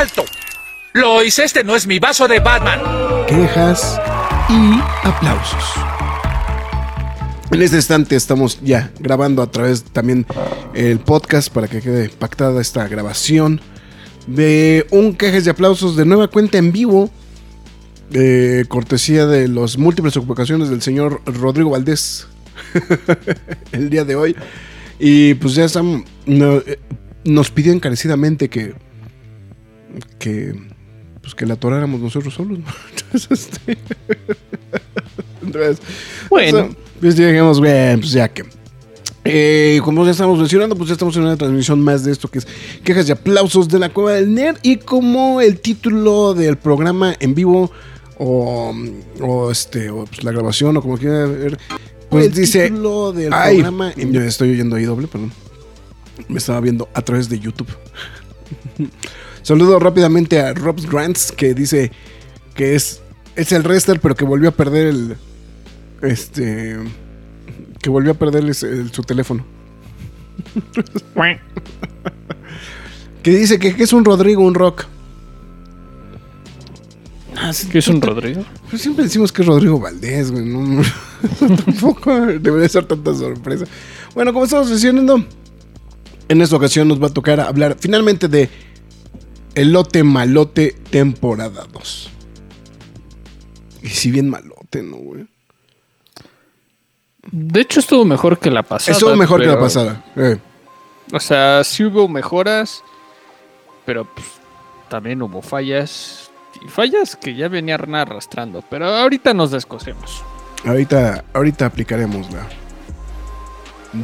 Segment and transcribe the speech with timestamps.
[0.00, 0.24] ¡Alto!
[0.94, 2.80] Lois, este no es mi vaso de Batman.
[3.28, 4.00] Quejas
[4.48, 5.74] y aplausos.
[7.50, 10.24] En este instante estamos ya grabando a través también
[10.72, 13.60] el podcast para que quede pactada esta grabación
[14.26, 17.10] de un quejas y aplausos de nueva cuenta en vivo.
[18.08, 22.26] De cortesía de las múltiples ocupaciones del señor Rodrigo Valdés
[23.72, 24.34] el día de hoy.
[24.98, 26.78] Y pues ya están, eh,
[27.24, 28.88] nos pidió encarecidamente que
[30.18, 30.54] que
[31.20, 32.58] pues que la atoráramos nosotros solos.
[33.12, 33.76] Este,
[35.42, 35.78] entonces,
[36.28, 36.68] bueno,
[37.00, 38.44] pues dijimos, bien, pues ya que.
[39.24, 42.38] Eh, como ya estamos mencionando, pues ya estamos en una transmisión más de esto que
[42.38, 42.46] es
[42.84, 44.58] quejas y aplausos de la cueva del nerd.
[44.62, 47.72] Y como el título del programa en vivo,
[48.16, 48.72] o,
[49.20, 51.58] o este, o pues la grabación, o como quieran ver,
[52.10, 52.68] pues el dice.
[52.68, 54.12] Título del programa en...
[54.12, 55.32] Yo estoy oyendo ahí doble, perdón.
[56.28, 57.68] Me estaba viendo a través de YouTube.
[59.42, 61.90] Saludo rápidamente a Robs Grants, que dice
[62.54, 63.02] que es,
[63.36, 65.16] es el wrestler, pero que volvió a perder el.
[66.02, 66.78] Este.
[67.80, 69.44] Que volvió a perder su teléfono.
[73.22, 74.84] que dice que, es un Rodrigo, un rock.
[77.36, 78.44] Ah, ¿Qué es un Rodrigo?
[78.68, 80.44] Pues siempre decimos que es Rodrigo Valdés, güey.
[80.44, 80.82] No,
[81.64, 83.64] tampoco debería ser tanta sorpresa.
[84.14, 85.24] Bueno, como estamos diciendo,
[86.28, 88.50] en esta ocasión nos va a tocar hablar finalmente de
[89.54, 92.10] Elote Malote temporada 2.
[93.82, 95.26] Y si bien malote, ¿no, güey?
[97.30, 98.92] De hecho, estuvo mejor que la pasada.
[98.92, 100.04] Estuvo mejor que la pasada.
[100.16, 100.38] Eh.
[101.12, 102.82] O sea, sí hubo mejoras,
[103.84, 104.26] pero pues,
[104.88, 106.30] también hubo fallas.
[106.64, 108.62] Y fallas que ya venían arrastrando.
[108.68, 110.22] Pero ahorita nos descosemos.
[110.64, 112.46] Ahorita, ahorita aplicaremos la,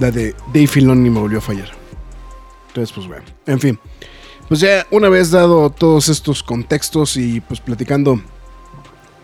[0.01, 1.71] la de Dave Filoni me volvió a fallar.
[2.69, 3.25] Entonces, pues bueno.
[3.47, 3.79] En fin.
[4.49, 8.21] Pues ya una vez dado todos estos contextos y pues platicando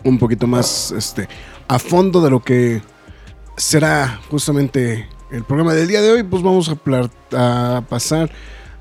[0.03, 1.29] un poquito más este,
[1.67, 2.81] a fondo de lo que
[3.55, 8.29] será justamente el programa del día de hoy, pues vamos a, pasar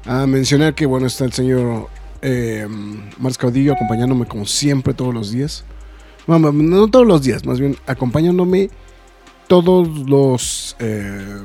[0.05, 1.89] a mencionar que bueno está el señor
[2.23, 2.67] eh,
[3.39, 5.65] Caudillo acompañándome como siempre todos los días.
[6.27, 8.69] Bueno, no todos los días, más bien acompañándome
[9.47, 11.43] todos los eh,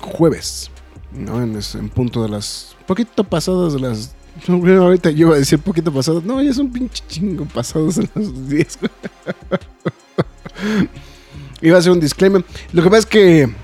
[0.00, 0.70] jueves,
[1.12, 1.42] ¿no?
[1.42, 4.14] En, punto de las poquito pasadas de las.
[4.48, 6.24] ahorita yo iba a decir poquito pasadas.
[6.24, 8.78] No, ya son pinche chingo pasados de las 10.
[11.62, 12.44] iba a hacer un disclaimer.
[12.72, 13.54] Lo que pasa es que.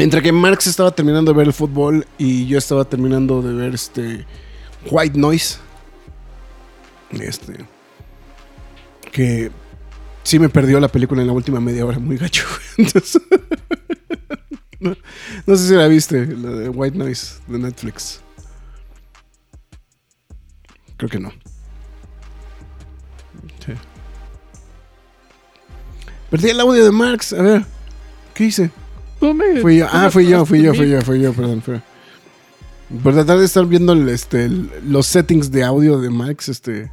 [0.00, 3.74] Entre que Marx estaba terminando de ver el fútbol y yo estaba terminando de ver
[3.74, 4.24] este.
[4.88, 5.58] White Noise.
[7.10, 7.54] Este.
[9.10, 9.50] Que
[10.22, 12.44] sí me perdió la película en la última media hora, muy gacho.
[12.76, 13.20] Entonces,
[14.80, 14.96] no,
[15.46, 18.20] no, sé si la viste, la de White Noise de Netflix.
[20.96, 21.30] Creo que no.
[23.64, 23.72] Sí.
[26.30, 27.32] Perdí el audio de Marx.
[27.32, 27.64] A ver.
[28.34, 28.70] ¿Qué hice?
[29.62, 29.86] fui yo.
[29.90, 31.62] Ah, fui yo, fui yo, fui yo, fui yo, perdón.
[33.02, 36.90] Por tratar de estar viendo este, los settings de audio de Marx, este.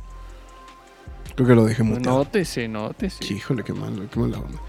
[1.36, 2.20] Creo que lo dejé muteado.
[2.20, 3.34] Nótese, nótese.
[3.34, 4.60] Híjole, qué mal, qué mal la onda.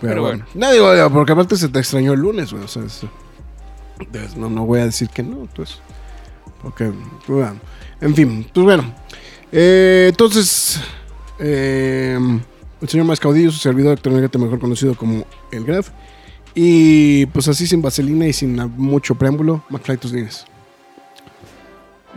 [0.00, 0.46] Pero, bueno.
[0.54, 2.64] No digo, porque aparte se te extrañó el lunes, güey.
[2.64, 2.82] O sea,
[4.36, 5.80] no, no voy a decir que no, pues.
[6.62, 6.90] Porque,
[7.26, 7.60] bueno.
[8.00, 8.94] En fin, pues bueno.
[9.52, 10.80] Eh, entonces,
[11.38, 12.18] eh,
[12.80, 15.90] el señor Mascaudillo, su servidor electrónico mejor conocido como el Graf.
[16.54, 20.46] Y pues así sin vaselina y sin mucho preámbulo, McFly tus días.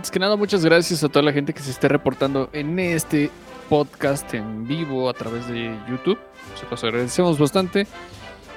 [0.01, 3.29] Es que nada, muchas gracias a toda la gente que se esté reportando en este
[3.69, 6.19] podcast en vivo a través de YouTube.
[6.55, 7.87] Se agradecemos bastante.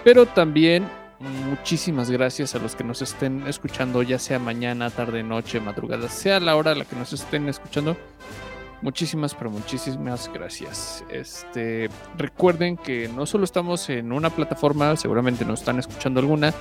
[0.05, 0.89] Pero también
[1.19, 6.41] Muchísimas gracias a los que nos estén escuchando, ya sea mañana, tarde, noche, madrugada, sea
[6.41, 7.97] la hora a la que nos estén escuchando.
[8.83, 11.03] Muchísimas, pero muchísimas gracias.
[11.11, 11.89] Este,
[12.19, 16.53] recuerden que no solo estamos en una plataforma, seguramente nos están escuchando alguna.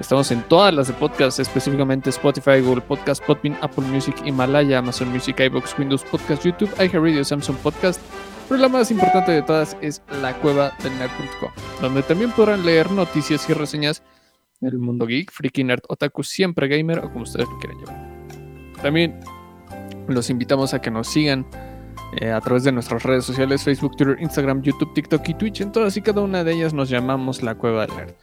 [0.00, 5.08] Estamos en todas las de podcast, específicamente Spotify, Google Podcast, Podbean, Apple Music, Himalaya, Amazon
[5.10, 8.00] Music, iBox, Windows Podcast, YouTube, iHeartRadio, Samsung Podcast,
[8.48, 11.50] pero la más importante de todas es la cueva del nerd.com,
[11.80, 14.02] donde también podrán leer noticias y reseñas
[14.60, 18.82] del mundo geek, freaky nerd, otaku, siempre gamer o como ustedes lo quieran llamar.
[18.82, 19.20] También
[20.08, 21.46] los invitamos a que nos sigan
[22.20, 25.60] eh, a través de nuestras redes sociales, Facebook, Twitter, Instagram, YouTube, TikTok y Twitch.
[25.60, 28.14] En todas y cada una de ellas nos llamamos La Cueva del Nerd.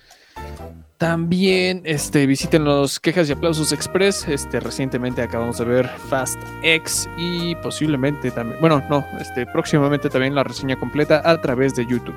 [0.98, 4.28] También este, visiten los Quejas y Aplausos Express.
[4.28, 10.36] Este, recientemente acabamos de ver Fast X y posiblemente también, bueno, no, este, próximamente también
[10.36, 12.16] la reseña completa a través de YouTube.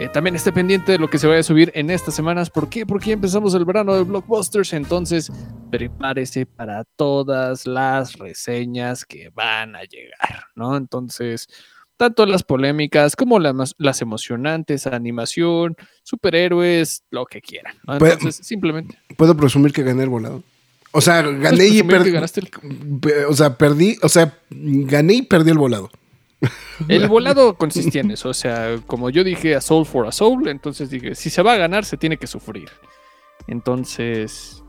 [0.00, 2.48] Eh, también esté pendiente de lo que se vaya a subir en estas semanas.
[2.48, 2.86] ¿Por qué?
[2.86, 4.72] Porque ya empezamos el verano de blockbusters.
[4.72, 5.30] Entonces,
[5.70, 10.74] prepárese para todas las reseñas que van a llegar, ¿no?
[10.74, 11.48] Entonces,
[11.98, 17.74] tanto las polémicas como las, las emocionantes, animación, superhéroes, lo que quieran.
[17.86, 17.98] ¿no?
[17.98, 18.98] Pues, Entonces, simplemente.
[19.18, 20.42] Puedo presumir que gané el volado.
[20.92, 22.08] O sea, gané y perdí.
[22.16, 23.98] el- O sea, perdí.
[24.02, 25.90] O sea, gané y perdí el volado.
[26.88, 30.48] El volado consistía en eso, o sea, como yo dije a Soul for a Soul,
[30.48, 32.70] entonces dije, si se va a ganar, se tiene que sufrir.
[33.46, 34.62] Entonces,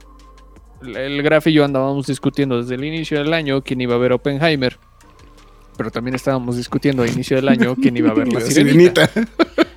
[0.84, 4.12] el- Graf y yo andábamos discutiendo desde el inicio del año quién iba a ver
[4.12, 4.78] Oppenheimer,
[5.78, 9.10] pero también estábamos discutiendo a inicio del año quién iba a ver la sirenita.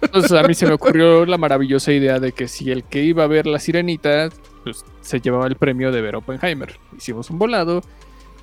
[0.03, 3.25] Entonces a mí se me ocurrió la maravillosa idea de que si el que iba
[3.25, 4.31] a ver la sirenita,
[4.65, 6.77] pues se llevaba el premio de ver Oppenheimer.
[6.97, 7.83] Hicimos un volado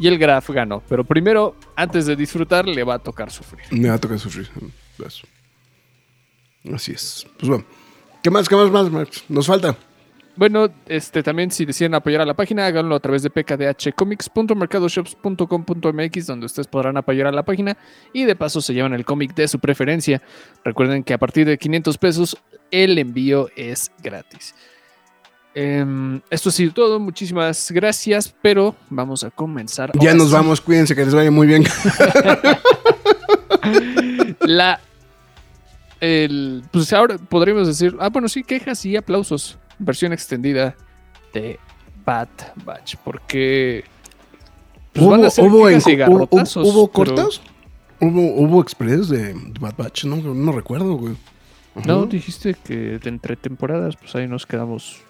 [0.02, 3.62] y el Graf ganó, pero primero, antes de disfrutar, le va a tocar sufrir.
[3.70, 4.50] Me va a tocar sufrir.
[5.06, 5.28] Eso.
[6.74, 7.28] Así es.
[7.38, 7.66] Pues bueno.
[8.24, 8.50] ¿Qué más?
[8.50, 9.24] ¿Qué más, más, Max?
[9.30, 9.78] Nos falta.
[10.36, 16.48] Bueno, este también si deciden apoyar a la página, háganlo a través de pkdhcomics.mercadoshops.com.mx donde
[16.48, 17.78] ustedes podrán apoyar a la página
[18.12, 20.24] y de paso se llevan el cómic de su preferencia.
[20.64, 22.36] Recuerden que a partir de 500 pesos
[22.72, 24.56] el envío es gratis.
[25.54, 29.92] Em, esto ha sido todo, muchísimas gracias, pero vamos a comenzar.
[30.00, 30.62] Ya nos vamos.
[30.62, 31.64] Cuídense que les vaya muy bien.
[34.42, 34.80] La.
[36.00, 37.96] El, pues ahora podríamos decir.
[38.00, 39.58] Ah, bueno, sí, quejas y aplausos.
[39.78, 40.76] Versión extendida
[41.34, 41.60] de
[42.06, 42.30] Bad
[42.66, 42.96] Batch.
[43.04, 43.84] Porque.
[44.94, 47.42] pues, van a ser hubo, en- hubo, hubo pero- cortas?
[48.00, 50.06] ¿Hubo, hubo express de Bad Batch?
[50.06, 51.16] No, no recuerdo, güey.
[51.86, 55.02] No, dijiste que de entre temporadas, pues ahí nos quedamos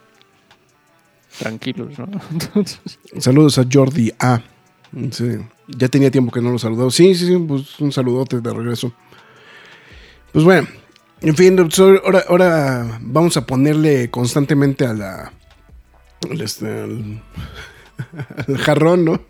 [1.39, 2.05] tranquilos, ¿no?
[2.31, 2.79] Entonces,
[3.19, 4.41] Saludos a Jordi A.
[5.11, 5.37] Sí,
[5.67, 6.91] ya tenía tiempo que no lo saludaba.
[6.91, 8.91] Sí, sí, sí, pues un saludote de regreso.
[10.33, 10.67] Pues bueno,
[11.21, 11.57] en fin,
[12.03, 15.33] ahora, ahora vamos a ponerle constantemente a la.
[16.29, 17.21] al, este, al-
[18.47, 19.21] al jarrón, ¿no?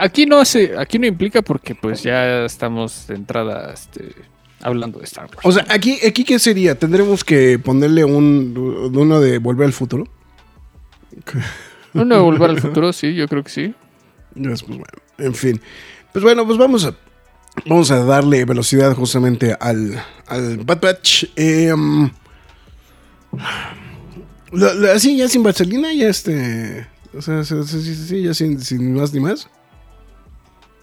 [0.00, 4.14] aquí no hace, aquí no implica porque pues ya estamos de entrada este,
[4.62, 5.38] hablando de Star Wars.
[5.44, 6.78] O sea, aquí, aquí ¿qué sería?
[6.78, 10.06] ¿Tendremos que ponerle un uno de Volver al Futuro?
[11.94, 13.74] Uno de volver al futuro, sí, yo creo que sí.
[14.34, 14.84] Pues bueno,
[15.18, 15.60] en fin.
[16.12, 16.94] Pues bueno, pues vamos a,
[17.66, 21.24] vamos a darle velocidad justamente al, al Bad Batch.
[21.34, 22.10] Eh, um,
[24.52, 26.86] lo- así, ya sin vaselina, ya este.
[27.16, 29.48] O sea, sí, sí, sí, sí, ya sin, sin más ni más.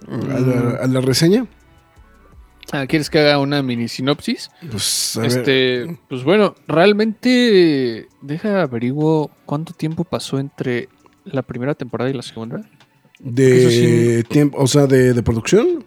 [0.07, 1.45] A la, a la reseña.
[2.81, 4.49] Ah, ¿Quieres que haga una mini sinopsis?
[4.69, 5.29] Pues, a ver.
[5.29, 10.89] Este, pues bueno, realmente deja averiguo cuánto tiempo pasó entre
[11.23, 12.61] la primera temporada y la segunda.
[13.19, 15.85] de tiempo, o sea, de, de producción.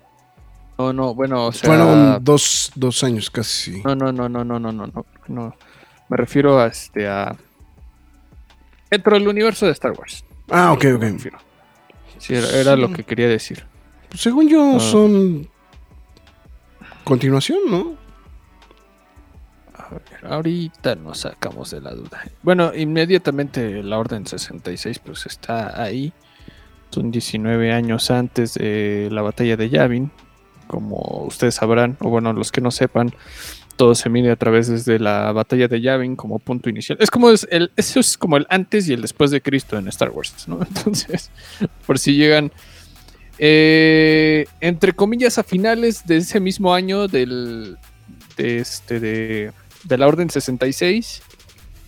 [0.79, 3.83] No, no, bueno, o sea, Fueron dos, dos años casi.
[3.85, 5.57] no, no, no, no, no, no, no, no, no.
[6.09, 7.37] Me refiero a este a
[8.91, 10.25] dentro del universo de Star Wars.
[10.49, 11.05] Ah, ok, ok.
[12.19, 13.65] Sí, era, era lo que quería decir.
[14.09, 14.81] Pues según yo, Ah.
[14.81, 15.49] son.
[17.09, 17.97] Continuación, ¿no?
[19.73, 22.23] A ver, ahorita nos sacamos de la duda.
[22.43, 26.13] Bueno, inmediatamente la Orden 66 pues está ahí.
[26.91, 30.11] Son 19 años antes de la batalla de Yavin.
[30.67, 33.15] Como ustedes sabrán, o bueno, los que no sepan,
[33.77, 36.99] todo se mide a través desde la batalla de Yavin como punto inicial.
[37.01, 39.89] Es como es el, eso es como el antes y el después de Cristo en
[39.89, 40.59] Star Wars, ¿no?
[40.69, 41.31] Entonces,
[41.87, 42.53] por si llegan
[43.39, 47.77] eh, entre comillas a finales de ese mismo año del
[48.37, 49.53] de este de,
[49.85, 51.23] de la Orden 66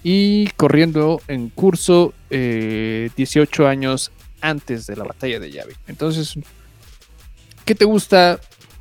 [0.03, 5.77] y corriendo en curso eh, 18 años antes de la batalla de Yavin.
[5.87, 6.35] Entonces,
[7.65, 8.41] ¿qué te gusta?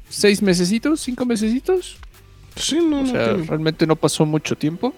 [0.10, 1.02] ¿Seis mesecitos?
[1.02, 1.98] ¿Cinco mesecitos?
[2.56, 3.12] Sí, no, O no.
[3.12, 4.94] sea, tiene- realmente no pasó mucho tiempo.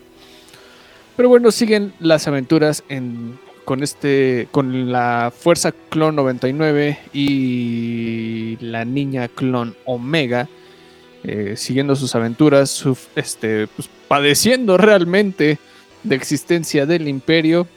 [1.18, 4.48] Pero bueno, siguen las aventuras en, con este.
[4.52, 10.48] con la Fuerza Clon 99 y la niña Clon Omega.
[11.24, 12.84] eh, siguiendo sus aventuras,
[13.16, 15.60] este, pues, padeciendo realmente
[16.04, 17.68] de existencia del imperio.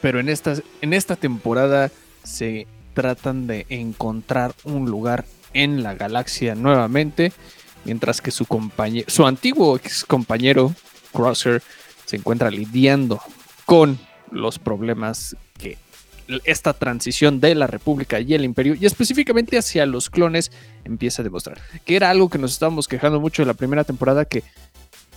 [0.00, 1.90] Pero en esta, en esta temporada
[2.22, 7.32] se tratan de encontrar un lugar en la galaxia nuevamente
[7.84, 10.74] mientras que su compañero, su antiguo ex compañero
[11.12, 11.62] Crosser
[12.04, 13.20] se encuentra lidiando
[13.64, 13.98] con
[14.32, 15.76] los problemas que
[16.44, 20.52] esta transición de la República y el Imperio, y específicamente hacia los clones,
[20.84, 21.58] empieza a demostrar.
[21.86, 24.42] Que era algo que nos estábamos quejando mucho de la primera temporada, que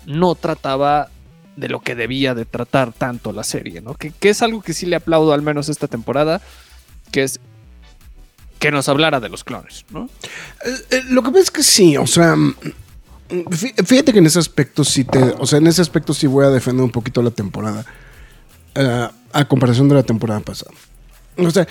[0.06, 1.10] no trataba
[1.58, 3.94] de lo que debía de tratar tanto la serie, ¿no?
[3.96, 6.42] Que, que es algo que sí le aplaudo al menos esta temporada,
[7.12, 7.42] que es
[8.58, 10.08] que nos hablara de los clones, ¿no?
[10.66, 12.54] Eh, eh, lo que pasa es que sí, o sea, mm,
[13.50, 16.46] fí- fíjate que en ese aspecto sí te, o sea, en ese aspecto sí voy
[16.46, 17.86] a defender un poquito la temporada
[18.76, 20.72] eh, a comparación de la temporada pasada.
[21.38, 21.68] O sea,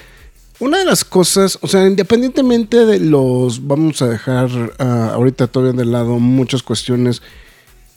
[0.58, 5.78] una de las cosas, o sea, independientemente de los, vamos a dejar ah, ahorita todavía
[5.78, 7.22] de lado muchas cuestiones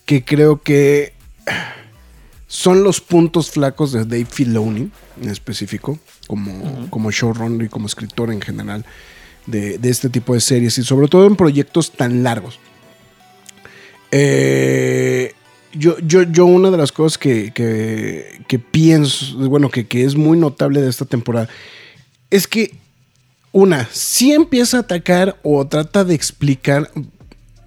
[0.06, 1.14] que creo que
[2.48, 4.92] son los puntos flacos de Dave Filoni
[5.22, 8.86] en específico, como, como showrunner y como escritor en general
[9.46, 12.60] de, de este tipo de series y sobre todo en proyectos tan largos.
[14.12, 15.34] Eh,
[15.74, 20.38] yo, yo, yo una de las cosas que, que, pienso, bueno, que, que es muy
[20.38, 21.50] notable de esta temporada,
[22.30, 22.76] es que
[23.52, 26.92] una, sí empieza a atacar o trata de explicar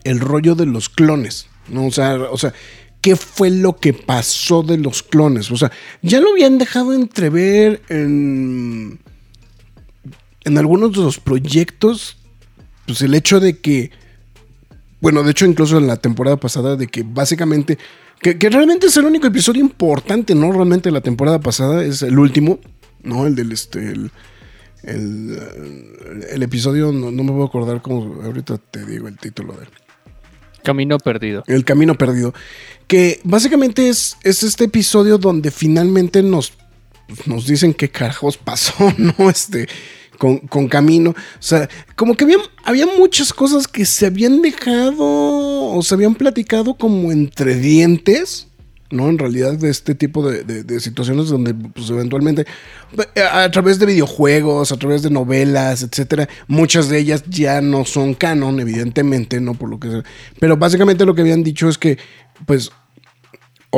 [0.04, 1.86] el rollo de los clones, ¿no?
[1.86, 2.52] O sea, o sea,
[3.00, 5.50] ¿qué fue lo que pasó de los clones?
[5.50, 5.70] O sea,
[6.02, 8.98] ya lo habían dejado entrever en,
[10.44, 12.16] en algunos de los proyectos,
[12.86, 13.90] pues el hecho de que,
[15.00, 17.78] bueno, de hecho incluso en la temporada pasada, de que básicamente,
[18.20, 20.52] que, que realmente es el único episodio importante, ¿no?
[20.52, 22.58] Realmente la temporada pasada es el último,
[23.02, 23.26] ¿no?
[23.26, 24.10] El del, este, el,
[24.82, 25.38] el,
[26.30, 29.70] el episodio, no, no me puedo acordar cómo, ahorita te digo el título de él.
[30.66, 31.44] Camino perdido.
[31.46, 32.34] El Camino Perdido.
[32.88, 36.54] Que básicamente es, es este episodio donde finalmente nos,
[37.24, 39.30] nos dicen qué carajos pasó, ¿no?
[39.30, 39.68] Este,
[40.18, 41.10] con, con Camino.
[41.10, 46.14] O sea, como que había, había muchas cosas que se habían dejado o se habían
[46.14, 48.48] platicado como entre dientes.
[48.88, 49.08] ¿no?
[49.08, 52.46] En realidad, de este tipo de, de- situaciones donde, pues, eventualmente,
[53.20, 57.84] a, a través de videojuegos, a través de novelas, etcétera, muchas de ellas ya no
[57.84, 59.54] son canon, evidentemente, ¿no?
[59.54, 60.04] Por lo que sea.
[60.38, 61.98] Pero básicamente lo que habían dicho es que,
[62.46, 62.70] pues,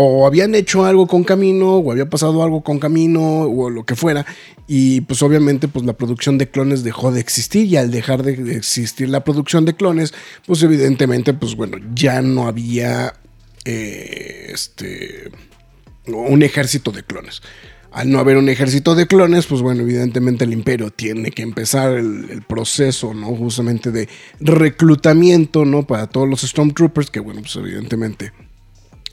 [0.00, 3.96] o habían hecho algo con Camino, o había pasado algo con Camino, o lo que
[3.96, 4.24] fuera,
[4.68, 8.56] y pues obviamente pues la producción de clones dejó de existir, y al dejar de
[8.56, 10.14] existir la producción de clones,
[10.46, 13.14] pues evidentemente, pues bueno, ya no había
[13.64, 15.32] eh, este
[16.06, 17.42] un ejército de clones.
[17.90, 21.94] Al no haber un ejército de clones, pues bueno, evidentemente el imperio tiene que empezar
[21.94, 23.34] el, el proceso, ¿no?
[23.34, 25.86] Justamente de reclutamiento, ¿no?
[25.86, 28.32] Para todos los Stormtroopers, que bueno, pues evidentemente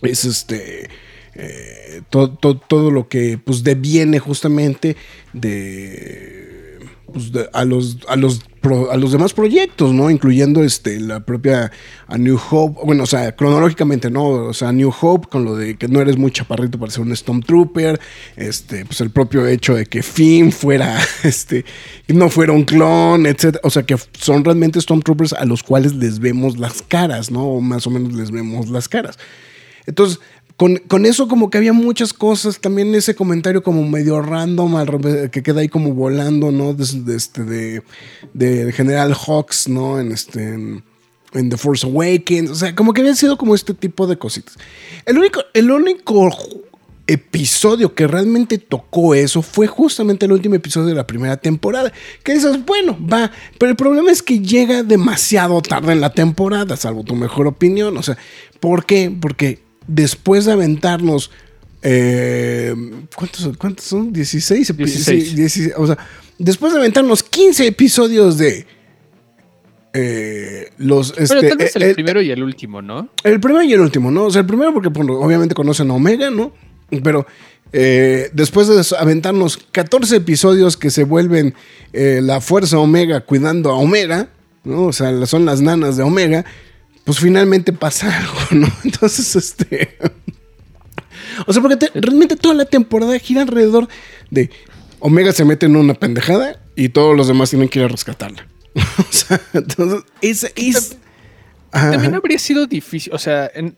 [0.02, 0.90] es este
[1.36, 4.96] eh, to- to- todo lo que pues deviene justamente
[5.34, 6.80] de,
[7.12, 8.42] pues, a los a los
[8.90, 11.72] a los demás proyectos no incluyendo este la propia
[12.08, 15.76] a New Hope bueno o sea cronológicamente no o sea New Hope con lo de
[15.78, 18.00] que no eres muy chaparrito para ser un Stormtrooper
[18.38, 21.64] este pues el propio hecho de que Finn fuera este
[22.08, 23.60] no fuera un clon etcétera.
[23.64, 27.62] O sea que son realmente Stormtroopers a los cuales les vemos las caras no o
[27.62, 29.20] más o menos les vemos las caras
[29.86, 30.20] entonces,
[30.58, 35.44] con, con eso como que había muchas cosas, también ese comentario como medio random, que
[35.44, 36.74] queda ahí como volando, ¿no?
[36.74, 40.00] De, este, de, General Hawks, ¿no?
[40.00, 40.54] En este...
[41.34, 44.56] En, The Force Awakens, o sea, como que habían sido como este tipo de cositas.
[45.06, 46.32] El único, el único
[47.08, 51.92] episodio que realmente tocó eso fue justamente el último episodio de la primera temporada.
[52.24, 56.78] Que dices, bueno, va, pero el problema es que llega demasiado tarde en la temporada,
[56.78, 57.98] salvo tu mejor opinión.
[57.98, 58.18] O sea,
[58.62, 59.14] ¿por qué?
[59.20, 61.32] Porque después de aventarnos.
[61.82, 62.74] eh,
[63.16, 64.12] ¿cuántos, ¿Cuántos son?
[64.14, 65.30] 16 epi- 16.
[65.30, 65.98] sí, 16, O sea,
[66.40, 68.66] después de aventarnos 15 episodios de.
[69.94, 73.10] eh, los, Pero este, tal vez el, eh, primero y el último, ¿no?
[73.24, 74.26] el primero y el último, ¿no?
[74.26, 76.52] O sea, el primero porque bueno, obviamente conocen a Omega, ¿no?
[77.04, 77.26] Pero
[77.72, 81.54] eh, después de aventarnos 14 episodios que se vuelven
[81.94, 84.30] eh, la fuerza Omega cuidando a Omega,
[84.64, 84.84] ¿no?
[84.88, 86.46] O sea, son las nanas de Omega,
[87.06, 88.68] pues finalmente pasa algo, ¿no?
[88.84, 89.98] Entonces, este...
[91.48, 93.88] O sea, porque te- realmente toda la temporada gira alrededor
[94.32, 94.50] de
[95.00, 98.48] Omega se mete en una pendejada y todos los demás tienen que ir a rescatarla.
[98.76, 100.52] o sea, entonces, es...
[100.56, 100.98] es
[101.72, 103.76] También habría sido difícil, o sea, en-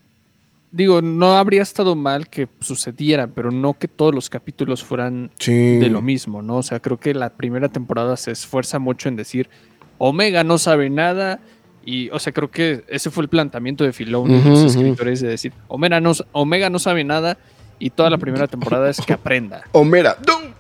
[0.72, 5.78] digo, no habría estado mal que sucediera, pero no que todos los capítulos fueran Sí.
[5.78, 6.58] de lo mismo, ¿no?
[6.58, 9.50] O sea, creo que la primera temporada se esfuerza mucho en decir,
[9.98, 11.40] Omega no sabe nada,
[11.90, 15.22] y, o sea, creo que ese fue el planteamiento de Filoni y Ujú, los escritores
[15.22, 17.38] de decir, Omega no, Omega no sabe nada,
[17.80, 20.18] y toda la primera temporada es que aprenda, Omega.
[20.26, 20.52] ¡Dum!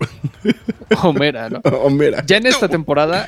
[1.03, 1.59] Omega, ¿no?
[1.83, 2.23] Omega.
[2.25, 3.27] Ya en esta temporada,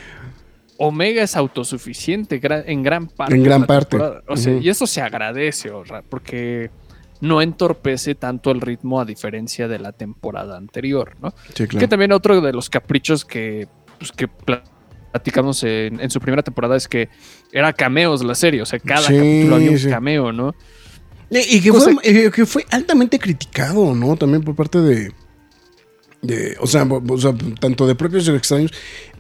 [0.78, 3.36] Omega es autosuficiente en gran parte.
[3.36, 3.98] En de gran la parte.
[3.98, 4.24] temporada.
[4.28, 5.70] O sea, y eso se agradece,
[6.10, 6.72] porque
[7.20, 11.32] no entorpece tanto el ritmo a diferencia de la temporada anterior, ¿no?
[11.50, 11.90] Sí, Que claro.
[11.90, 14.30] también otro de los caprichos que, pues, que
[15.12, 17.10] platicamos en, en su primera temporada es que
[17.52, 19.90] era cameos la serie, o sea, cada Sí, capítulo había un sí.
[19.90, 20.56] cameo, ¿no?
[21.32, 24.16] Y y que, Cosa- fue, eh, que fue altamente criticado, ¿no?
[24.18, 25.12] También por parte de.
[26.22, 28.72] de o, sea, bo- o sea, tanto de propios y extraños.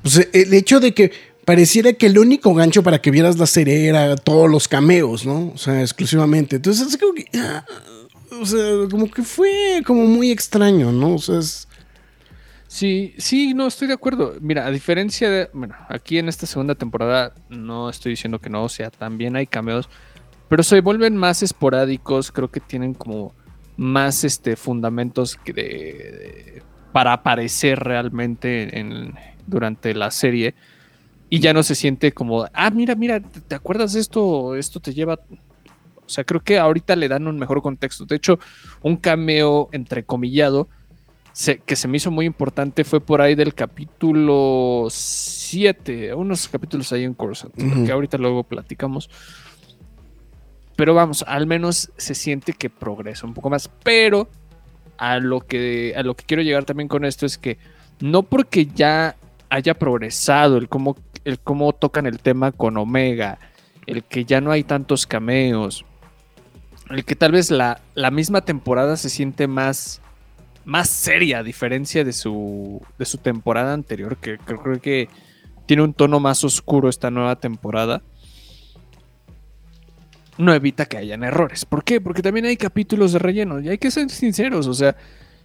[0.01, 1.11] Pues eh, el hecho de que
[1.45, 5.51] pareciera que el único gancho para que vieras la serie era todos los cameos, ¿no?
[5.53, 6.57] O sea, exclusivamente.
[6.57, 7.25] Entonces, es como que.
[7.37, 7.63] ah,
[8.41, 8.59] o sea,
[8.91, 11.15] como que fue como muy extraño, ¿no?
[11.15, 11.67] O sea, es.
[12.69, 14.35] Sí, sí, no, estoy de acuerdo.
[14.41, 18.63] Mira, a diferencia de, bueno, aquí en esta segunda temporada no estoy diciendo que no,
[18.63, 19.89] o sea, también hay cameos,
[20.47, 23.33] pero se vuelven más esporádicos, creo que tienen como
[23.75, 29.15] más este fundamentos que de, para aparecer realmente en,
[29.47, 30.53] durante la serie
[31.27, 34.55] y ya no se siente como, ah, mira, mira, ¿te, te acuerdas de esto?
[34.55, 38.05] Esto te lleva o sea, creo que ahorita le dan un mejor contexto.
[38.05, 38.39] De hecho,
[38.81, 40.67] un cameo entrecomillado
[41.39, 46.91] se- que se me hizo muy importante fue por ahí del capítulo 7, unos capítulos
[46.91, 47.53] ahí en Coruscant,
[47.85, 49.09] que ahorita luego platicamos.
[50.75, 53.69] Pero vamos, al menos se siente que progresa un poco más.
[53.83, 54.27] Pero
[54.97, 57.57] a lo que, a lo que quiero llegar también con esto es que
[58.01, 59.15] no porque ya
[59.49, 63.39] haya progresado el cómo, el cómo tocan el tema con Omega,
[63.87, 65.85] el que ya no hay tantos cameos,
[66.89, 70.01] el que tal vez la, la misma temporada se siente más,
[70.69, 75.09] más seria a diferencia de su, de su temporada anterior, que creo, que
[75.65, 78.01] tiene un tono más oscuro esta nueva temporada.
[80.37, 81.65] No evita que hayan errores.
[81.65, 81.99] ¿Por qué?
[81.99, 83.59] Porque también hay capítulos de relleno.
[83.59, 84.67] Y hay que ser sinceros.
[84.67, 84.95] O sea,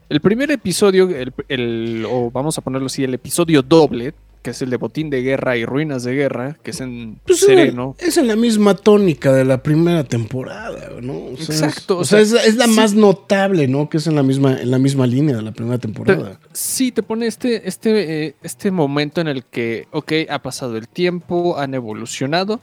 [0.09, 4.61] el primer episodio, el, el- o vamos a ponerlo así, el episodio doble, que es
[4.61, 7.97] el de Botín de Guerra y Ruinas de Guerra, que es en Pues, sereno.
[7.99, 11.15] Es en la misma tónica de la primera temporada, ¿no?
[11.33, 12.71] O sea, Exacto, es- o sea, sea, es, es la sí.
[12.73, 13.89] más notable, ¿no?
[13.89, 16.33] Que es en la misma, en la misma línea de la primera temporada.
[16.39, 20.77] Te- sí, te pone este, este, eh, este momento en el que, ok, ha pasado
[20.77, 22.61] el tiempo, han evolucionado,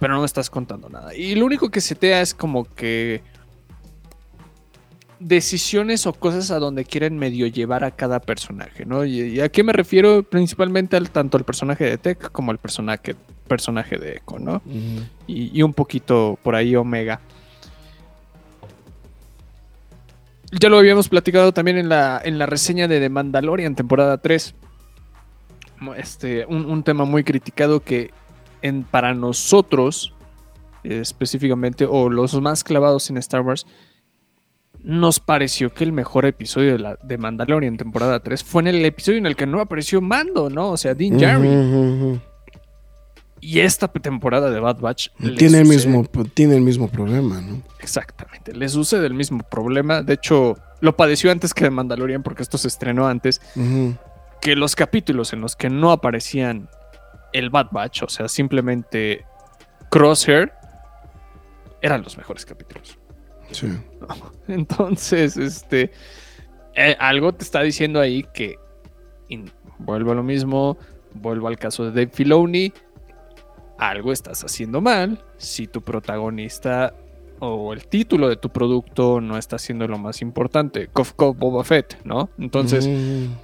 [0.00, 1.14] pero no me estás contando nada.
[1.14, 3.22] Y lo único que se te da es como que
[5.24, 9.04] decisiones o cosas a donde quieren medio llevar a cada personaje, ¿no?
[9.04, 13.14] Y, a qué me refiero principalmente al, tanto al personaje de Tech como al personaje,
[13.46, 14.62] personaje de Echo, ¿no?
[15.26, 17.20] Y, y un poquito por ahí Omega.
[20.60, 24.54] Ya lo habíamos platicado también en la, en la reseña de The Mandalorian, temporada 3.
[25.78, 28.10] Mo- Este, un, un tema muy criticado que
[28.60, 30.12] en, para nosotros,
[30.84, 33.66] eh, específicamente, o los más clavados en Star Wars,
[34.82, 38.84] nos pareció que el mejor episodio de, la, de Mandalorian, temporada 3, fue en el
[38.84, 40.70] episodio en el que no apareció Mando, ¿no?
[40.70, 42.20] O sea, Dean Jarry.
[43.40, 47.60] Y esta temporada de Bad Batch Tiene el, mismo, tiene el mismo problema, ¿no?
[47.80, 50.02] Exactamente, le sucede el mismo problema.
[50.02, 53.40] De hecho, lo padeció antes que de Mandalorian porque esto se estrenó antes.
[54.40, 56.68] Que los capítulos en los que no aparecían
[57.32, 59.24] el Bad Batch, o sea, simplemente
[59.90, 60.52] Crosshair,
[61.80, 62.96] eran los mejores capítulos.
[63.52, 63.68] Sí.
[64.48, 65.90] Entonces, este,
[66.74, 68.56] eh, algo te está diciendo ahí que
[69.78, 70.76] vuelvo a lo mismo,
[71.14, 72.72] vuelvo al caso de Dave Filoni,
[73.78, 76.94] algo estás haciendo mal si tu protagonista
[77.40, 80.88] o el título de tu producto no está siendo lo más importante.
[80.92, 82.30] Cof Cof Boba Fett, ¿no?
[82.38, 83.34] Entonces, Ujú.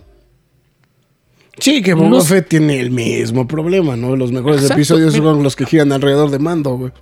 [1.59, 4.15] Sí, que Boba No- Fett tiene el mismo problema, ¿no?
[4.15, 6.93] Los mejores Exacto, episodios son los que giran alrededor de Mando, güey.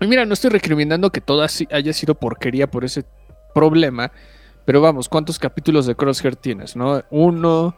[0.00, 3.04] Y mira, no estoy recriminando que todo haya sido porquería por ese
[3.54, 4.12] problema,
[4.64, 7.02] pero vamos, ¿cuántos capítulos de Crosshair tienes, no?
[7.10, 7.74] Uno,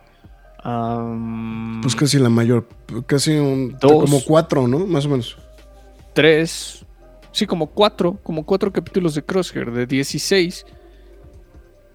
[0.62, 2.66] am, Pues casi la mayor,
[3.06, 3.92] casi un, Dos.
[3.92, 4.86] como cuatro, ¿no?
[4.86, 5.38] Más o menos.
[6.12, 6.84] tres,
[7.32, 10.66] sí, como cuatro, como cuatro capítulos de Crosshair, de 16.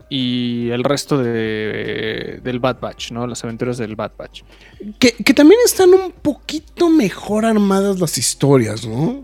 [0.08, 3.26] Y el resto de, del Bad Batch, ¿no?
[3.26, 4.44] Las aventuras del Bad Batch.
[5.00, 9.24] Que, que también están un poquito mejor armadas las historias, ¿no?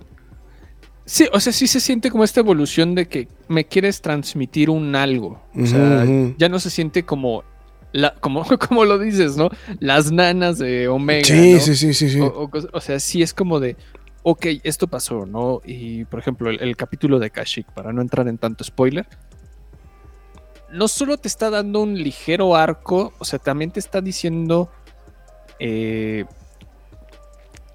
[1.05, 4.95] Sí, o sea, sí se siente como esta evolución de que me quieres transmitir un
[4.95, 5.41] algo.
[5.59, 6.05] O sea,
[6.37, 7.43] ya no se siente como,
[7.91, 9.49] la, como, como lo dices, ¿no?
[9.79, 11.25] Las nanas de Omega.
[11.25, 11.59] Sí, ¿no?
[11.59, 12.19] sí, sí, sí, sí.
[12.19, 13.75] O, o cos- o sea, sí es como de,
[14.23, 15.61] ok, esto pasó, ¿no?
[15.65, 19.07] Y por ejemplo, el, el capítulo de Kashyyyk, para no entrar en tanto spoiler,
[20.71, 24.71] no solo te está dando un ligero arco, o sea, también te está diciendo
[25.59, 26.25] eh,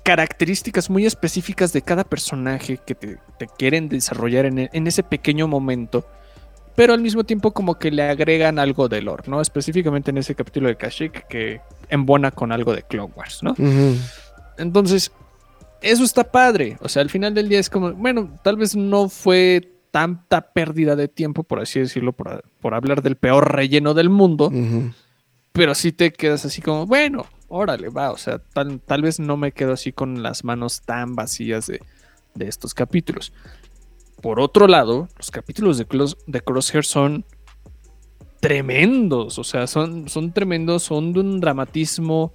[0.06, 5.02] características muy específicas de cada personaje que te, te quieren desarrollar en, e- en ese
[5.02, 6.06] pequeño momento.
[6.76, 9.40] Pero al mismo tiempo como que le agregan algo de lore, ¿no?
[9.40, 13.54] Específicamente en ese capítulo de Kashyyyk que embona con algo de Clone Wars, ¿no?
[14.58, 15.10] Entonces,
[15.82, 16.76] eso está padre.
[16.82, 20.94] O sea, al final del día es como, bueno, tal vez no fue tanta pérdida
[20.94, 24.52] de tiempo, por así decirlo, por, por hablar del peor relleno del mundo,
[25.52, 29.36] pero sí te quedas así como, bueno, órale, va, o sea, tal, tal vez no
[29.36, 31.80] me quedo así con las manos tan vacías de,
[32.34, 33.32] de estos capítulos.
[34.22, 35.86] Por otro lado, los capítulos de,
[36.26, 37.24] de Crosshair son
[38.40, 42.32] tremendos, o sea, son, son tremendos, son de un dramatismo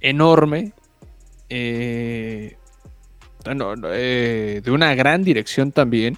[0.00, 0.72] enorme,
[1.48, 2.56] eh,
[3.44, 6.16] eh, de una gran dirección también,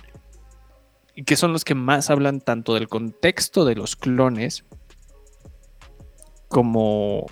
[1.15, 4.65] y que son los que más hablan tanto del contexto de los clones,
[6.49, 7.27] como...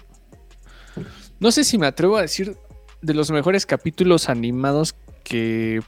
[1.40, 2.56] No sé si me atrevo a decir
[3.00, 5.80] de los mejores capítulos animados que...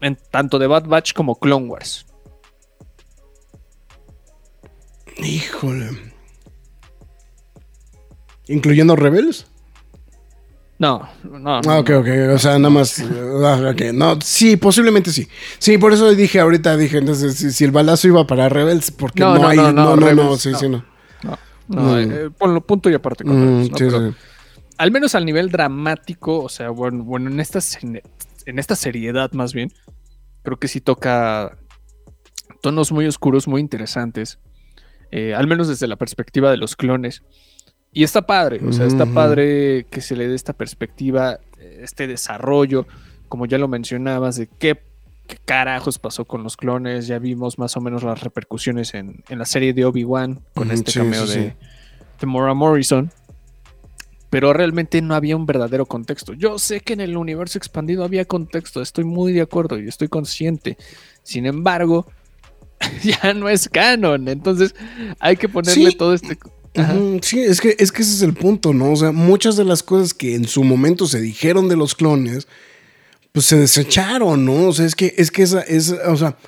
[0.00, 2.06] En, tanto de Bad Batch como Clone Wars.
[5.18, 5.90] Híjole.
[8.48, 9.46] ¿Incluyendo Rebels?
[10.78, 11.60] No, no.
[11.64, 12.08] Ah, ok, ok.
[12.34, 12.98] O sea, nada más.
[13.00, 13.92] ah, ok.
[13.94, 15.28] No, sí, posiblemente sí.
[15.58, 19.20] Sí, por eso dije ahorita, dije, entonces, si, si el balazo iba para Rebels, porque
[19.22, 19.56] no, No, no, hay.
[19.58, 20.58] no, No, no, no, no, Rebels, sí, no.
[20.58, 20.84] sí, no.
[21.22, 22.12] No, no, Mm.
[22.12, 24.16] eh, ponlo punto y aparte con Mm, sí, Pero sí.
[24.82, 29.54] Al menos al nivel dramático, o sea, bueno, bueno en, esta, en esta seriedad más
[29.54, 29.72] bien,
[30.42, 31.56] creo que sí toca
[32.60, 34.40] tonos muy oscuros, muy interesantes,
[35.12, 37.22] eh, al menos desde la perspectiva de los clones.
[37.92, 42.08] Y está padre, o sea, está padre que se le dé esta perspectiva, eh, este
[42.08, 42.88] desarrollo,
[43.28, 44.82] como ya lo mencionabas, de qué,
[45.28, 47.06] qué carajos pasó con los clones.
[47.06, 50.90] Ya vimos más o menos las repercusiones en, en la serie de Obi-Wan con este
[50.90, 51.56] sí, cameo sí, de, sí.
[52.20, 53.12] de Maura Morrison.
[54.32, 56.32] Pero realmente no había un verdadero contexto.
[56.32, 60.08] Yo sé que en el universo expandido había contexto, estoy muy de acuerdo y estoy
[60.08, 60.78] consciente.
[61.22, 62.06] Sin embargo,
[63.02, 64.28] ya no es canon.
[64.28, 64.74] Entonces
[65.18, 65.96] hay que ponerle Sí.
[65.98, 66.38] todo este.
[66.76, 66.94] Ajá.
[67.20, 68.92] Sí, es que, es que ese es el punto, ¿no?
[68.92, 72.48] O sea, muchas de las cosas que en su momento se dijeron de los clones,
[73.32, 74.68] pues se desecharon, ¿no?
[74.68, 76.38] O sea, es que, es que esa, es, o sea,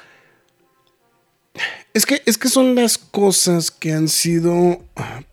[1.94, 4.82] es que, es que son las cosas que han sido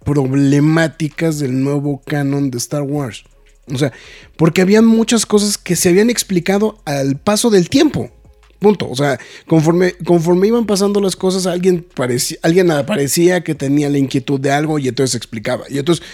[0.06, 3.24] problemáticas del nuevo canon de Star Wars.
[3.66, 3.92] O sea,
[4.38, 8.12] porque habían muchas cosas que se habían explicado al paso del tiempo.
[8.60, 8.88] Punto.
[8.88, 13.98] O sea, conforme, conforme iban pasando las cosas, alguien, parecía, alguien aparecía que tenía la
[13.98, 15.66] inquietud de algo y entonces explicaba.
[15.68, 16.06] Y entonces,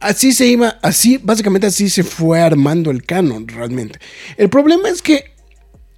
[0.00, 4.00] así se iba, así, básicamente así se fue armando el canon realmente.
[4.36, 5.32] El problema es que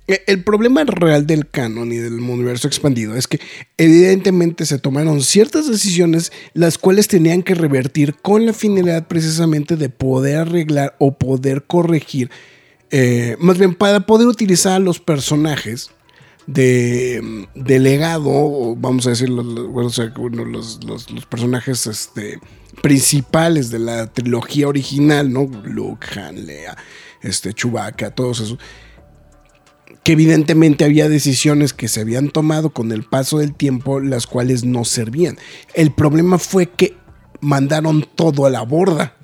[0.06, 3.40] el problema real del canon y del universo expandido es que
[3.78, 9.88] evidentemente se tomaron ciertas decisiones las cuales tenían que revertir con la finalidad precisamente de
[9.88, 12.30] poder arreglar o poder corregir,
[12.90, 15.90] eh, más bien para poder utilizar a los personajes
[16.46, 19.46] de, de legado, vamos a decir, los,
[20.84, 22.38] los- personajes este,
[22.82, 25.48] principales de la trilogía original, ¿no?
[25.64, 26.76] Luke, Han, Leia,
[27.22, 28.58] este, Chewbacca, todos esos
[30.04, 34.64] que evidentemente había decisiones que se habían tomado con el paso del tiempo, las cuales
[34.64, 35.38] no servían.
[35.72, 36.94] El problema fue que
[37.40, 39.16] mandaron todo a la borda.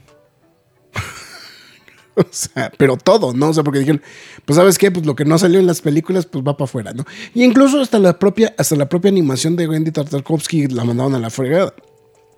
[2.17, 3.51] o sea, pero todo, ¿no?
[3.51, 4.01] O sea, porque dijeron,
[4.47, 6.93] pues sabes qué, pues lo que no salió en las películas, pues va para afuera,
[6.95, 7.05] ¿no?
[7.35, 11.19] Y incluso hasta la propia, hasta la propia animación de Wendy Tartakovsky la mandaron a
[11.19, 11.75] la fregada.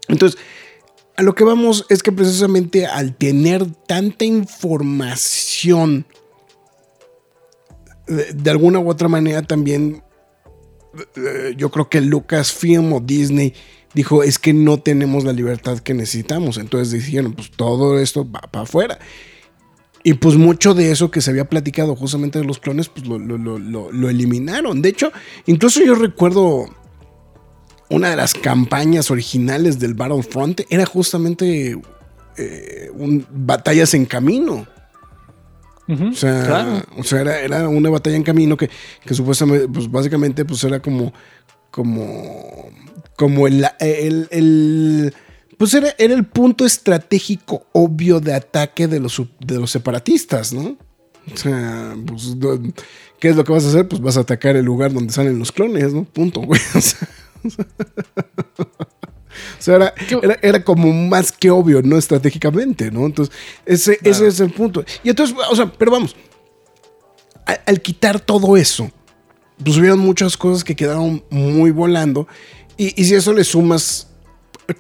[0.09, 0.41] Entonces,
[1.17, 6.07] a lo que vamos es que precisamente al tener tanta información
[8.07, 10.03] de, alguna u otra manera también
[11.17, 13.55] eh, yo creo que Lucasfilm o Disney
[13.95, 16.59] dijo es que no tenemos la libertad que necesitamos.
[16.59, 18.99] Entonces dijeron, pues todo esto va para afuera.
[20.05, 23.19] Y pues mucho de eso que se había platicado justamente de los clones, pues lo,
[23.19, 24.83] lo- lo- lo- lo eliminaron.
[24.83, 25.13] De hecho,
[25.47, 26.67] incluso yo recuerdo
[27.89, 31.79] una de las campañas originales del Battlefront era justamente
[32.37, 34.67] eh, un, batallas en camino.
[36.11, 36.83] O sea, claro.
[36.97, 38.71] o sea era, era una batalla en camino que,
[39.05, 41.13] que supuestamente, pues básicamente, pues era como,
[41.71, 42.71] como,
[43.17, 45.15] como el, el, el-
[45.59, 50.77] pues era, era el punto estratégico obvio de ataque de los, de los separatistas, ¿no?
[51.33, 52.35] O sea, pues,
[53.21, 53.87] ¿qué es lo que vas a hacer?
[53.87, 56.05] Pues vas a atacar el lugar donde salen los clones, ¿no?
[56.05, 56.61] Punto, güey.
[56.75, 57.09] O sea,
[59.59, 61.97] o sea, era, ¿Qué- era, era como más que obvio, ¿no?
[61.99, 63.07] Estratégicamente, ¿no?
[63.07, 63.35] Entonces,
[63.67, 64.85] ese, ese es el punto.
[65.03, 66.15] Y entonces, o sea, pero vamos,
[67.47, 68.91] al, al quitar todo eso,
[69.65, 72.27] pues hubieron muchas cosas que quedaron muy volando.
[72.77, 74.09] Y, y si eso le sumas,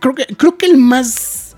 [0.01, 1.55] creo que, creo que el más,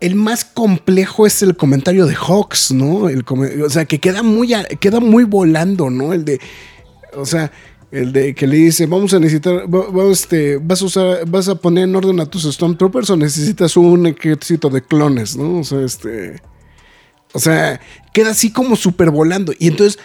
[0.00, 3.08] el más complejo es el comentario de Hawks, ¿no?
[3.08, 3.24] El
[3.64, 6.12] o sea, que queda muy, queda muy volando, ¿no?
[6.12, 6.40] El de,
[7.14, 7.52] o sea,
[7.92, 9.64] el de que le dice, vamos a necesitar,
[10.10, 14.06] este, vas a usar, vas a poner en orden a tus Stormtroopers o necesitas un
[14.06, 15.58] ejército de clones, ¿no?
[15.58, 16.40] O sea, este,
[17.32, 17.80] o sea,
[18.12, 19.52] queda así como súper volando.
[19.58, 19.98] Y entonces,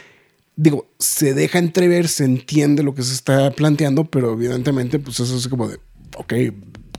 [0.56, 5.38] digo, se deja entrever, se entiende lo que se está planteando, pero evidentemente, pues eso
[5.38, 5.78] es como de,
[6.18, 6.34] ok,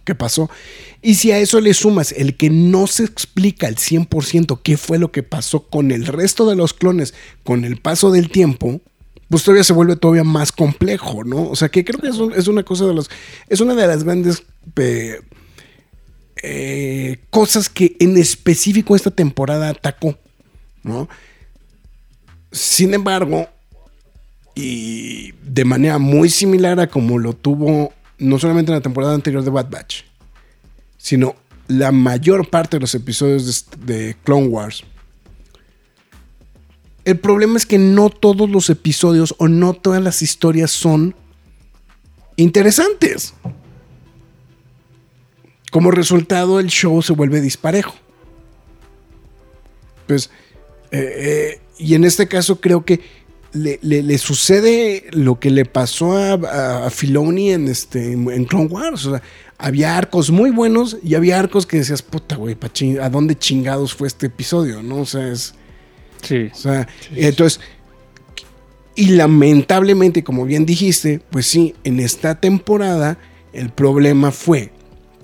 [0.04, 0.48] ¿qué pasó?
[1.02, 4.98] Y si a eso le sumas el que no se explica al 100% qué fue
[4.98, 8.80] lo que pasó con el resto de los clones con el paso del tiempo,
[9.28, 11.48] pues todavía se vuelve todavía más complejo, ¿no?
[11.50, 13.10] O sea, que creo que es, un- es una cosa de los,
[13.48, 14.44] es una de las grandes
[16.42, 20.16] eh, cosas que en específico esta temporada atacó,
[20.82, 21.08] ¿no?
[22.52, 23.48] Sin embargo,
[24.54, 29.42] y de manera muy similar a como lo tuvo no solamente en la temporada anterior
[29.44, 30.02] de Bad Batch,
[30.96, 31.34] sino
[31.68, 34.84] la mayor parte de los episodios de Clone Wars.
[37.06, 41.14] El problema es que no todos los episodios o no todas las historias son
[42.36, 43.32] interesantes.
[45.70, 47.94] Como resultado, el show se vuelve disparejo.
[50.08, 50.30] Pues,
[50.90, 53.00] eh, eh, y en este caso creo que
[53.52, 56.32] le, le- sucede lo que le pasó a,
[56.86, 59.06] a- Filoni en, este, en Clone Wars.
[59.06, 59.22] O sea,
[59.58, 62.56] había arcos muy buenos y había arcos que decías, puta, güey,
[63.00, 64.82] ¿a dónde chingados fue este episodio?
[64.82, 64.96] ¿No?
[65.02, 65.54] O sea, es.
[66.22, 66.50] Sí.
[66.52, 67.60] O sea, entonces.
[68.94, 73.18] Y lamentablemente, como bien dijiste, pues sí, en esta temporada
[73.52, 74.72] el problema fue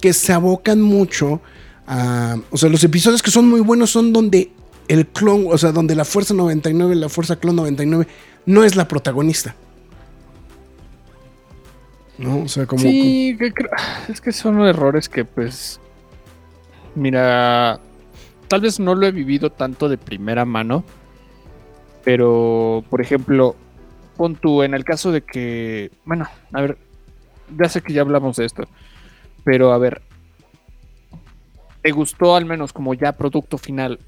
[0.00, 1.40] que se abocan mucho
[1.86, 2.36] a.
[2.50, 4.50] O sea, los episodios que son muy buenos son donde
[4.88, 8.06] el clon, o sea, donde la Fuerza 99, la Fuerza Clon 99,
[8.46, 9.54] no es la protagonista.
[12.18, 12.40] ¿No?
[12.42, 12.82] O sea, como.
[12.82, 13.70] Sí, creo-
[14.08, 15.80] es que son errores que pues...
[16.94, 17.80] Mira,
[18.52, 20.84] tal vez no lo he vivido tanto de primera mano,
[22.04, 23.56] pero, por ejemplo,
[24.14, 26.76] pon tú en el caso de que, bueno, a ver,
[27.58, 28.64] ya sé que ya hablamos de esto,
[29.42, 30.02] pero a ver,
[31.80, 33.98] ¿te gustó al menos como ya producto final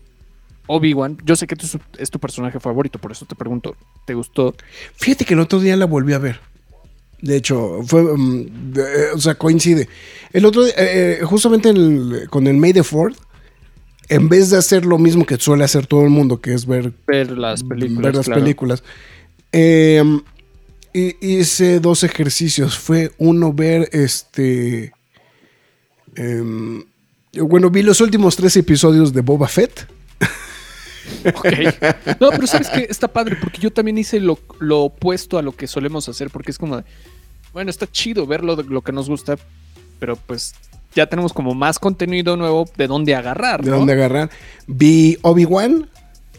[0.66, 1.16] Obi-Wan?
[1.24, 1.56] Yo sé que
[1.96, 4.54] es tu personaje favorito, por eso te pregunto, ¿te gustó?
[4.96, 6.38] Fíjate que el otro día la volví a ver.
[7.22, 9.88] De hecho, fue, mm, eh, o sea, coincide.
[10.34, 11.72] El otro eh, eh, justamente
[12.28, 13.16] con el May the Fourth,
[14.08, 16.92] en vez de hacer lo mismo que suele hacer todo el mundo, que es ver,
[17.06, 18.02] Ver las películas.
[18.02, 18.40] ver las claro.
[18.40, 18.82] películas,
[19.52, 20.02] eh,
[20.92, 22.78] hi- hice dos ejercicios.
[22.78, 24.92] Fue uno ver este.
[26.16, 26.84] em,
[27.34, 29.86] bueno, vi los últimos tres episodios de Boba Fett.
[31.26, 31.46] Ok.
[32.20, 35.52] No, pero sabes que está padre porque yo también hice lo, lo opuesto a lo
[35.56, 36.84] que solemos hacer porque es como de,
[37.52, 39.36] bueno, está chido ver lo que nos gusta,
[39.98, 40.54] pero pues
[40.94, 43.78] ya tenemos como más contenido nuevo de dónde agarrar, de ¿no?
[43.78, 44.30] dónde agarrar.
[44.66, 45.88] Vi Obi-Wan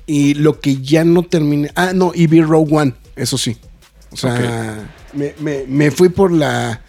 [0.08, 1.72] y lo que ya no terminé.
[1.76, 3.58] Ah, no, y vi Rogue One, eso sí.
[4.12, 6.82] O sea, me, me- me fui por la.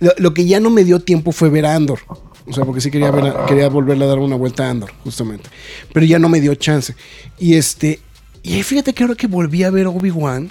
[0.00, 1.98] Lo, lo que ya no me dio tiempo fue ver a Andor.
[2.46, 4.90] O sea, porque sí quería, ver a- quería volverle a dar una vuelta a Andor,
[5.04, 5.50] justamente.
[5.92, 6.94] Pero ya no me dio chance.
[7.38, 8.00] Y este.
[8.42, 10.50] Y fíjate que ahora que volví a ver Obi-Wan.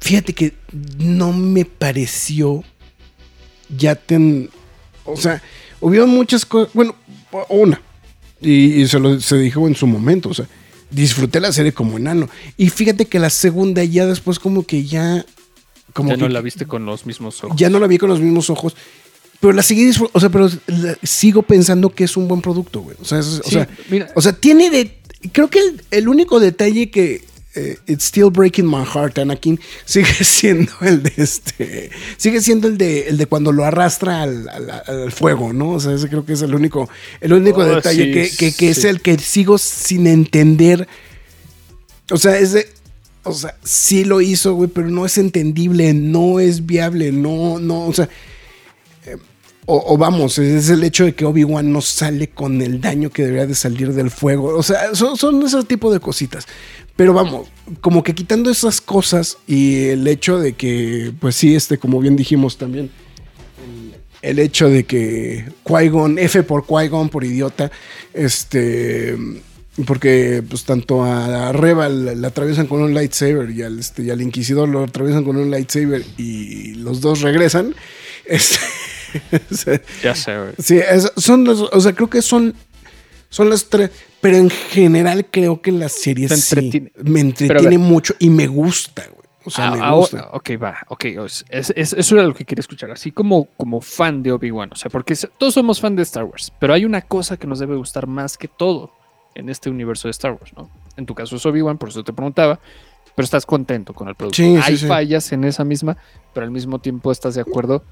[0.00, 0.52] Fíjate que
[0.98, 2.62] no me pareció
[3.68, 4.50] ya ten.
[5.04, 5.42] O sea,
[5.80, 6.72] hubieron muchas cosas.
[6.74, 6.94] Bueno,
[7.48, 7.80] una.
[8.40, 10.28] Y, y se lo se dijo en su momento.
[10.30, 10.46] O sea,
[10.90, 12.28] disfruté la serie como enano.
[12.56, 15.24] Y fíjate que la segunda ya después, como que ya.
[15.92, 17.56] Como ya que no la viste con los mismos ojos.
[17.56, 18.76] ya no la vi con los mismos ojos.
[19.40, 20.16] Pero la seguí disfrutando.
[20.16, 22.96] O sea, pero la- sigo pensando que es un buen producto, güey.
[23.00, 24.10] O sea, es- o Sí, sea, mira.
[24.14, 24.98] o sea, tiene de.
[25.32, 27.24] Creo que el, el único detalle que.
[27.56, 29.58] Eh, It's still breaking my heart, Anakin.
[29.84, 31.90] Sigue siendo el de este.
[32.16, 35.70] Sigue siendo el de el de cuando lo arrastra al, al- al fuego, ¿no?
[35.72, 36.88] O sea, ese creo que es el único.
[37.20, 40.86] El único Oh, detalle sí, que, que- que es el que sigo sin entender.
[42.10, 42.68] O sea, es de.
[43.24, 47.86] O sea, sí lo hizo, güey, pero no es entendible, no es viable, no, no,
[47.86, 48.08] o sea.
[49.04, 49.16] eh,
[49.66, 53.24] o, o vamos, es el hecho de que Obi-Wan no sale con el daño que
[53.24, 54.56] debería de salir del fuego.
[54.56, 56.46] O sea, son, son ese tipo de cositas.
[56.96, 57.48] Pero vamos,
[57.82, 62.16] como que quitando esas cosas y el hecho de que, pues sí, este, como bien
[62.16, 62.90] dijimos también,
[64.22, 67.70] el, el hecho de que Qui-Gon, F por Qui-Gon, por idiota,
[68.14, 69.14] este,
[69.86, 74.22] porque pues tanto a Reba la, atraviesan con un lightsaber y al, este, y al
[74.22, 77.74] Inquisidor lo atraviesan con un lightsaber y los dos regresan.
[78.28, 78.58] Este,
[80.02, 80.52] Ya sé, güey.
[80.58, 82.54] Sí, es- son los, o sea, creo que son,
[83.28, 88.30] son las tres, pero en general creo que la serie sí me entretiene mucho y
[88.30, 89.16] me gusta, güey.
[89.44, 90.28] O sea, Ah, me ahora- gusta.
[90.32, 91.04] ok, va, ok.
[91.04, 92.90] es- es- es- eso era lo que quería escuchar.
[92.90, 94.70] Así como, como fan de Obi-Wan.
[94.72, 96.52] O sea, porque todos somos fan de Star Wars.
[96.58, 98.90] Pero hay una cosa que nos debe gustar más que todo
[99.36, 100.68] en este universo de Star Wars, ¿no?
[100.96, 102.58] En tu caso es Obi-Wan, por eso te preguntaba.
[103.14, 104.36] Pero estás contento con el producto.
[104.36, 104.86] Sí, hay sí.
[104.86, 105.96] fallas en esa misma,
[106.34, 107.82] pero al mismo tiempo estás de acuerdo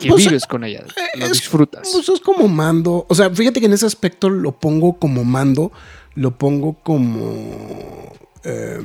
[0.00, 0.84] que pues, vives con ella.
[1.16, 1.90] Lo es- disfrutas.
[1.92, 3.06] Pues es como mando.
[3.08, 5.72] O sea, fíjate que en ese aspecto lo pongo como mando,
[6.14, 8.12] lo pongo como
[8.44, 8.80] eh,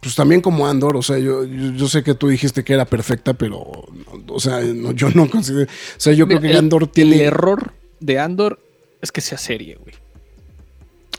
[0.00, 2.84] pues también como Andor, o sea, yo, yo, yo sé que tú dijiste que era
[2.84, 3.58] perfecta, pero,
[4.28, 7.16] o sea, no, yo no considero, o sea, yo creo que El- Andor tiene...
[7.16, 8.60] El error de Andor
[9.02, 9.94] es que sea serie, güey.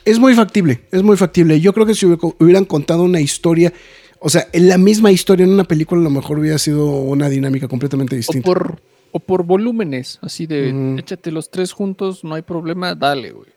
[0.04, 1.60] Es muy factible, es muy factible.
[1.60, 3.74] Yo creo que si hubiera- hubieran contado una historia,
[4.20, 7.28] o sea, en la misma historia en una película, a lo mejor hubiera sido una
[7.28, 8.46] dinámica completamente O distinta.
[8.46, 8.80] por,
[9.12, 13.50] o por volúmenes, así de échate los tres juntos, no hay problema, dale, güey.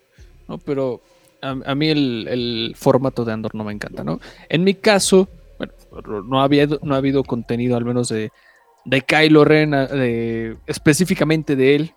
[0.48, 0.58] ¿No?
[0.58, 1.02] Pero
[1.42, 4.20] a, a mí el, el formato de Andor no me encanta, ¿no?
[4.50, 8.32] En mi caso, bueno, no, había, no ha habido contenido al menos de,
[8.86, 11.94] de Kylo Ren, de, específicamente de él,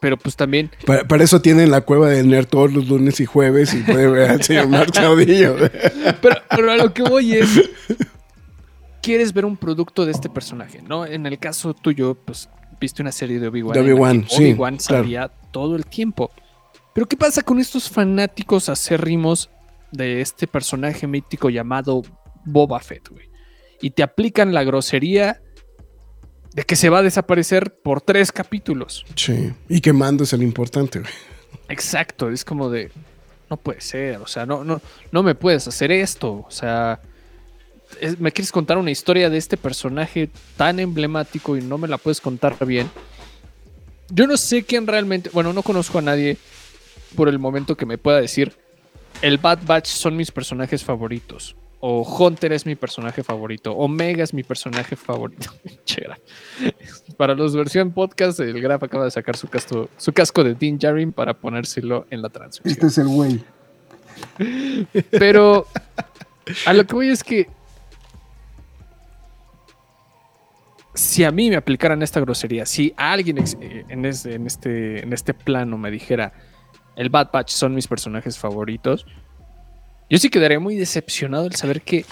[0.00, 3.26] pero pues también Para, para eso tienen la cueva del nerd todos los lunes y
[3.26, 5.56] jueves y puede ver al señor Mark Caudillo.
[6.20, 7.70] Pero, pero a lo que voy es.
[9.02, 11.06] Quieres ver un producto de este personaje, ¿no?
[11.06, 12.48] En el caso tuyo, pues
[12.80, 13.78] viste una serie de Obi-Wan.
[13.78, 15.02] Obi-Wan, sí, Obi-Wan claro.
[15.04, 16.30] salía todo el tiempo.
[16.92, 19.50] Pero ¿qué pasa con estos fanáticos acérrimos
[19.92, 22.02] de este personaje mítico llamado
[22.44, 23.28] Boba Fett, güey?
[23.80, 25.42] Y te aplican la grosería
[26.54, 29.04] de que se va a desaparecer por tres capítulos.
[29.14, 29.52] Sí.
[29.68, 31.12] Y que mando es el importante, güey.
[31.68, 32.90] Exacto, es como de.
[33.50, 34.80] No puede ser, o sea, no, no,
[35.12, 36.44] no me puedes hacer esto.
[36.48, 37.00] O sea,
[38.18, 42.20] me quieres contar una historia de este personaje tan emblemático y no me la puedes
[42.20, 42.90] contar bien.
[44.10, 45.30] Yo no sé quién realmente.
[45.32, 46.36] Bueno, no conozco a nadie
[47.14, 48.52] por el momento que me pueda decir.
[49.22, 51.56] El Bad Batch son mis personajes favoritos.
[51.80, 53.72] O Hunter es mi personaje favorito.
[53.72, 55.52] Omega es mi personaje favorito.
[57.16, 60.78] Para los versión podcast, el Graf acaba de sacar su casco, su casco de Dean
[60.78, 62.86] Jarin para ponérselo en la transmisión.
[62.86, 63.44] es el güey.
[65.10, 65.66] Pero
[66.64, 67.48] a lo que voy es que
[70.96, 75.12] si a mí me aplicaran esta grosería, si alguien eh, en, este, en, este, en
[75.12, 76.32] este plano me dijera
[76.96, 79.06] el Bad Batch son mis personajes favoritos,
[80.08, 82.04] yo sí quedaría muy decepcionado al saber que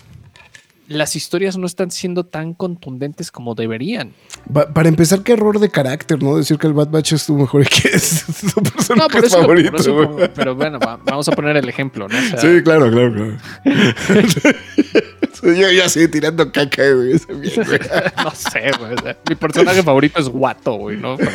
[0.87, 4.13] las historias no están siendo tan contundentes como deberían.
[4.53, 6.37] Pa- para empezar, qué error de carácter, ¿no?
[6.37, 9.41] Decir que el Bad Batch es tu mejor que es tu personaje No, por eso,
[9.41, 9.71] favorito.
[9.71, 12.17] por eso, pero bueno, va- vamos a poner el ejemplo, ¿no?
[12.19, 13.37] O sea, Sí, claro, claro, claro.
[15.43, 17.13] yo, yo así tirando caca, güey.
[18.25, 18.95] no sé, güey.
[18.95, 21.17] o sea, mi personaje favorito es Guato, güey, ¿no?
[21.17, 21.31] Pero,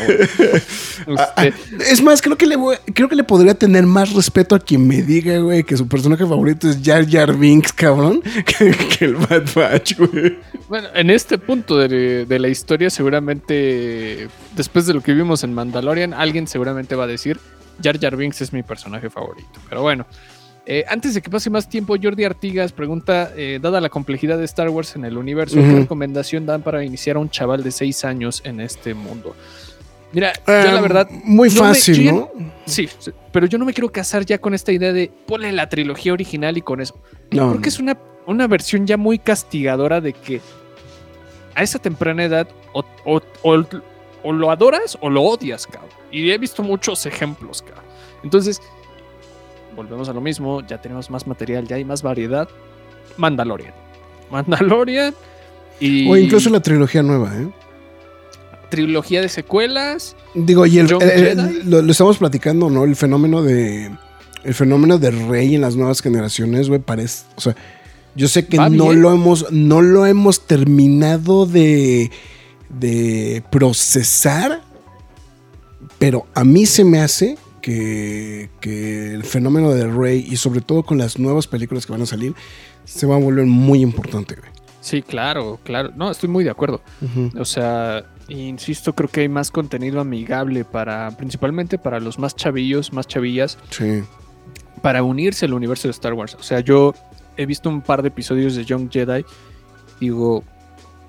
[1.16, 1.54] este,
[1.92, 4.88] Es más, creo que, le voy- creo que le podría tener más respeto a quien
[4.88, 9.16] me diga, güey, que su personaje favorito es Jar Jar Binks, cabrón, que, que el
[9.16, 10.38] Bad Batch, güey.
[10.68, 15.54] bueno, en este punto de, de la historia, seguramente, después de lo que vimos en
[15.54, 17.40] Mandalorian, alguien seguramente va a decir,
[17.82, 19.60] Jar Jar Binks es mi personaje favorito.
[19.70, 20.06] Pero bueno,
[20.72, 24.46] eh, antes de que pase más tiempo, Jordi Artigas pregunta, eh, dada la complejidad de
[24.46, 28.06] Star Wars en el universo, ¿qué recomendación dan para iniciar a un chaval de 6
[28.06, 29.36] años en este mundo?
[30.12, 30.42] Mira, yo
[30.72, 31.10] la Ah, verdad...
[31.24, 32.32] Muy no fácil, yo ¿no?
[32.66, 35.70] Sí, sí, pero yo no me quiero casar ya con esta idea de ponle la
[35.70, 36.96] trilogía original y con eso.
[37.32, 40.42] No, Creo que es una, una versión ya muy castigadora de que
[41.56, 43.66] a esa temprana edad o, o- o-
[44.24, 45.90] o lo adoras o lo odias, cabrón.
[46.12, 47.86] Y he visto muchos ejemplos, cabrón.
[48.24, 48.62] Entonces,
[49.76, 52.48] volvemos a lo mismo, ya tenemos más material, ya hay más variedad.
[53.18, 53.74] Mandalorian.
[54.32, 55.14] Mandalorian
[55.80, 57.48] y O incluso la trilogía nueva, ¿eh?
[58.70, 60.16] Trilogía de secuelas.
[60.36, 60.88] Digo, y el,
[61.66, 62.84] lo, lo estamos platicando, ¿no?
[62.84, 63.92] El fenómeno de.
[64.44, 67.26] El fenómeno de rey en las nuevas generaciones, güey, parece.
[67.36, 67.56] O sea,
[68.16, 69.02] yo sé que Va no bien.
[69.02, 69.52] lo hemos.
[69.52, 72.12] No lo hemos terminado de.
[72.70, 74.62] de procesar.
[75.98, 80.84] Pero a mí se me hace que, que el fenómeno de Rey, y sobre todo
[80.84, 82.34] con las nuevas películas que van a salir,
[82.86, 84.50] se va a volver muy importante, güey.
[84.82, 85.92] Sí, claro, claro.
[85.98, 86.82] No, estoy muy de acuerdo.
[87.38, 92.94] O sea, insisto, creo que hay más contenido amigable para, principalmente para los más chavillos,
[92.94, 94.04] más chavillas, Sí.
[94.82, 96.36] para unirse al universo de Star Wars.
[96.40, 96.94] O sea, yo
[97.38, 99.26] he visto un par de episodios de Young Jedi.
[100.00, 100.44] Digo,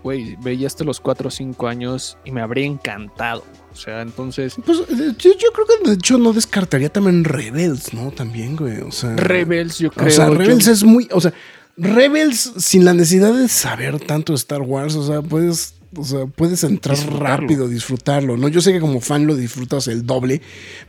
[0.02, 3.44] güey, veía hasta los 4 o 5 años y me habría encantado.
[3.72, 8.11] O sea, entonces, Pues yo, yo creo que de hecho no descartaría también Rebels, ¿no?
[8.11, 8.81] También, güey.
[8.81, 9.14] O sea.
[9.16, 10.08] Rebels, yo creo.
[10.08, 11.08] O sea, Rebels es muy.
[11.12, 11.33] O sea,
[11.77, 14.96] Rebels sin la necesidad de saber tanto de Star Wars.
[14.96, 15.75] O sea, puedes.
[15.96, 17.26] O sea, puedes entrar Disfrutarlo.
[17.36, 18.46] rápido, disfrutarlo, ¿no?
[18.48, 20.40] Yo sé que como fan lo disfrutas el doble,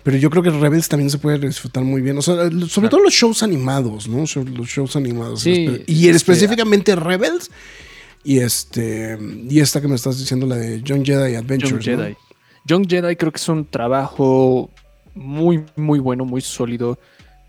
[0.03, 2.17] pero yo creo que Rebels también se puede disfrutar muy bien.
[2.19, 2.89] O sea, sobre Claro.
[2.89, 4.19] todo los shows animados, ¿no?
[4.19, 5.41] Los shows animados.
[5.41, 7.49] Sí, y este- específicamente Rebels.
[8.23, 9.17] Y este.
[9.49, 11.83] Y esta que me estás diciendo, la de Young Jedi Adventures.
[11.83, 12.03] Young ¿no?
[12.03, 12.15] Jedi.
[12.65, 14.69] Young Jedi creo que es un trabajo
[15.15, 16.99] muy, muy bueno, muy sólido,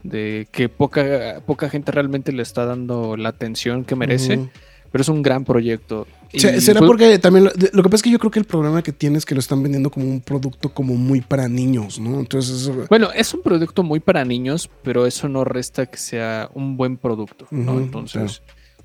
[0.02, 4.48] de que poca, poca gente realmente le está dando la atención que merece, Ujú.
[4.92, 6.06] Pero es un gran proyecto.
[6.32, 7.50] Y, ¿Será porque también lo,
[7.82, 9.62] que pasa es que yo creo que el problema que tiene es que lo están
[9.62, 12.20] vendiendo como un producto como muy para niños, ¿no?
[12.20, 16.48] Entonces, eso- Bueno, es un producto muy para niños, pero eso no resta que sea
[16.54, 17.78] un buen producto, ¿no?
[17.78, 18.42] Entonces,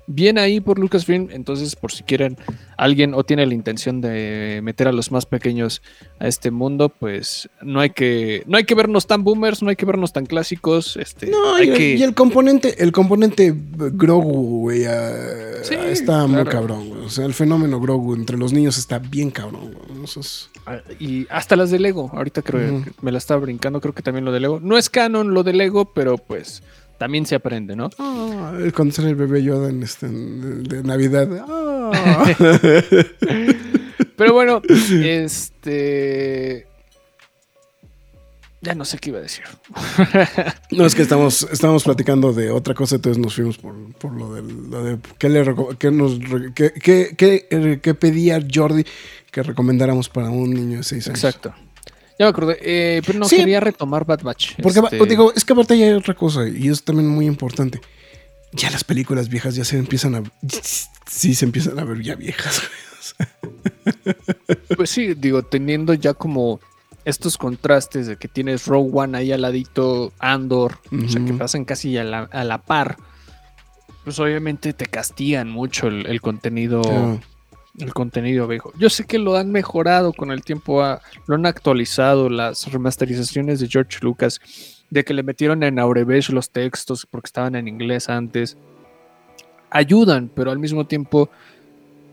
[0.08, 2.36] bien ahí por Lucasfilm, entonces por si quieren
[2.76, 5.82] alguien o tiene la intención de meter a los más pequeños
[6.18, 9.76] a este mundo, pues no hay que no hay que vernos tan boomers, no hay
[9.76, 14.60] que vernos tan clásicos, este No, hay y, que y el componente, el componente Grogu,
[14.62, 17.02] güey, ah, Sí, está muy cabrón, güey.
[17.04, 20.04] O sea, el fenómeno Grogu entre los niños está bien cabrón, güey.
[20.04, 20.48] Es-
[20.98, 24.24] y hasta las de Lego, ahorita creo que me la estaba brincando, creo que también
[24.24, 24.58] lo de Lego.
[24.60, 26.62] No es canon lo de Lego, pero pues
[26.98, 27.88] también se aprende, ¿no?
[27.98, 31.28] Ah, cuando sale el bebé Yoda en este, de Navidad.
[31.48, 32.26] Ah.
[34.16, 36.66] Pero bueno, este
[38.60, 39.44] ya no sé qué iba a decir.
[40.72, 44.34] no, es que estamos, estamos platicando de otra cosa, entonces nos fuimos por, por lo,
[44.34, 45.44] del, lo de qué, le
[45.78, 46.18] qué nos
[46.56, 48.84] qué- qué- qué, qué pedía Jordi
[49.30, 51.18] que recomendáramos para un niño de 6 años.
[51.24, 51.54] Exacto.
[52.18, 53.36] Ya me acordé, eh, pero no Sí.
[53.36, 54.56] quería retomar Bad Batch.
[54.62, 57.80] Porque Este, digo, es que aparte hay otra cosa, y es también muy importante.
[58.52, 60.22] Ya las películas viejas ya se empiezan a.
[61.06, 62.62] Sí, se empiezan a ver ya viejas.
[63.18, 63.36] güey.
[64.76, 66.60] Pues sí, digo, teniendo ya como
[67.04, 71.64] estos contrastes de que tienes Rogue One ahí al ladito, Andor, o sea, que pasan
[71.64, 72.96] casi a la, a la par,
[74.04, 76.82] pues obviamente te castigan mucho el, el contenido.
[77.78, 78.72] El contenido viejo.
[78.78, 83.60] Yo sé que lo han mejorado con el tiempo, ah, lo han actualizado, las remasterizaciones
[83.60, 84.40] de George Lucas,
[84.90, 88.56] de que le metieron en Aurebesh los textos porque estaban en inglés antes,
[89.70, 91.30] ayudan, pero al mismo tiempo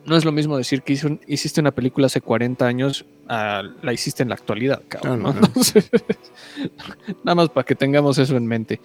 [0.06, 3.94] no es lo mismo decir que hizo hiciste una película hace 40 años a la
[3.94, 5.26] hiciste en la actualidad, cabrón.
[5.26, 5.90] Entonces,
[7.24, 8.80] Nada más para que tengamos eso en mente.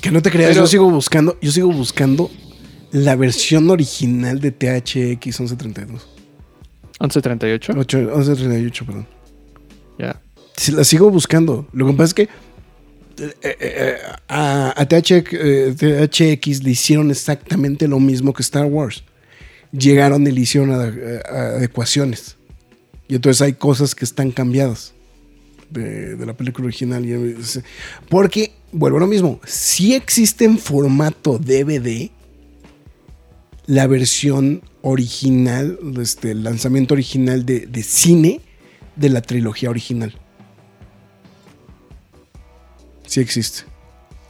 [0.00, 2.30] Que no te creas, Pero- yo sigo buscando, yo sigo buscando
[2.94, 6.08] la versión original de THX 1132.
[7.00, 9.06] 1138, 8, 1138, perdón.
[9.98, 10.20] ya.
[10.72, 11.66] La sigo buscando.
[11.72, 12.28] Lo que pasa es que eh,
[13.42, 13.96] eh, eh,
[14.28, 15.74] a, a THX, eh,
[16.08, 19.02] THX le hicieron exactamente lo mismo que Star Wars.
[19.72, 22.36] Llegaron y le hicieron ade- adecuaciones.
[23.08, 24.94] Y entonces hay cosas que están cambiadas
[25.70, 27.04] de, de la película original.
[28.08, 32.10] Porque, vuelvo a lo mismo, si existe en formato DVD
[33.66, 38.40] la versión original, este, el lanzamiento original de, de cine
[38.96, 40.14] de la trilogía original.
[43.06, 43.64] Sí existe.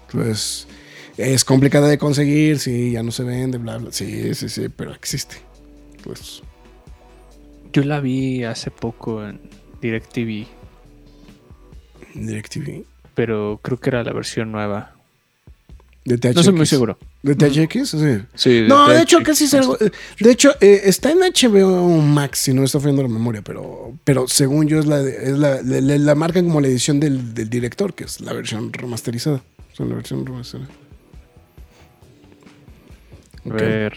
[0.06, 0.68] Entonces,
[1.16, 3.90] es complicada de conseguir, sí, ya no se vende, bla, bla.
[3.92, 5.36] Sí, sí, sí, pero existe.
[6.02, 6.42] Pues,
[7.72, 9.40] Yo la vi hace poco en
[9.80, 10.46] DirecTV,
[12.14, 12.84] DirecTV.
[13.14, 14.93] pero creo que era la versión nueva.
[16.04, 16.34] De THX.
[16.36, 16.98] No soy muy seguro.
[17.22, 17.88] ¿De THX?
[17.90, 18.18] Sí.
[18.34, 19.78] Sí, No, de hecho, casi seguro.
[20.20, 23.94] De hecho, eh, está en HBO Max, si no me está fallando la memoria, pero,
[24.04, 27.94] pero según yo es la, es la, la marcan como la edición del, del director,
[27.94, 29.42] que es la versión remasterizada.
[29.72, 30.74] O sea, la versión remasterizada.
[33.50, 33.92] A ver.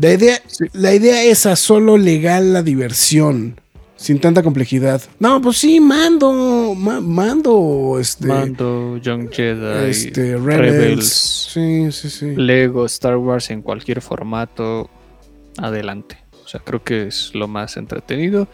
[0.00, 0.64] La idea, Sí.
[0.72, 3.60] la idea es a solo legal la diversión,
[4.00, 5.02] sin tanta complejidad.
[5.18, 10.56] No, pues sí, mando, ma- mando, este, Mando, Young Jedi, este, Rebels.
[10.72, 11.06] Rebels,
[11.52, 12.34] Sí, sí, sí.
[12.36, 14.88] Lego, Star Wars en cualquier formato.
[15.58, 16.16] Adelante.
[16.44, 18.48] O sea, creo que es lo más entretenido.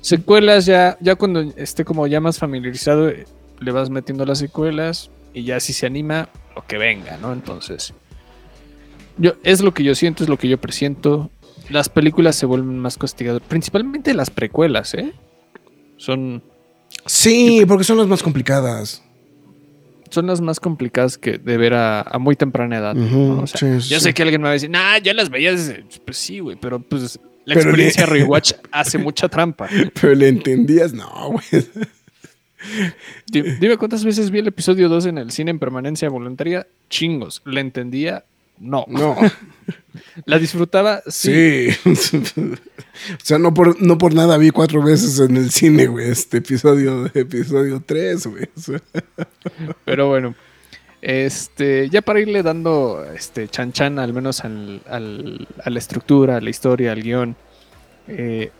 [0.00, 3.12] Secuelas ya, ya cuando esté como ya más familiarizado,
[3.60, 7.32] le vas metiendo las secuelas y ya si se anima, lo que venga, ¿no?
[7.32, 7.94] Entonces,
[9.16, 11.30] yo, es lo que yo siento, es lo que yo presiento.
[11.70, 15.12] Las películas se vuelven más castigadas, principalmente las precuelas, ¿eh?
[15.96, 16.42] Son,
[17.06, 19.02] Sí, porque son las más complicadas.
[20.10, 22.96] son las más complicadas que de ver a, a muy temprana edad.
[22.96, 23.42] Ujú, ¿no?
[23.42, 24.04] O sea, sí, yo sí.
[24.04, 25.66] sé que alguien me va a decir, nah, ya las veías.
[25.66, 25.84] desde-".
[26.04, 29.68] Pues sí, güey, pero pues la Pero experiencia le- rewatch hace mucha trampa.
[30.00, 31.44] Pero le entendías, no, güey.
[33.30, 36.66] Di- Dime cuántas veces vi el episodio 2 en el cine en permanencia voluntaria.
[36.90, 37.42] Chingos.
[37.44, 38.24] ¿La entendía?
[38.60, 38.84] No.
[38.88, 39.16] No,
[40.24, 41.02] ¿La disfrutaba?
[41.06, 41.70] Sí.
[41.94, 42.22] sí.
[42.36, 46.38] o sea, no por, no por nada vi cuatro veces en el cine, güey, este
[46.38, 48.48] episodio, episodio 3, güey.
[49.84, 50.34] Pero bueno.
[51.00, 56.38] Este, ya para irle dando este chan chan al menos al, al- a la estructura,
[56.38, 57.36] a la historia, al guion.
[58.08, 58.50] eh,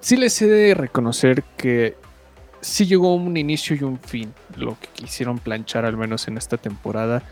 [0.00, 1.96] sí les he de reconocer que
[2.60, 4.34] sí llegó un inicio y un fin.
[4.56, 7.22] Lo que quisieron planchar al menos en esta temporada.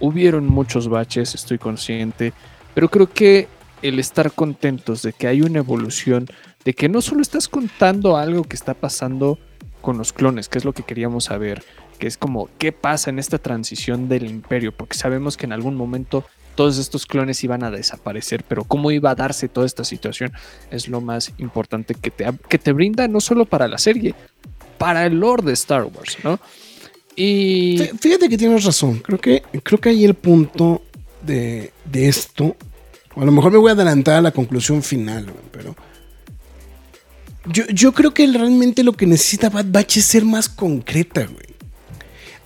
[0.00, 2.32] Hubieron muchos baches, estoy consciente.
[2.74, 3.48] Pero creo que
[3.82, 6.26] el estar contentos de que hay una evolución,
[6.64, 9.38] de que no solo estás contando algo que está pasando
[9.80, 11.62] con los clones, que es lo que queríamos saber,
[11.98, 15.76] que es como qué pasa en esta transición del imperio, porque sabemos que en algún
[15.76, 16.24] momento
[16.54, 20.32] todos estos clones iban a desaparecer, pero cómo iba a darse toda esta situación
[20.70, 24.14] es lo más importante que te, que te brinda no solo para la serie,
[24.76, 26.38] para el lore de Star Wars, ¿no?
[27.22, 28.98] Y fí- fíjate que tienes razón.
[29.00, 30.82] Creo que, creo que ahí el punto
[31.26, 32.56] de, de esto
[33.16, 35.74] a lo mejor me voy a adelantar a la conclusión final, pero.
[37.46, 41.46] Yo, yo creo que realmente lo que necesita Bad Batch es ser más concreta, güey.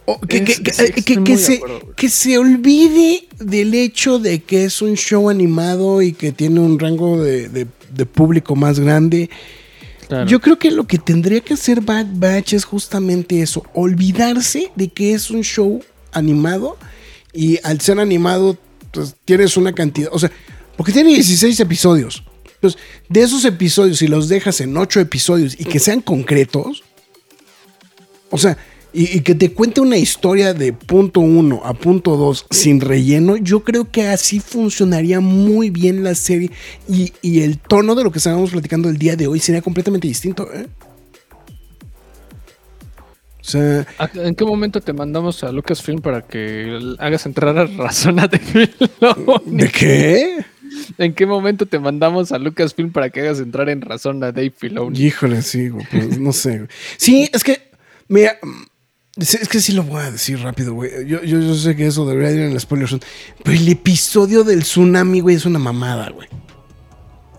[0.07, 3.75] O que, Es- que- que- sí, eh, que- que se, acuerdo, que se olvide del
[3.75, 8.07] hecho de que es un show animado y que tiene un rango de, de- de
[8.07, 9.31] público más grande.
[10.27, 14.89] Yo creo que lo que tendría que hacer Bad Batch es justamente eso, olvidarse de
[14.89, 15.83] que es un show
[16.13, 16.77] animado
[17.33, 18.57] y al ser animado
[18.93, 20.31] pues, tienes una cantidad, o sea,
[20.77, 22.25] porque tiene 16 episodios.
[22.55, 26.83] Entonces, de esos episodios, si los dejas en 8 episodios y que sean concretos,
[28.31, 28.57] o sea,
[28.95, 33.37] y, y que te cuente una historia de punto 1 a punto 2 sin relleno,
[33.37, 36.51] yo creo que así funcionaría muy bien la serie
[36.89, 40.07] y, y el tono de lo que estábamos platicando el día de hoy sería completamente
[40.09, 40.49] distinto.
[40.55, 40.67] ¿eh?
[43.41, 47.67] O sea, ¿A- ¿En qué momento te mandamos a Lucasfilm para que hagas entrar a
[47.67, 48.27] razón a?
[48.27, 50.45] ¿de qué?
[50.97, 54.51] ¿En qué momento te mandamos a Lucasfilm para que hagas entrar en razón a Dave
[54.57, 54.99] Filoni?
[54.99, 56.69] Híjole, sí, pues, no sé.
[56.97, 57.61] Sí, es que,
[58.09, 58.39] mira,
[59.17, 60.91] es que sí lo voy a decir rápido, güey.
[61.07, 63.03] Yo, yo, yo sé que eso debería ir en la spoiler zone,
[63.43, 66.29] pero el episodio del tsunami, güey, es una mamada, güey.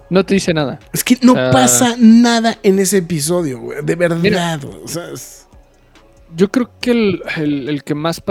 [0.10, 0.80] No te dice nada.
[0.94, 3.84] Es que no pasa nada en ese episodio, güey.
[3.84, 4.78] De verdad, güey.
[4.84, 5.48] O sea, es-
[6.36, 8.22] Yo creo que el, el- el que más...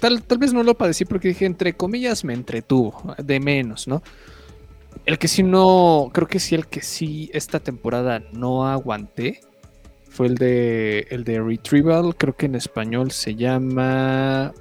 [0.00, 3.14] Tal, tal vez no lo padecí porque dije, entre comillas, me entretuvo.
[3.22, 4.02] De menos, ¿no?
[5.06, 6.10] El que sí no...
[6.12, 9.40] Creo que sí, el que sí esta temporada no aguanté
[10.20, 12.14] fue el de, el de Retrieval.
[12.14, 14.52] Creo que en español se llama...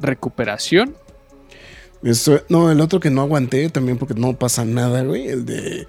[0.00, 0.96] Recuperación.
[2.02, 5.28] Eso- no, el otro que no aguanté también porque no pasa nada, güey.
[5.28, 5.86] El de.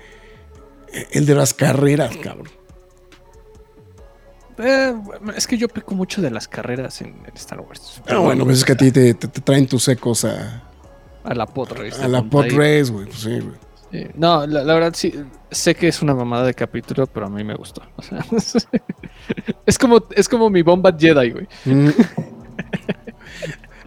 [1.12, 2.50] El de las carreras, cabrón.
[4.60, 4.94] Eh,
[5.36, 8.04] es que yo peco mucho de las carreras en, en Star Wars.
[8.06, 10.64] Pero bueno, pues es que a ti te, te- te traen tus ecos a,
[11.24, 12.04] A la race.
[12.04, 13.06] a la pod race, güey.
[13.08, 13.56] Pues sí, güey.
[14.16, 15.14] No, la, la verdad sí,
[15.52, 17.82] sé que es una mamada de capítulo, pero a mí me gustó.
[17.96, 18.24] O sea,
[19.66, 21.48] es como, es como mi bomba Jedi, güey.
[21.66, 21.90] Mm.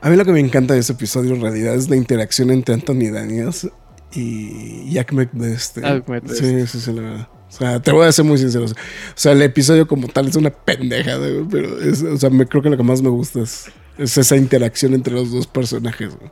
[0.00, 2.74] A mí lo que me encanta de ese episodio en realidad es la interacción entre
[2.74, 3.68] Anthony Daniels
[4.12, 5.80] y Jack McBeste.
[5.80, 6.34] Jack McBeste.
[6.34, 7.28] Sí, sí, sí, la verdad.
[7.48, 8.64] O sea, te voy a ser muy sincero.
[8.64, 8.68] O
[9.14, 12.62] sea, el episodio como tal es una pendeja, güey, pero es, o sea, me, creo
[12.62, 16.16] que lo que más me gusta es, es esa interacción entre los dos personajes.
[16.16, 16.30] güey.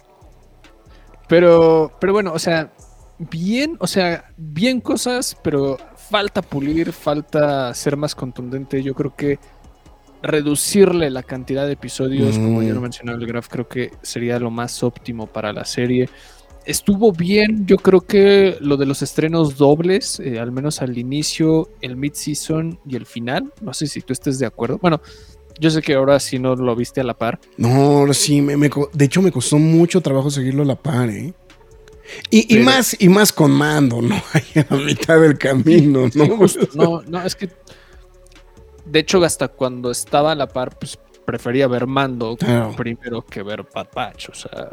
[1.28, 2.72] Pero, pero bueno, o sea,
[3.30, 5.76] bien, o sea, bien cosas, pero
[6.10, 8.82] falta pulir, falta ser más contundente.
[8.82, 9.38] Yo creo que
[10.22, 12.82] reducirle la cantidad de episodios, como ya lo Mm.
[12.82, 16.08] mencionaba el Graf, creo que sería lo más óptimo para la serie.
[16.66, 21.70] Estuvo bien, yo creo que lo de los estrenos dobles, eh, al menos al inicio,
[21.80, 24.78] el mid-season y el final, no sé si tú estés de acuerdo.
[24.78, 25.00] Bueno,
[25.58, 27.40] yo sé que ahora sí no lo viste a la par.
[27.56, 28.56] No, ahora sí, me,
[28.92, 31.32] de hecho me costó mucho trabajo seguirlo a la par, ¿eh?
[32.30, 34.14] Y, y más, y más con mando, ¿no?
[34.32, 36.24] Ahí a la mitad del camino, ¿no?
[36.24, 36.68] Sí, justo.
[36.74, 37.48] No, no, es que.
[38.84, 42.74] De hecho, hasta cuando estaba a la par, pues prefería ver Mando Claro.
[42.76, 44.68] primero que ver Batch, o sea.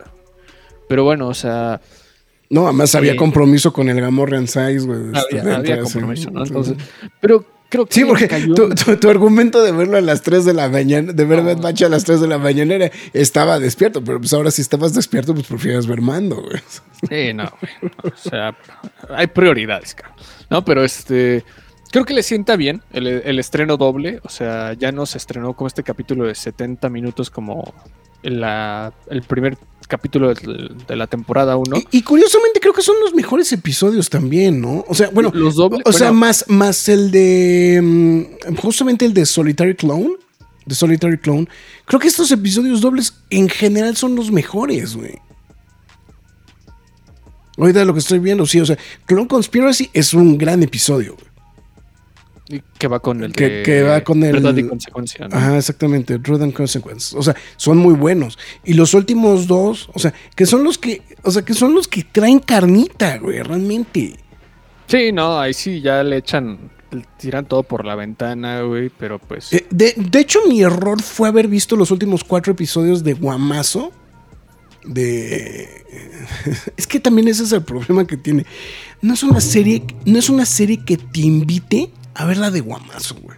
[0.90, 1.80] Pero bueno, o sea,
[2.50, 3.18] No, además había Sí.
[3.18, 5.00] compromiso con el Gamorrean Size, güey.
[5.14, 6.44] había, había compromiso, ¿no?
[6.46, 6.78] Entonces,
[7.20, 10.46] pero creo que Sí, porque cayó- tu, tu- tu argumento de verlo a las 3
[10.46, 11.46] de la mañana, de ver No.
[11.46, 14.62] Bad Batch a las 3 de la mañana era, estaba despierto, pero pues ahora si
[14.62, 16.62] estabas despierto, pues prefieres ver Mando, güey.
[17.10, 18.58] Sí, no, güey, no, o sea,
[19.10, 20.16] hay prioridades, cabrón.
[20.50, 21.44] No, pero este.
[21.92, 24.20] Creo que le sienta bien el, el estreno doble.
[24.24, 27.74] O sea, ya no se estrenó como este capítulo de 70 minutos como
[28.24, 29.58] la, el primer
[29.88, 31.78] capítulo de, la temporada 1.
[31.78, 34.84] Y, y curiosamente creo que son los mejores episodios también, ¿no?
[34.88, 35.82] O sea, bueno, los dobles.
[35.86, 40.16] o sea, bueno, más, más el de, mm, justamente el de Solitary Clone,
[40.66, 41.48] de Solitary Clone.
[41.86, 45.20] Creo que estos episodios dobles en general son los mejores, güey.
[47.58, 51.27] Ahorita lo que estoy viendo, sí, o sea, Clone Conspiracy es un gran episodio, güey.
[52.78, 55.28] Que va con el que- de que va con el- Verdad y consecuencia.
[55.28, 55.36] ¿no?
[55.36, 56.18] Ajá, exactamente.
[56.20, 57.16] Truth and Consequence.
[57.18, 58.38] O sea, son muy buenos.
[58.64, 61.88] Y los últimos dos, o sea, que son los que, o sea, que son los
[61.88, 64.16] que traen carnita, güey, realmente.
[64.88, 66.58] Sí, no, ahí sí ya le echan,
[67.18, 69.52] tiran todo por la ventana, güey, pero pues.
[69.52, 73.92] Eh, de, de hecho, mi error fue haber visto los últimos cuatro episodios de Guamazo.
[74.86, 75.68] De.
[76.78, 78.46] Es que también ese es el problema que tiene.
[79.02, 79.84] No es una serie.
[80.06, 83.38] No es una serie que te invite a ver la de Guamazo, güey.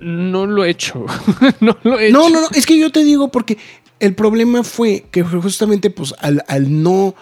[0.00, 1.04] No lo he hecho.
[1.60, 2.30] no lo he No, hecho.
[2.30, 3.58] no, no, es que yo te digo porque
[3.98, 7.14] el problema fue que justamente pues al, al no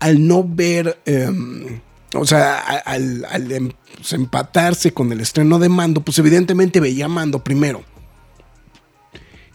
[0.00, 1.80] al no ver em,
[2.14, 7.42] o sea, al em- pues, empatarse con el estreno de Mando, pues evidentemente veía Mando
[7.44, 7.82] primero.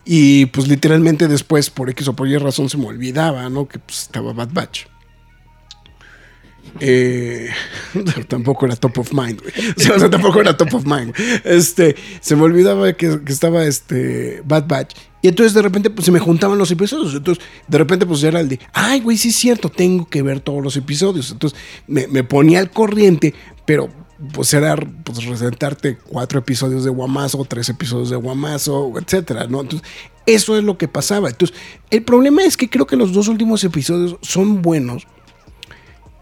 [0.05, 3.67] Y pues literalmente después, por X o por Y razón, se me olvidaba, ¿no?
[3.67, 4.85] Que pues estaba Bad Batch.
[6.79, 7.49] Eh,
[8.27, 9.41] tampoco era top of mind,
[10.11, 11.13] tampoco era top of mind.
[11.43, 14.95] Este, se me olvidaba que, estaba este Bad Batch.
[15.21, 17.13] Y entonces de repente pues se me juntaban los episodios.
[17.13, 20.39] Entonces de repente pues era el de, ay, güey, sí es cierto, tengo que ver
[20.39, 21.31] todos los episodios.
[21.31, 23.33] Entonces me, ponía al corriente,
[23.65, 23.89] pero
[24.33, 29.43] pues era pues resentarte cuatro episodios de Guamazo, tres episodios de Guamazo, etcétera.
[29.43, 29.81] Entonces,
[30.25, 31.29] eso es lo que pasaba.
[31.29, 31.57] Entonces,
[31.89, 35.07] el problema es que creo que los dos últimos episodios son buenos.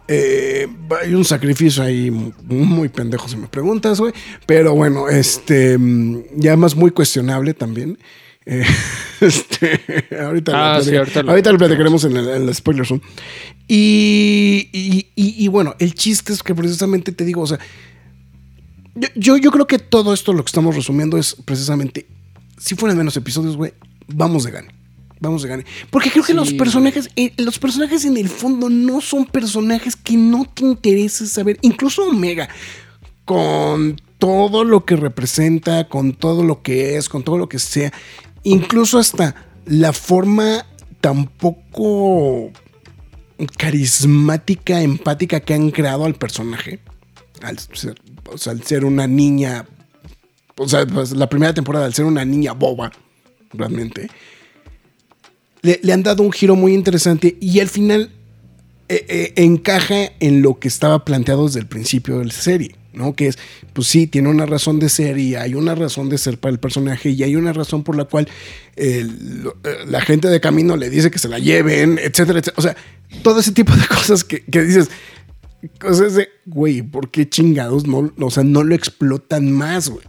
[0.07, 0.67] Eh,
[1.01, 2.09] hay un sacrificio ahí
[2.45, 4.13] muy pendejo si me preguntas, güey.
[4.45, 7.97] Pero bueno, este, mm, ya más muy cuestionable también.
[8.45, 8.63] Eh,
[9.21, 9.81] este,
[10.21, 12.85] ahorita, Ah, lo sí, platic- ahorita lo ahorita lo platicaremos en el, en el spoiler
[12.85, 13.01] zone.
[13.67, 17.59] Y, y, y- y bueno, el chiste es que precisamente te digo, o sea,
[18.95, 22.07] yo, yo, yo creo que todo esto lo que estamos resumiendo es precisamente,
[22.57, 23.73] si fueran menos episodios, güey,
[24.07, 24.69] vamos de gane.
[25.20, 25.65] Vamos de gane.
[25.89, 29.95] Porque creo que Sí, los personajes, eh, los personajes en el fondo no son personajes
[29.95, 31.57] que no te interese saber.
[31.61, 32.49] Incluso Omega,
[33.26, 37.91] con todo lo que representa, con todo lo que es, con todo lo que sea,
[38.43, 40.65] incluso hasta la forma
[41.01, 42.51] tampoco
[43.57, 46.80] carismática, empática que han creado al personaje,
[47.41, 48.01] al ser,
[48.32, 49.65] o sea, al ser una niña,
[50.55, 52.91] o sea, pues, la primera temporada, al ser una niña boba,
[53.53, 54.09] realmente,
[55.82, 58.11] le, han dado un giro muy interesante y al final
[58.89, 63.15] eh, eh, encaja en lo que estaba planteado desde el principio de la serie, ¿no?
[63.15, 63.38] Que es,
[63.74, 66.59] pues sí, tiene una razón de ser y hay una razón de ser para el
[66.59, 68.30] personaje y hay una razón por la cual
[68.76, 69.05] eh,
[69.88, 72.55] la gente de camino le dice que se la lleven, etcétera, etcétera.
[72.57, 72.78] O sea,
[73.24, 74.89] todo ese tipo de cosas que, que dices,
[75.80, 80.05] cosas de, güey, ¿por qué chingados no, o sea, no lo explotan más, güey?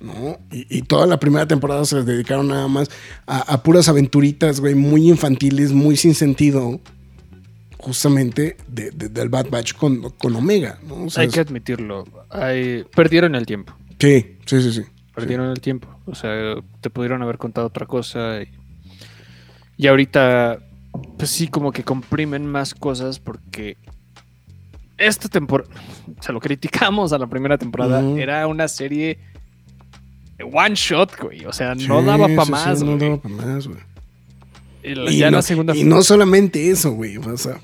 [0.00, 0.38] ¿No?
[0.50, 2.88] Y, y toda la primera temporada se dedicaron nada más
[3.26, 6.80] a, a puras aventuritas, güey, muy infantiles, muy sin sentido,
[7.78, 11.04] justamente de- de- del Bad Batch con, con Omega, ¿no?
[11.04, 12.04] O sea, Hay que admitirlo.
[12.30, 13.74] hay- Perdieron el tiempo.
[13.98, 14.82] sí, sí, sí, sí.
[15.14, 15.88] Perdieron el tiempo.
[16.06, 18.40] O sea, te pudieron haber contado otra cosa.
[18.42, 18.48] Y,
[19.76, 20.60] y ahorita,
[21.16, 23.76] pues sí, como que comprimen más cosas porque
[24.96, 25.70] esta temporada,
[26.18, 29.18] o sea, lo criticamos a la primera temporada, era una serie
[30.44, 31.44] one shot, güey.
[31.46, 32.98] O sea, no Sí, daba para sí, sí, más, no güey.
[32.98, 33.80] daba para más, güey.
[34.82, 37.16] Y la- Y, ya no, la segunda y no solamente eso, güey.
[37.18, 37.60] O sea,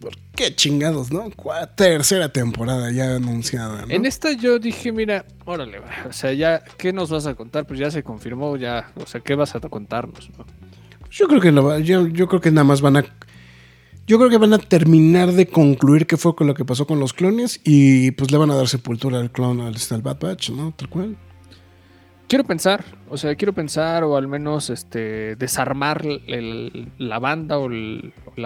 [0.00, 1.30] ¿por qué chingados, no?
[1.76, 3.92] Tercera temporada ya anunciada, ¿no?
[3.92, 7.66] En esta yo dije, mira, órale, güey, o sea, ya, ¿qué nos vas a contar?
[7.66, 10.30] Pues ya se confirmó, ya, o sea, ¿qué vas a contarnos?
[10.38, 10.44] no?
[11.10, 13.04] Yo creo que lo yo, yo creo que nada más van a.
[14.06, 17.00] Yo creo que van a terminar de concluir qué fue con lo que pasó con
[17.00, 20.50] los clones y pues le van a dar sepultura al clon al, al Bad Batch,
[20.50, 20.74] ¿no?
[20.76, 21.16] Tal cual.
[22.34, 28.12] Quiero pensar, o sea, quiero pensar o al menos este desarmar la banda o, el-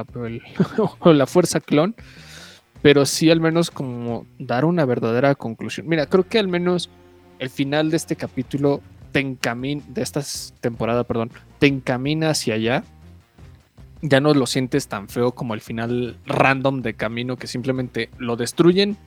[1.07, 1.95] la, fuerza clon,
[2.83, 5.89] pero sí al menos como dar una verdadera conclusión.
[5.89, 6.91] Mira, creo que al menos
[7.39, 10.21] el final de este capítulo te encamina, de esta
[10.61, 12.85] temporada, perdón, te encamina hacia allá.
[14.03, 18.37] Ya no lo sientes tan feo como el final random de camino que simplemente lo
[18.37, 18.99] destruyen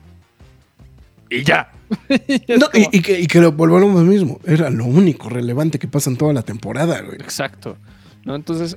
[1.38, 1.70] y ya.
[2.08, 4.40] No, y, como- y que, y que lo volvamos a lo mismo.
[4.46, 7.16] Era lo único relevante que pasa en toda la temporada, güey.
[7.16, 7.76] Exacto.
[8.24, 8.34] ¿no?
[8.34, 8.76] Entonces,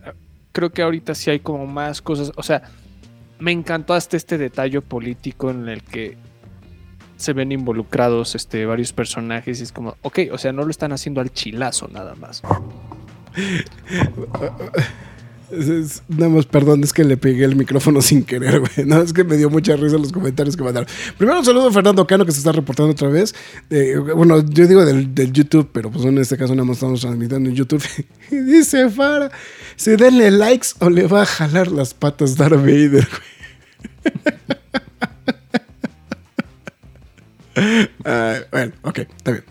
[0.51, 2.31] creo que ahorita sí hay como más cosas.
[2.35, 2.63] O sea,
[3.39, 6.17] me encantó hasta este detalle político en el que
[7.17, 10.91] se ven involucrados este, varios personajes y es como, ok, o sea, no lo están
[10.91, 12.41] haciendo al chilazo nada más.
[15.51, 18.85] Es- nada más, perdón, es que le pegué el micrófono sin querer, güey.
[18.85, 20.89] No, es que me dio mucha risa los comentarios que mandaron.
[21.17, 23.35] Primero un saludo a Fernando Cano que se está reportando otra vez.
[23.69, 27.49] Eh, bueno, yo digo del, YouTube, pero pues en este caso nada más estamos transmitiendo
[27.49, 27.83] en YouTube.
[28.31, 29.31] Dice Fara,
[29.75, 33.35] si denle likes o le va a jalar las patas Darth Vader, güey.
[38.03, 39.43] Ah, bueno, ok, está bien.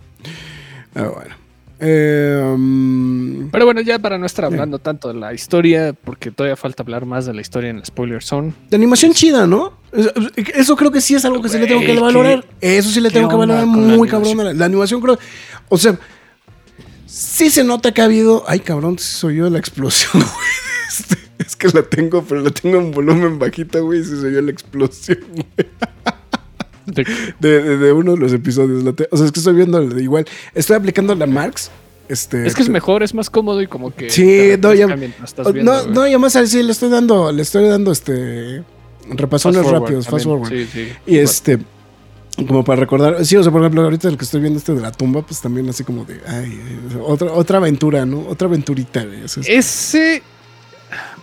[0.95, 1.44] Ah, bueno.
[1.87, 6.57] Eh, um, Pero bueno, ya para no estar hablando tanto de la historia, porque todavía
[6.57, 8.55] falta hablar más de la historia en la spoiler zone.
[8.71, 9.79] De animación chida, ¿no?
[9.93, 10.13] Es-
[10.55, 12.45] Eso creo que sí es algo que sí le tengo que valorar.
[12.61, 14.59] Eso sí le tengo que valorar muy cabrón.
[14.59, 15.19] La animación creo...
[15.69, 15.99] O sea,
[17.07, 18.45] sí se nota que ha habido...
[18.47, 20.27] Ay, cabrón, soy yo la explosión, güey.
[20.89, 24.01] Este, Es que la tengo, pero la tengo en volumen bajita, güey.
[24.01, 25.47] y soy yo la explosión, güey.
[27.41, 28.85] De- De, uno de los episodios.
[29.11, 30.25] O sea, es que estoy viendo el- igual.
[30.55, 31.71] Estoy aplicando la Marx.
[32.07, 34.11] Este, es que es mejor, es más cómodo y como que.
[34.11, 34.87] Sí, no, ya-
[35.25, 38.63] estás viendo, no, no, y además así le estoy dando, le estoy dando este
[39.09, 40.51] repasones Fast rápidos, fast forward.
[40.51, 40.89] Sí, sí.
[41.07, 41.59] Y este,
[42.47, 44.83] como para recordar, sí, o sea, por ejemplo, ahorita el que estoy viendo este de
[44.83, 46.61] la tumba, pues también así como de, ay,
[47.03, 48.27] otra, otra aventura, ¿no?
[48.29, 49.03] Otra aventurita,
[49.49, 50.23] Ese.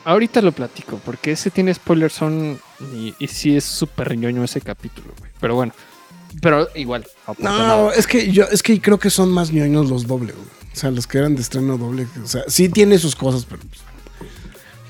[0.03, 2.59] Ahorita lo platico, porque ese tiene spoilers son
[2.93, 5.31] y, y sí es súper ñoño ese capítulo, güey.
[5.39, 5.73] Pero bueno,
[6.39, 7.05] pero igual.
[7.39, 7.93] No, nada.
[7.95, 10.47] es que yo, es que creo que son más ñoños los dobles, güey.
[10.73, 12.07] O sea, los que eran de estreno doble.
[12.23, 13.61] O sea, sí tiene sus cosas, pero.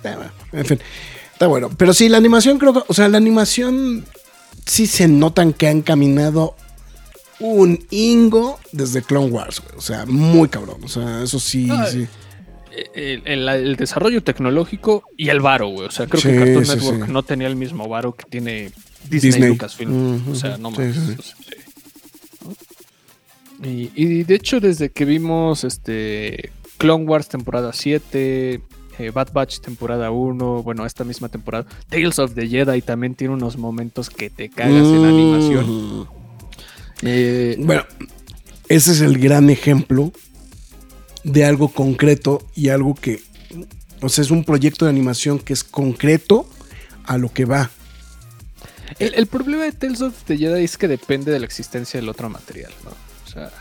[0.01, 0.16] pues,
[0.53, 0.80] en fin.
[1.34, 1.70] Está bueno.
[1.76, 2.84] Pero sí, la animación creo que.
[2.88, 4.05] O sea, la animación.
[4.66, 6.55] Sí se notan que han caminado
[7.39, 9.76] un ingo desde Clone Wars, güey.
[9.76, 10.82] O sea, muy cabrón.
[10.84, 12.07] O sea, eso sí, Ah, sí.
[12.95, 15.88] El, el- el desarrollo tecnológico y el varo, güey.
[15.88, 17.11] O sea, creo Sí, que Cartoon sí, Network sí.
[17.11, 18.72] no tenía el mismo varo que tiene
[19.09, 19.49] Disney, Disney.
[19.49, 20.30] Lucasfilm.
[20.32, 21.15] O sea, no o sea, sí.
[23.63, 28.59] Y, y de hecho, desde que vimos este Clone Wars temporada 7,
[28.97, 33.34] eh, Bad Batch temporada 1, bueno, esta misma temporada, Tales of the Jedi también tiene
[33.36, 35.99] unos momentos que te cagas en animación.
[36.01, 36.07] Mm.
[37.03, 37.84] Eh, Bueno,
[38.67, 40.11] ese es el gran ejemplo
[41.24, 43.22] de algo concreto y algo que,
[44.01, 46.47] o sea, es un proyecto de animación que es concreto
[47.05, 47.69] a lo que va.
[48.99, 52.09] el, el problema de Tales of the Jedi es que depende de la existencia del
[52.09, 52.91] otro material, ¿no?
[52.91, 53.51] O sea,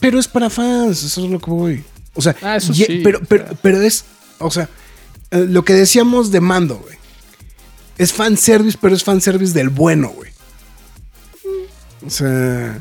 [0.00, 1.84] Pero es para fans, eso es lo que voy.
[2.14, 4.04] O sea, Ah, eso sí, pero, pero, pero es,
[4.38, 4.68] o sea,
[5.30, 6.96] eh, lo que decíamos de Mando, güey.
[7.98, 10.30] Es fanservice, pero es fanservice del bueno, güey.
[12.04, 12.80] O sea,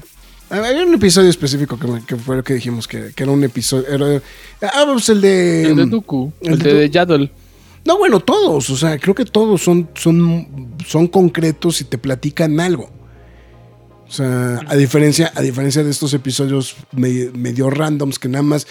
[0.50, 3.44] había un episodio específico que, me- que fue lo que dijimos, que, que era un
[3.44, 3.88] episodio.
[3.88, 4.22] Era,
[4.62, 5.64] ah, pues el de.
[5.64, 7.32] el de Dooku, el el, de de Yaddle.
[7.86, 12.60] No, bueno, todos, o sea, creo que todos son, son, son concretos y te platican
[12.60, 12.90] algo.
[14.08, 18.68] O sea, a diferencia, a diferencia de estos episodios me- medio randoms que nada más.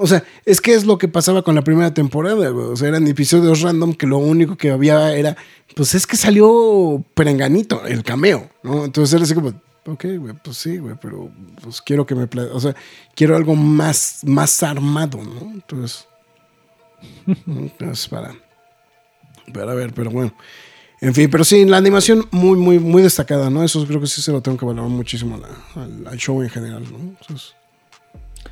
[0.00, 2.66] O sea, es que es lo que pasaba con la primera temporada, güey.
[2.66, 5.36] O sea, eran episodios random que lo único que había era.
[5.74, 8.84] Pues es que salió Perenganito, el cameo, ¿no?
[8.84, 9.52] Entonces era así como.
[9.90, 11.30] Ok, güey, pues sí, güey, pero
[11.62, 12.24] pues quiero que me.
[12.52, 12.74] O sea,
[13.14, 15.50] quiero algo más, más armado, ¿no?
[15.52, 16.06] Entonces.
[17.46, 18.34] Entonces, para.
[19.54, 20.34] Para ver, pero bueno.
[21.00, 23.62] En fin, pero sí, la animación muy, muy, muy destacada, ¿no?
[23.62, 26.50] Eso creo que sí se lo tengo que valorar muchísimo la- al, al show en
[26.50, 26.98] general, ¿no?
[26.98, 27.54] Entonces,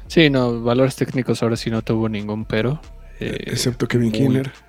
[0.06, 2.80] Sí, no, valores técnicos ahora sí no tuvo ningún pero.
[3.18, 4.52] Eh, excepto Kevin muy- Kinner.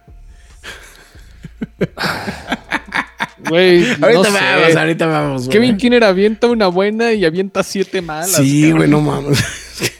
[3.49, 4.77] Güey, no sé.
[4.77, 5.45] ahorita vamos.
[5.45, 5.57] güey.
[5.57, 8.33] Kevin Kinner avienta una buena y avienta siete malas.
[8.35, 9.43] Sí, güey, no mames.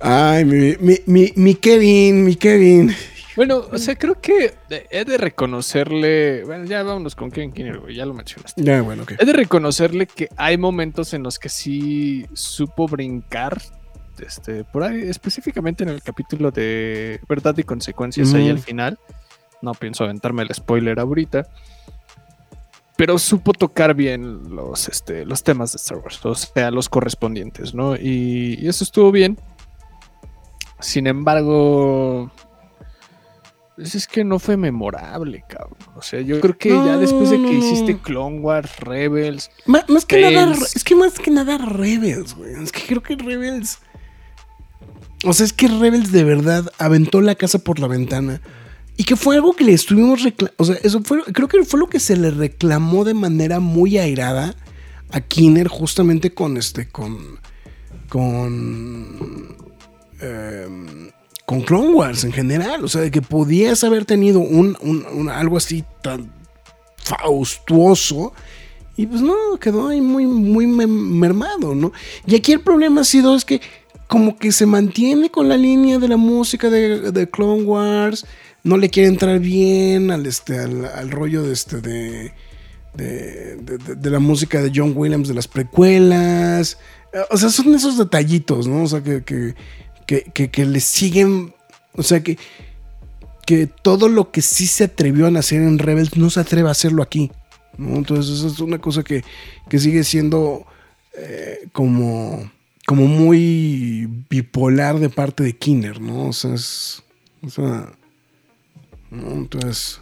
[0.00, 2.94] Ay, mi, mi, mi, mi Kevin, mi Kevin.
[3.36, 4.54] Bueno, o sea, creo que
[4.90, 6.44] he de reconocerle.
[6.44, 8.62] Bueno, ya vámonos con Kevin Kinner, güey, ya lo mencionaste.
[8.62, 9.12] Ya, bueno, ok.
[9.18, 13.60] He de reconocerle que hay momentos en los que sí supo brincar.
[14.18, 18.98] Este, por ahí, específicamente en el capítulo de Verdad y Consecuencias, ahí al final.
[19.62, 21.46] No pienso aventarme el spoiler ahorita.
[22.96, 27.74] Pero supo tocar bien los, este, los temas de Star Wars, o sea, los correspondientes,
[27.74, 27.96] ¿no?
[27.96, 29.38] Y, y eso estuvo bien.
[30.78, 32.30] Sin embargo,
[33.76, 35.78] pues es que no fue memorable, cabrón.
[35.96, 40.04] O sea, yo creo que ya después de que hiciste Clone Wars, Rebels, Má- Más,
[40.04, 42.52] que nada, es que más que nada Rebels, güey.
[42.62, 43.78] Es que creo que Rebels.
[45.24, 48.40] O sea, es que Rebels de verdad aventó la casa por la ventana.
[49.02, 50.54] Y que fue algo que le estuvimos reclamando.
[50.58, 51.24] O sea, eso fue.
[51.24, 54.54] Creo que fue lo que se le reclamó de manera muy airada
[55.10, 56.86] a Kinner, justamente con este.
[56.88, 57.40] con.
[58.08, 59.56] con.
[60.20, 61.10] em,
[61.46, 62.84] con Clone Wars en general.
[62.84, 66.32] O sea, de que podías haber tenido un, un- algo así tan
[66.98, 68.32] faustuoso.
[68.96, 71.90] Y pues no, quedó ahí muy, muy me- mermado, ¿no?
[72.24, 73.60] Y aquí el problema ha sido es que
[74.06, 78.26] como que se mantiene con la línea de la música de, de Clone Wars,
[78.64, 82.32] no le quiere entrar bien al, este, al, al rollo de, este, de,
[82.94, 83.56] de,
[83.96, 86.78] de- la música de John Williams de las precuelas.
[87.30, 88.84] O sea, son esos detallitos, ¿no?
[88.84, 89.54] O sea, que, que,
[90.06, 91.54] que, que- que le siguen,
[91.94, 92.38] o sea, que,
[93.46, 96.72] que todo lo que sí se atrevió a hacer en Rebels no se atreve a
[96.72, 97.30] hacerlo aquí.
[97.76, 97.96] ¿no?
[97.96, 99.24] Entonces, eso es una cosa que,
[99.68, 100.64] que sigue siendo
[101.16, 102.50] eh, como,
[102.86, 106.28] como muy bipolar de parte de Kinner, ¿no?
[106.28, 107.02] O sea, es.
[107.42, 107.90] O sea.
[109.12, 109.30] ¿No?
[109.32, 110.00] Entonces.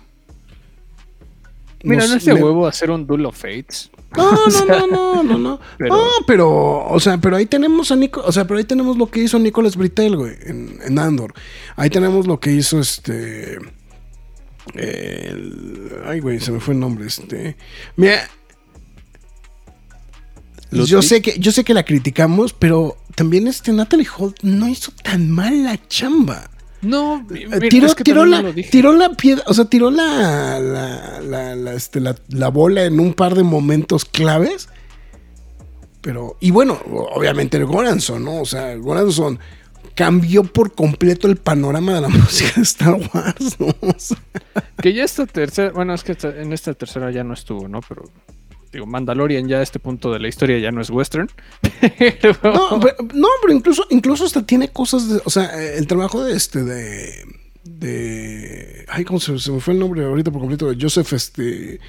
[1.83, 3.91] Mira, no es de huevo hacer un Duel of Fates.
[4.17, 5.61] no, no, no, no, no, no.
[5.79, 8.97] Pero- No, pero, o sea, pero ahí tenemos a Nico, o sea, pero ahí tenemos
[8.99, 11.33] lo que hizo Nicolas Britel, güey, en, en Andor.
[11.77, 13.59] Ahí tenemos lo que hizo este.
[14.75, 17.07] el- ay, güey, se me fue el nombre.
[17.07, 17.57] Este.
[17.97, 18.29] Mira.
[20.73, 24.93] Yo sé que, yo sé que la criticamos, pero también este Natalie Holt no hizo
[25.03, 26.49] tan mal la chamba.
[26.83, 30.59] No, Eh, mira, tiró, es que tiró la, tiró la piedra, o sea, tiró la,
[30.59, 34.69] la, la, este, la- la bola en un par de momentos claves.
[36.01, 36.81] Pero, y bueno,
[37.15, 38.41] obviamente el Goranson, ¿no?
[38.41, 39.39] O sea, el Goranson
[39.95, 43.67] cambió por completo el panorama de la música de Star Wars, ¿no?
[43.83, 44.17] O sea,
[44.81, 47.81] Que ya esta tercera, bueno, es que en esta tercera ya no estuvo, ¿no?
[47.87, 48.05] Pero
[48.73, 51.29] digo, Mandalorian ya a este punto de la historia ya no es western.
[52.43, 56.25] No, pero, no, pero incluso, incluso hasta tiene cosas de, o sea, eh, el trabajo
[56.25, 57.25] de este, de,
[57.65, 60.73] de, ay, ¿cómo se, me fue el nombre ahorita por completo?
[60.79, 61.81] Joseph, este,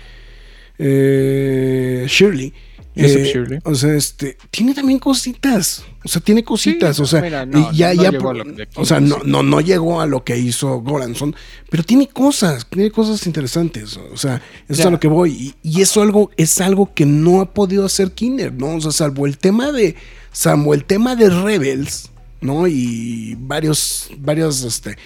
[0.78, 2.54] eh, Shirley.
[2.96, 3.60] Joseph Eh, Shirley.
[3.64, 5.84] O sea, este, tiene también cositas.
[6.04, 6.96] O sea, tiene cositas.
[6.98, 9.44] Sí, o sea, mira, no, ya, no ya, llegó por- aquí o sea, no, no,
[9.44, 11.36] no llegó a lo que hizo Goranson,
[11.70, 13.98] pero tiene cosas, tiene cosas interesantes.
[13.98, 15.56] O sea, eso es a lo que voy.
[15.64, 18.76] Y, y eso algo, es algo que no ha podido hacer Kinner, ¿no?
[18.76, 19.96] O sea, salvo el tema de,
[20.32, 22.10] salvo el tema de Rebels,
[22.42, 22.68] ¿no?
[22.68, 24.98] Y varios, varios, este,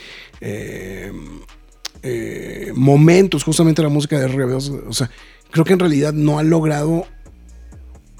[0.41, 1.11] eh,
[2.03, 5.09] eh, momentos, justamente la música de Rebels, o sea,
[5.51, 7.07] creo que en realidad no ha logrado,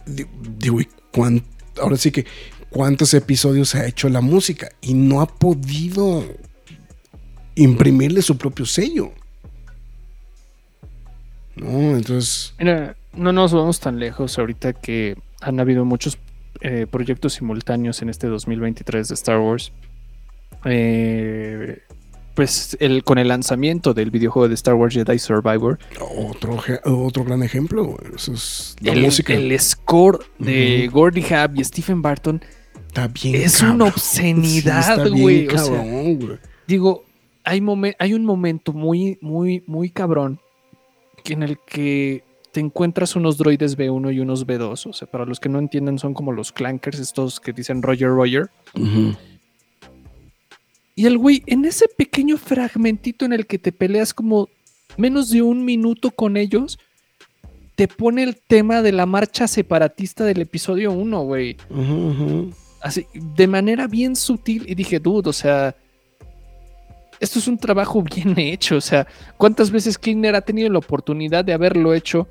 [0.05, 1.43] digo, ¿y cuán-
[1.81, 2.25] ahora sí que,
[2.69, 6.23] cuántos episodios ha hecho la música y no ha podido
[7.55, 9.11] imprimirle su propio sello.
[11.55, 16.17] No, entonces, Mira, no nos vamos tan lejos ahorita que han habido muchos
[16.61, 19.71] eh, proyectos simultáneos en este 2023 de Star Wars.
[20.65, 21.79] Eh,
[22.35, 25.79] pues el, con el lanzamiento del videojuego de Star Wars Jedi Survivor,
[26.17, 27.97] otro, otro gran ejemplo, güey.
[28.15, 29.33] eso es la el, música.
[29.33, 32.41] el score de Gordy Habb y Stephen Barton
[32.87, 33.75] está bien es cabrón.
[33.81, 35.47] una Sí, obscenidad, güey.
[35.47, 35.83] o sea,
[36.67, 37.05] digo,
[37.43, 40.39] hay, momen- hay un momento muy, muy, muy cabrón
[41.25, 44.89] en el que te encuentras unos droides B1 y unos B2.
[44.89, 48.09] O sea, para los que no entienden, son como los clankers, estos que dicen Roger,
[48.09, 48.49] Roger.
[48.75, 49.15] Ujú.
[50.95, 54.47] Y el güey, en ese pequeño fragmentito en el que te peleas como
[54.95, 56.79] menos de un minuto con ellos,
[57.75, 61.57] te pone el tema de la marcha separatista del episodio 1, güey.
[62.81, 64.63] Así, de manera bien sutil.
[64.67, 65.75] Y dije, dude, o sea,
[67.19, 68.77] esto es un trabajo bien hecho.
[68.77, 72.29] O sea, ¿cuántas veces Kinner ha tenido la oportunidad de haberlo hecho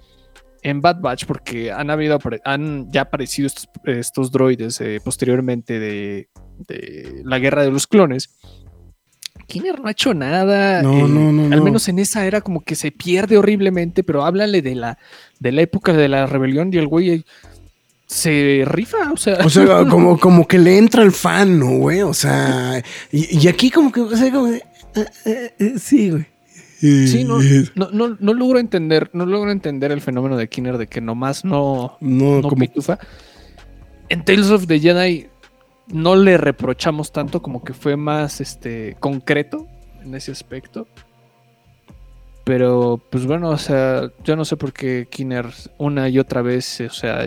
[0.63, 1.27] en Bad Batch?
[1.27, 6.29] Porque han habido, han ya aparecido estos, estos droides eh, posteriormente de,
[6.59, 8.31] de la guerra de los clones.
[9.47, 10.83] Kinner no ha hecho nada.
[10.83, 11.65] No, eh, no, no, Al no.
[11.65, 14.99] menos en esa era como que se pierde horriblemente, pero háblale de la,
[15.39, 17.25] de la época de la rebelión y el güey
[18.07, 19.13] se rifa.
[19.13, 22.03] O sea, O sea, como, como que le entra el fan, ¿no, güey?
[22.03, 22.83] O sea,
[23.13, 24.63] y, y aquí como que, o sea, como eh,
[25.27, 26.27] eh, eh, sí, güey.
[26.81, 27.39] Sí, no,
[27.77, 31.43] no, no, no logro entender, no logro entender el fenómeno de Kinner de que nomás
[31.43, 32.99] no, No, no como, pitufa.
[34.11, 35.29] En Tales of the Jedi
[35.89, 39.67] no le reprochamos tanto, como que fue más este concreto
[40.03, 40.87] en ese aspecto.
[42.45, 45.47] Pero, pues bueno, o sea, yo no sé por qué Kinner
[45.79, 47.27] una y otra vez, o sea,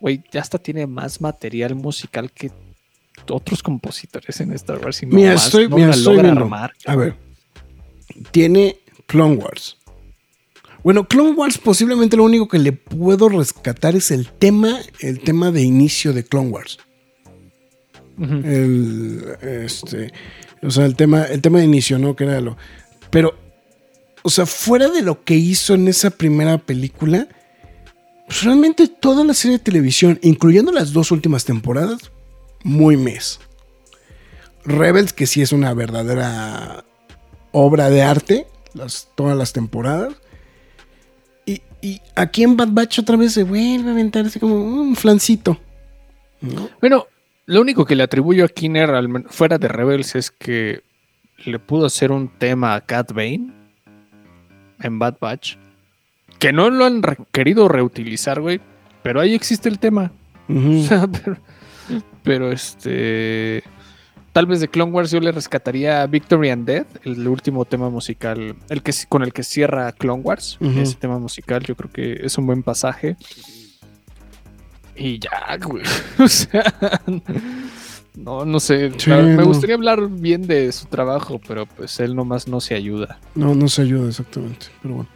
[0.00, 2.50] güey, ya hasta tiene más material musical que
[3.30, 5.02] otros compositores en Star Wars.
[5.02, 6.72] Y no Mira, más, estoy, no mira, estoy logra armar.
[6.86, 7.16] A ver.
[8.32, 9.78] Tiene Clone Wars.
[10.82, 15.50] Bueno, Clone Wars posiblemente lo único que le puedo rescatar es el tema, el tema
[15.50, 16.78] de inicio de Clone Wars.
[18.18, 20.12] El, este,
[20.62, 22.16] o sea, el tema, el tema de inicio, ¿no?
[22.16, 22.56] Que era lo.
[23.10, 23.34] Pero,
[24.22, 27.28] o sea, fuera de lo que hizo en esa primera película,
[28.26, 32.10] pues realmente toda la serie de televisión, incluyendo las dos últimas temporadas,
[32.64, 33.38] muy mes.
[34.64, 36.84] Rebels, que sí es una verdadera
[37.52, 40.14] obra de arte, las, todas las temporadas.
[41.44, 44.96] Y, y aquí en Bad Batch otra vez se vuelve a aventar así como un
[44.96, 45.60] flancito.
[46.40, 46.68] ¿no?
[46.80, 47.06] Bueno,
[47.46, 48.90] lo único que le atribuyo a Kinner,
[49.28, 50.82] fuera de Rebels, es que
[51.44, 53.52] le pudo hacer un tema a Cat Bane
[54.80, 55.56] en Bad Batch.
[56.38, 58.60] Que no lo han querido reutilizar, güey.
[59.02, 60.12] Pero ahí existe el tema.
[60.48, 60.80] Ujú.
[60.80, 61.36] O sea, pero,
[62.22, 63.62] pero, este.
[64.32, 68.54] Tal vez de Clone Wars yo le rescataría Victory and Death, el último tema musical,
[68.68, 70.58] el que con el que cierra Clone Wars.
[70.60, 73.16] Ese tema musical, yo creo que es un buen pasaje.
[74.96, 75.82] Y ya, güey.
[76.18, 76.74] O sea,
[78.14, 78.92] no, no sé.
[78.96, 79.44] Sí, La- me no.
[79.46, 83.18] gustaría hablar bien de su trabajo, pero pues él nomás no se ayuda.
[83.34, 84.66] No, no se ayuda exactamente.
[84.82, 85.08] Pero bueno.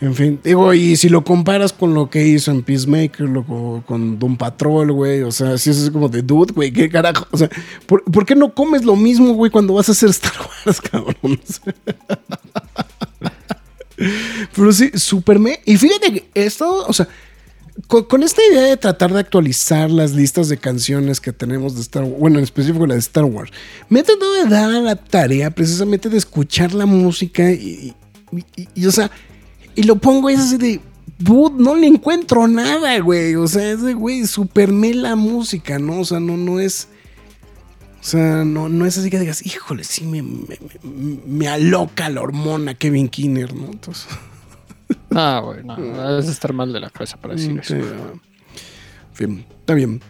[0.00, 4.18] En fin, digo, y si lo comparas con lo que hizo en Peacemaker, loco, con
[4.18, 7.28] Doom Patrol, güey, o sea, si eso es como de dude, güey, qué carajo.
[7.30, 7.48] O sea,
[7.86, 10.32] ¿por, por qué no comes lo mismo, güey, cuando vas a hacer Star
[10.66, 11.38] Wars, cabrón?
[14.56, 15.54] Pero sí, Superman.
[15.64, 17.06] Y fíjate que esto, o sea,
[17.86, 22.04] con, esta idea de tratar de actualizar las listas de canciones que tenemos de Star
[22.04, 23.50] Wars, bueno, en específico la de Star Wars,
[23.88, 27.94] me he tratado de dar a la tarea precisamente de escuchar la música y,
[28.86, 29.10] o sea,
[29.74, 30.80] y lo pongo es así de,
[31.18, 36.00] dude, no le encuentro nada, güey, o sea, es de, güey, super mela música, ¿no?
[36.00, 36.88] O sea, no, no es...
[38.00, 42.08] O sea, no, no es así que digas, híjole, sí me, me, me- me aloca
[42.08, 43.66] la hormona Kevin Kinner, ¿no?
[43.66, 44.08] Entonces,
[45.14, 47.74] Ah, güey, no, debes de estar mal de la cabeza para decir eso.
[47.74, 48.12] sí, ah,
[49.10, 50.00] en fin, está bien.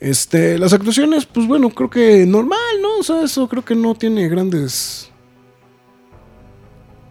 [0.00, 2.98] Este, las actuaciones, pues bueno, creo que normal, ¿no?
[2.98, 5.12] O sea, eso creo que no tiene grandes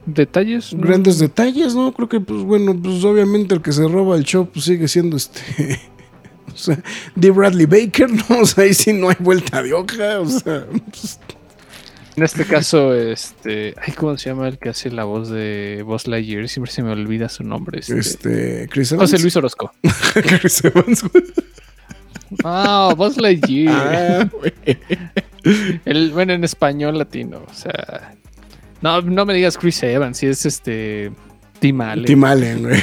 [0.05, 0.73] Detalles.
[0.73, 0.81] ¿no?
[0.81, 1.93] grandes detalles, ¿no?
[1.93, 5.17] Creo que, pues bueno, pues obviamente el que se roba el show pues, sigue siendo
[5.17, 5.41] este.
[6.53, 6.83] O sea,
[7.15, 7.31] D.
[7.31, 8.41] Bradley Baker, ¿no?
[8.41, 10.67] O sea, ahí sí no hay vuelta de hoja, o sea.
[10.69, 11.17] pues,
[12.15, 13.73] En este caso, este.
[13.81, 16.47] Ay, ¿cómo se llama el que hace la voz de Buzz Lightyear?
[16.49, 17.79] Siempre se me olvida su nombre.
[17.79, 19.11] Este, este, Chris Evans.
[19.11, 19.71] José Luis Orozco.
[20.13, 21.23] Chris Evans, güey.
[22.43, 24.29] Ah, Buzz Lightyear.
[24.29, 24.29] Ah.
[25.85, 27.43] El, bueno, en español latino.
[27.49, 28.15] O sea.
[28.81, 31.11] No, no me digas Chris Evans, si es este.
[31.59, 32.05] Tim Allen.
[32.05, 32.81] Tim Allen, güey.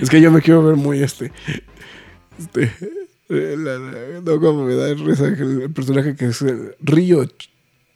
[0.00, 1.32] Es que yo me quiero ver muy este.
[2.38, 2.70] Este.
[3.30, 7.26] Eh, la- la- no, como me da risa el, el personaje que es el Río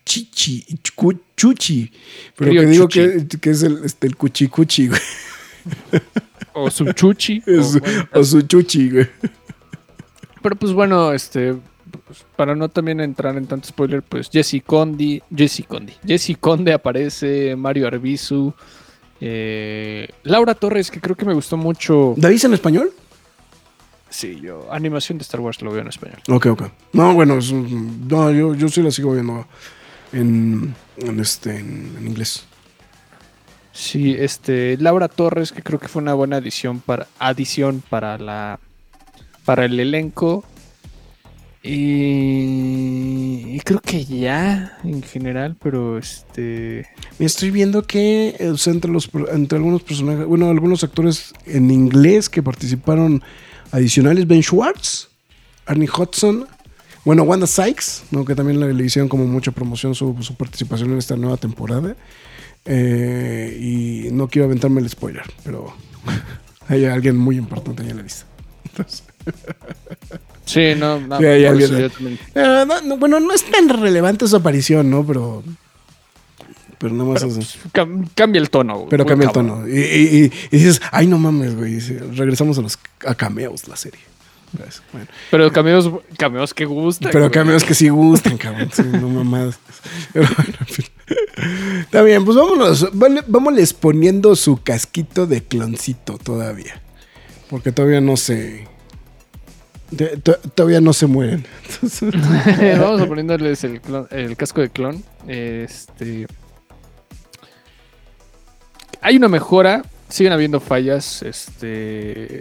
[0.05, 0.65] Chichi.
[0.83, 1.91] Chu- Chuchi.
[2.37, 3.27] Pero Río que digo Chuchi.
[3.27, 5.01] que, que es el, este, el Cuchicuchi, güey.
[6.55, 7.43] O su chuchi.
[7.47, 9.07] Es- o, bueno, o su Chuchi, güey.
[10.43, 11.55] Pero pues bueno, este.
[12.07, 15.23] pues, Para no también entrar en tanto spoiler, pues Jesse Condi.
[15.35, 15.95] Jesse Condi.
[16.07, 18.53] Jesse Conde aparece, Mario Arbizu.
[19.21, 22.13] eh, Laura Torres, que creo que me gustó mucho.
[22.19, 22.91] ¿David en español?
[24.13, 24.69] Sí, yo.
[24.71, 26.19] Animación de Star Wars lo veo en español.
[26.29, 26.65] Ok, ok.
[26.93, 29.47] No, bueno, es no, yo, yo sí la sigo viendo
[30.13, 32.45] en, en, este, en, en inglés.
[33.73, 34.77] Sí, este.
[34.77, 37.09] Laura Torres, que creo que fue una buena adición para.
[37.19, 38.61] Adición para la.
[39.47, 40.45] Para el elenco.
[41.63, 46.87] Y, y creo que ya, en general, pero este.
[47.19, 51.33] Me estoy viendo que eh, o sea, entre, los, entre algunos personajes, bueno, algunos actores
[51.47, 53.23] en inglés que participaron
[53.73, 55.09] adicionales, Ben Schwartz,
[55.67, 56.47] Arnie Hudson,
[57.05, 58.25] bueno, Wanda Sykes, ¿no?
[58.25, 61.97] que también le, hicieron como mucha promoción su, su participación en esta nueva temporada.
[62.65, 65.75] Eh, y no quiero aventarme el spoiler, pero
[66.69, 68.27] hay alguien muy importante ahí en la lista.
[68.65, 69.03] Entonces,
[70.45, 71.19] Sí, no, no.
[71.19, 71.91] Sí, alguien
[72.35, 75.07] eh, no, no, bueno, no es tan relevante su aparición, ¿no?
[75.07, 75.43] Pero,
[76.83, 78.75] pero nada más Pero, pues, cam- cambia el tono.
[78.77, 79.67] güey, Pero cambia el tono.
[79.69, 81.79] Y, y- y- y dices, ay, no mames, güey.
[82.15, 84.01] Regresamos a los a cameos, la serie.
[84.93, 87.11] Bueno, Pero cameos, cameos que gustan.
[87.11, 87.33] pero güey.
[87.33, 88.69] cameos que sí gustan, cabrón.
[88.71, 89.59] Sí, no mamadas.
[90.13, 90.85] Pero bueno, en fin.
[91.81, 92.91] Está bien, pues vámonos.
[93.29, 96.83] Vámonos poniendo su casquito de cloncito todavía.
[97.49, 98.69] Porque todavía no se.
[99.91, 101.47] de- to- todavía no se mueren.
[101.71, 102.13] Entonces,
[102.79, 105.03] Vamos a poniéndoles el, clon- el casco de clon.
[105.29, 106.27] Este.
[109.03, 109.83] Hay una mejora.
[110.09, 111.23] Siguen habiendo fallas.
[111.23, 112.39] Este.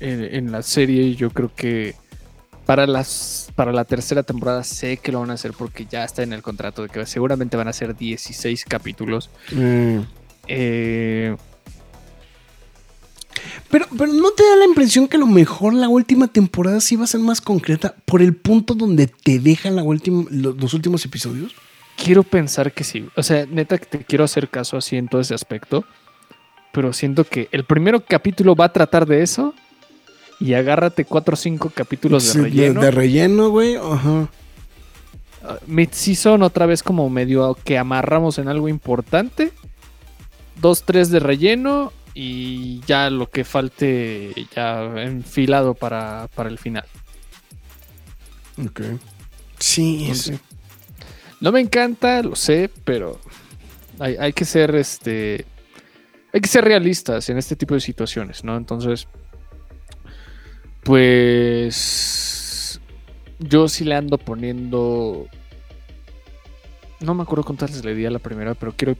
[0.00, 1.14] En, en la serie.
[1.14, 1.94] Yo creo que.
[2.66, 3.48] Para las.
[3.56, 6.42] Para la tercera temporada sé que lo van a hacer porque ya está en el
[6.42, 9.30] contrato de que seguramente van a ser 16 capítulos.
[9.56, 10.00] eh,
[10.48, 11.36] Eh,
[13.70, 16.96] Pero, pero ¿no te da la impresión que a lo mejor la última temporada sí
[16.96, 20.74] va a ser más concreta por el punto donde te dejan la última, lo- los,
[20.74, 21.54] últimos episodios?
[21.96, 23.06] quiero pensar que sí.
[23.16, 25.84] O sea, neta que te quiero hacer caso así en todo ese aspecto.
[26.72, 29.54] Pero siento que el primero capítulo va a tratar de eso.
[30.40, 32.80] Y agárrate cuatro o cinco capítulos Sí, de relleno.
[32.80, 33.76] De, relleno, güey.
[33.76, 34.28] Ajá.
[35.42, 39.52] Uh, Mid-season otra vez como medio que amarramos en algo importante.
[40.60, 41.92] Dos, tres de relleno.
[42.14, 46.84] Y ya lo que falte ya enfilado para, para el final.
[48.58, 48.80] Ok.
[49.58, 50.38] Sí, sí.
[51.40, 53.18] No me encanta, lo sé, pero
[53.98, 55.46] hay, hay que ser este.
[56.32, 58.56] Hay que ser realistas en este tipo de situaciones, ¿no?
[58.56, 59.06] Entonces.
[60.82, 62.80] Pues.
[63.38, 65.26] Yo sí le ando poniendo.
[67.00, 68.96] No me acuerdo cuántas le di a la primera, pero quiero,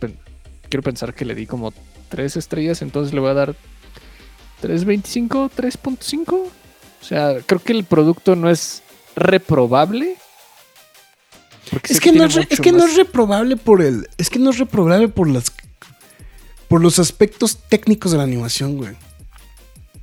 [0.69, 1.73] quiero pensar que le di como
[2.09, 3.55] tres estrellas, entonces le voy a dar
[4.63, 6.35] 3.25, 3.5.
[6.35, 8.83] O sea, creo que el producto no es
[9.17, 10.17] reprobable.
[11.89, 14.09] Es que, no es, es que no es reprobable por el.
[14.19, 15.53] Es que no es reprobable por las.
[16.73, 18.95] Por los aspectos técnicos de la animación, güey.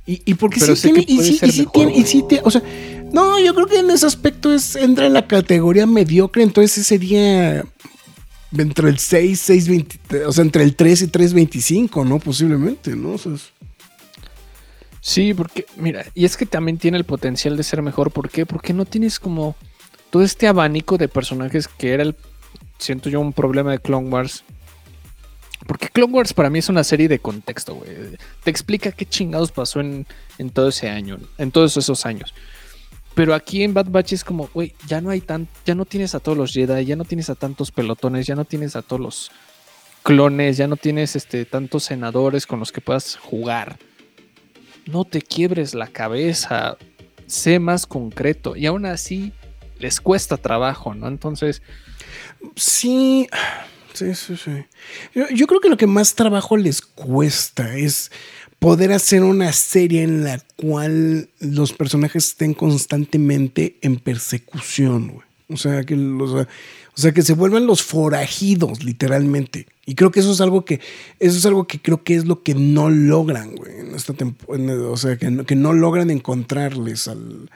[0.06, 1.04] Y, y porque sí tiene.
[1.04, 1.96] Y sí, y sí mejor, tiene.
[1.96, 2.44] Y sí tiene.
[2.46, 2.62] O sea,
[3.12, 6.44] no, yo creo que en ese aspecto es, entra en la categoría mediocre.
[6.44, 7.64] Entonces ese sería.
[8.56, 12.20] Entre el 6, 6, 20, o sea, entre el 3 y 3.25, ¿no?
[12.20, 13.14] Posiblemente, ¿no?
[13.14, 13.50] O sea, es-
[15.00, 18.12] Sí, porque, mira, y es que también tiene el potencial de ser mejor.
[18.12, 18.46] ¿Por qué?
[18.46, 19.56] Porque no tienes como
[20.10, 22.14] todo este abanico de personajes que era el,
[22.78, 24.44] siento yo, un problema de Clone Wars.
[25.66, 27.90] Porque Clone Wars para mí es una serie de contexto, güey.
[28.42, 30.06] Te explica qué chingados pasó en,
[30.38, 32.34] en todo ese año, en todos esos años.
[33.14, 36.14] Pero aquí en Bad Batch es como, güey, ya no hay tan, ya no tienes
[36.14, 39.00] a todos los Jedi, ya no tienes a tantos pelotones, ya no tienes a todos
[39.00, 39.30] los
[40.02, 43.78] clones, ya no tienes este tantos senadores con los que puedas jugar.
[44.86, 46.78] No te quiebres la cabeza,
[47.26, 48.56] sé más concreto.
[48.56, 49.32] Y aún así
[49.78, 51.08] les cuesta trabajo, ¿no?
[51.08, 51.62] Entonces,
[52.56, 53.28] Sí,
[54.00, 54.64] sí, sí, sí.
[55.34, 58.10] Yo, creo que lo que más trabajo les cuesta es
[58.58, 65.26] poder hacer una serie en la cual los personajes estén constantemente en persecución, güey.
[65.48, 66.46] O sea, que los, o
[66.94, 69.66] sea, que se vuelvan los forajidos, literalmente.
[69.84, 70.80] Y creo que eso es algo que,
[71.18, 74.88] eso es algo que creo que es lo que no logran, güey, en esta temporada.
[74.88, 77.50] O sea, que no, que no logran encontrarles al,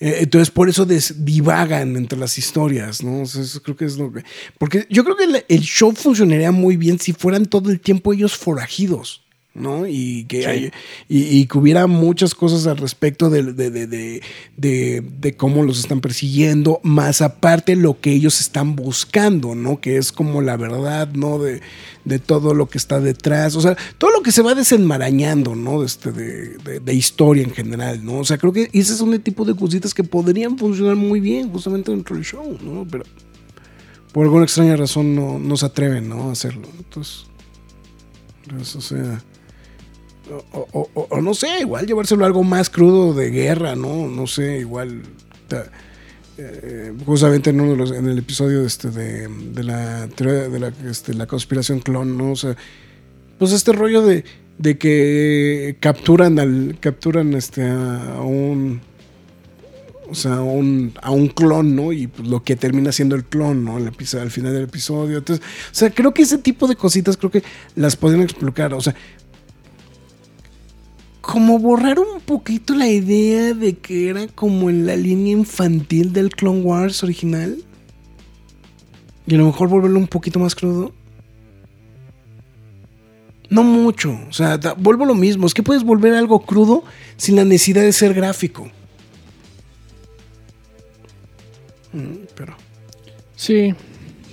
[0.00, 3.24] eh, entonces, por eso divagan entre las historias, ¿no?
[3.62, 4.24] Creo que es lo que.
[4.58, 8.12] Porque yo creo que el, el show funcionaría muy bien si fueran todo el tiempo
[8.12, 9.23] ellos forajidos.
[9.54, 9.86] ¿No?
[9.86, 10.44] Y que, Sí.
[10.48, 10.70] hay-
[11.08, 14.20] y, y que hubiera muchas cosas al respecto de, de- de-
[14.56, 19.80] de- cómo los están persiguiendo, más aparte lo que ellos están buscando, ¿no?
[19.80, 21.38] Que es como la verdad, ¿no?
[21.38, 21.60] De,
[22.04, 25.80] de todo lo que está detrás, o sea, todo lo que se va desenmarañando, ¿no?
[25.80, 28.18] De, este, de, historia en general, ¿no?
[28.18, 31.48] O sea, creo que ese es un tipo de cositas que podrían funcionar muy bien
[31.50, 32.86] justamente dentro del show, ¿no?
[32.90, 33.04] Pero
[34.12, 36.28] por alguna extraña razón no, no se atreven, ¿no?
[36.28, 36.68] A hacerlo.
[36.78, 37.26] Entonces,
[38.48, 39.22] pues, o sea...
[40.52, 44.08] O, no sé, igual llevárselo a algo más crudo de guerra, ¿no?
[44.08, 45.02] No sé, igual.
[46.38, 50.72] eh, justamente en uno de los, el episodio de, este, de, de la de la,
[50.88, 52.32] este, la conspiración clon, ¿no?
[52.32, 52.56] O sea,
[53.38, 54.24] pues este rollo de,
[54.58, 58.80] de que capturan al capturan este a un
[60.08, 61.92] o sea, a un, a un clon, ¿no?
[61.92, 63.76] Y pues, lo que termina siendo el clon, ¿no?
[63.76, 65.18] Al final del episodio.
[65.18, 67.42] Entonces, o sea, creo que ese tipo de cositas creo que
[67.74, 68.74] las podrían explicar.
[68.74, 68.94] O sea,
[71.26, 76.30] como borrar un poquito la idea de que era como en la línea infantil del
[76.30, 77.56] Clone Wars original.
[79.26, 80.92] Y a lo mejor volverlo un poquito más crudo.
[83.48, 84.18] No mucho.
[84.28, 85.46] O sea, da- vuelvo a lo mismo.
[85.46, 86.84] Es que puedes volver algo crudo
[87.16, 88.70] sin la necesidad de ser gráfico.
[91.92, 92.54] Mm, Pero.
[93.36, 93.74] Sí,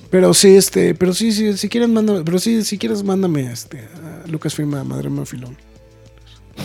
[0.09, 3.79] Pero sí, este, pero sí, sí, si quieres, mándame, pero sí, si quieres, mándame este,
[3.79, 5.55] a Lucasfilm a Madre Mafilón.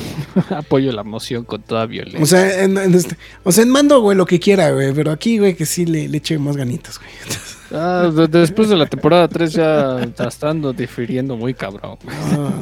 [0.51, 2.23] apoyo la moción con toda violencia.
[2.23, 5.11] O sea, en, en este, o sea, en mando, güey, lo que quiera, güey, pero
[5.13, 7.11] aquí, güey, que sí le, le eche más ganitas, güey.
[7.73, 11.99] Ah, de- después de la temporada 3 ya, ya estando difiriendo muy cabrón.
[12.33, 12.53] Ah,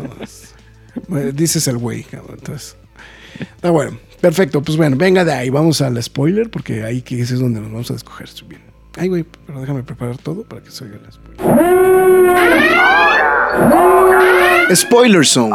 [1.35, 2.75] dices el güey, cabrón, entonces.
[3.39, 7.35] Está bueno, perfecto, pues bueno, venga de ahí, vamos al spoiler, porque ahí que ese
[7.35, 8.63] es donde nos vamos a escoger bien.
[8.97, 11.45] Ay, güey, pero déjame preparar todo para que se oiga el spoiler.
[14.75, 15.55] Spoiler Zone.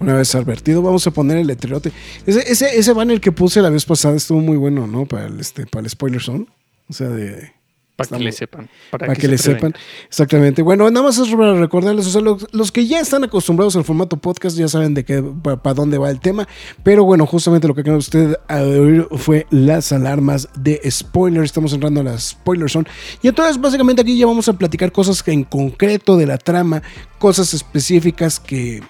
[0.00, 1.92] Una vez advertido, vamos a poner el letrerote.
[2.24, 5.06] Ese, ese, ese banner que puse la vez pasada estuvo muy bueno, ¿no?
[5.06, 6.46] Para el, este, para el spoiler zone.
[6.88, 7.52] O sea, de.
[7.98, 8.68] Para que le sepan.
[8.92, 9.74] Para, Para, que, le sepan.
[10.06, 10.62] Exactamente.
[10.62, 13.82] Bueno, nada más es para recordarles, o sea, los, los que ya están acostumbrados al
[13.82, 16.46] formato podcast ya saben de qué, para dónde va el tema.
[16.84, 21.46] Pero bueno, justamente lo que acaba usted a oír fue las alarmas de spoilers.
[21.46, 22.86] Estamos entrando a la spoiler zone.
[23.20, 26.84] Y entonces, básicamente, aquí ya vamos a platicar cosas que en concreto de la trama,
[27.18, 28.80] cosas específicas que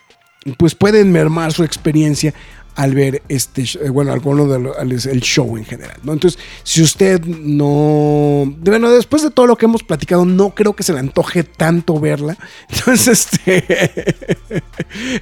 [0.57, 2.35] pues pueden mermar su experiencia
[2.79, 6.13] al ver este, eh, bueno, alguno de el show en general, ¿no?
[6.13, 10.85] Entonces, si usted no, bueno, después de todo lo que hemos platicado, no creo que
[10.85, 12.39] se le antoje tanto verla.
[12.69, 13.65] Entonces, este,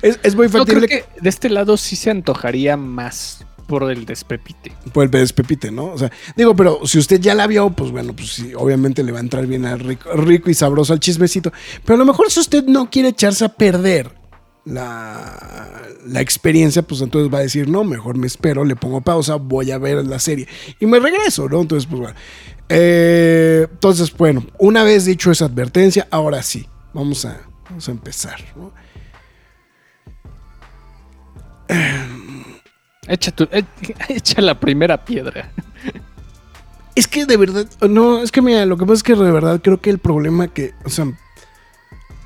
[0.03, 3.91] es, es muy No, creo factible que de este lado sí se antojaría más por
[3.91, 4.75] el despepite.
[4.93, 5.87] por el despepite, ¿no?
[5.87, 9.13] O sea, digo, pero si usted ya la vio, pues bueno, pues sí, obviamente le
[9.13, 11.55] va a entrar bien al rico, rico y sabroso al chismecito.
[11.87, 14.26] Pero a lo mejor si usted no quiere echarse a perder
[14.67, 19.37] la, la experiencia, pues entonces va a decir, no, mejor me espero, le pongo pausa,
[19.37, 20.47] voy a ver la serie
[20.81, 21.63] y me regreso, ¿no?
[21.63, 22.15] Entonces, pues bueno.
[22.69, 27.41] Eh, entonces, bueno, una vez dicho esa advertencia, ahora sí, vamos a,
[27.71, 28.73] vamos a empezar, ¿no?
[33.09, 33.65] Echa, tu- e-
[34.09, 35.51] echa la primera piedra.
[36.95, 39.61] Es que de verdad, no, es que mira, lo que pasa es que de verdad
[39.63, 41.07] creo que el problema que, o sea,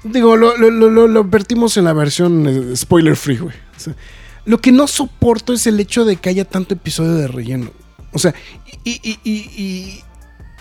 [0.05, 3.55] digo, lo, lo, lo, lo- lo vertimos en la versión eh, spoiler free, güey.
[3.77, 3.95] O sea,
[4.45, 7.71] lo que no soporto es el hecho de que haya tanto episodio de relleno.
[8.13, 8.35] O sea,
[8.85, 10.01] y, y, y, y-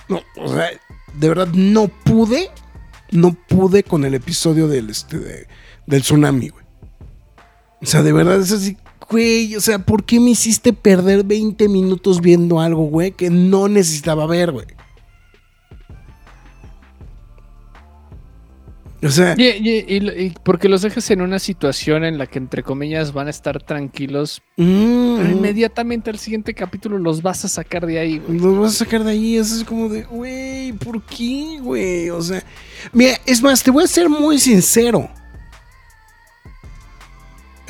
[0.09, 0.69] no, o sea,
[1.15, 2.49] de verdad no pude,
[3.11, 5.47] no pude con el episodio del, este, de-
[5.87, 6.65] del tsunami, güey.
[7.81, 8.77] O sea, de verdad es así,
[9.09, 13.67] güey, o sea, ¿por qué me hiciste perder 20 minutos viendo algo, güey, que no
[13.69, 14.65] necesitaba ver, güey?
[19.01, 22.37] O sea, Y, y- y- y porque los dejas en una situación en la que,
[22.37, 27.47] entre comillas, van a estar tranquilos, mm, pero inmediatamente al siguiente capítulo los vas a
[27.47, 28.39] sacar de ahí, güey.
[28.39, 32.09] Los vas a sacar de ahí, es así como de, güey, ¿por qué, güey?
[32.09, 32.43] O sea,
[32.91, 35.09] mira, es más, te voy a ser muy sincero.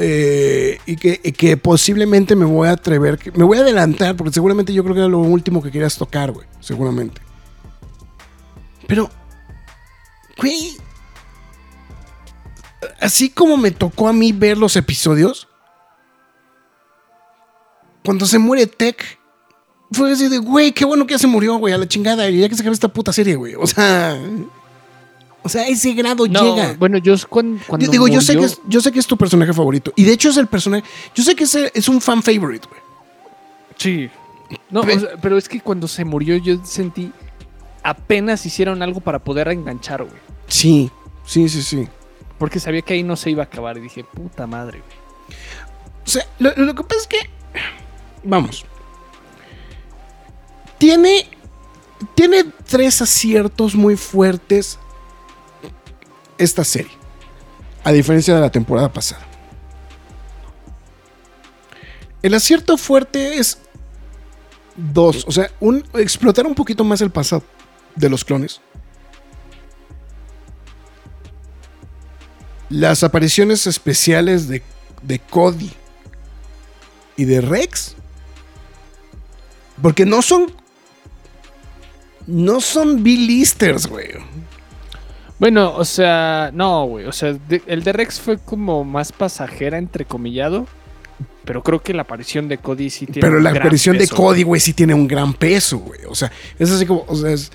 [0.01, 4.71] Eh, y, que, que posiblemente me voy a atrever, me voy a adelantar, porque seguramente
[4.73, 7.21] yo creo que era lo último que querías tocar, güey, seguramente.
[8.87, 9.09] Pero,
[10.37, 10.77] güey,
[12.99, 15.47] así como me tocó a mí ver los episodios,
[18.03, 19.19] cuando se muere Tech,
[19.91, 22.39] fue así de, güey, qué bueno que ya se murió, güey, a la chingada, y
[22.39, 23.55] ya que se acabó esta puta serie, güey.
[23.55, 24.17] O sea,
[25.43, 26.75] o sea, ese grado No, llega.
[26.77, 29.53] bueno, yo cuando, Yo digo, yo sé, que es, yo sé que es tu personaje
[29.53, 29.91] favorito.
[29.95, 30.83] Y de hecho es el personaje.
[31.15, 32.81] Yo sé que es, es un fan favorite, güey.
[33.77, 34.09] Sí.
[34.69, 37.11] No, Pe- o sea, pero es que cuando se murió yo sentí
[37.83, 40.17] apenas hicieron algo para poder enganchar, güey.
[40.47, 40.89] Sí,
[41.25, 41.87] sí, sí, sí.
[42.39, 44.81] Porque sabía que ahí no se iba a acabar y dije, puta madre.
[46.05, 47.17] O sea, lo, lo que pasa es que.
[48.23, 48.65] Vamos.
[50.79, 51.29] Tiene.
[52.15, 54.79] Tiene tres aciertos muy fuertes.
[56.37, 56.91] Esta serie.
[57.83, 59.27] A diferencia de la temporada pasada.
[62.21, 63.59] El acierto fuerte es.
[64.75, 65.25] Dos.
[65.27, 67.43] O sea, un, explotar un poquito más el pasado
[67.95, 68.61] de los clones.
[72.69, 74.61] Las apariciones especiales de,
[75.01, 75.71] de Cody
[77.17, 77.95] y de Rex.
[79.81, 80.51] Porque no son.
[82.27, 84.09] No son B-listers, güey.
[85.39, 87.05] Bueno, o sea, no, güey.
[87.05, 90.67] O sea, de- el de Rex fue como más pasajera, entrecomillado.
[91.45, 93.21] Pero creo que la aparición de Cody sí tiene.
[93.21, 96.01] Pero un la gran aparición de Cody, güey, sí tiene un gran peso, güey.
[96.07, 97.05] O sea, es así como.
[97.07, 97.51] O sea, es.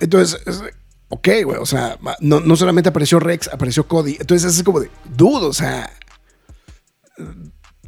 [0.00, 0.62] Entonces, es-
[1.08, 1.58] ok, güey.
[1.58, 4.16] O sea, no, no solamente apareció Rex, apareció Cody.
[4.20, 4.90] Entonces, es como de.
[5.16, 5.90] Dude, o sea.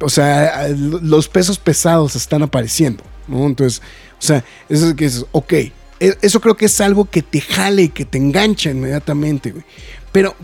[0.01, 3.45] O sea, los pesos pesados están apareciendo, ¿no?
[3.45, 3.81] Entonces,
[4.13, 5.25] o sea, eso es que es.
[5.31, 5.53] Ok.
[5.53, 5.73] e-
[6.21, 9.63] Eso creo que es algo que te jale que te engancha inmediatamente, güey.
[10.11, 10.35] Pero,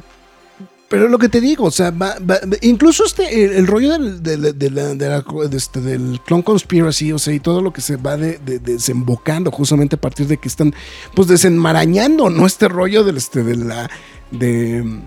[0.90, 4.58] pero lo que te digo, o sea, va- va- incluso este, el, rollo del, del-
[4.58, 8.16] de la- de este, del Clone Conspiracy, o sea, y todo lo que se va
[8.16, 10.74] de, de- desembocando justamente a partir de que están,
[11.14, 12.46] pues, desenmarañando, ¿no?
[12.46, 13.90] Este rollo del, este, de la,
[14.32, 15.02] de,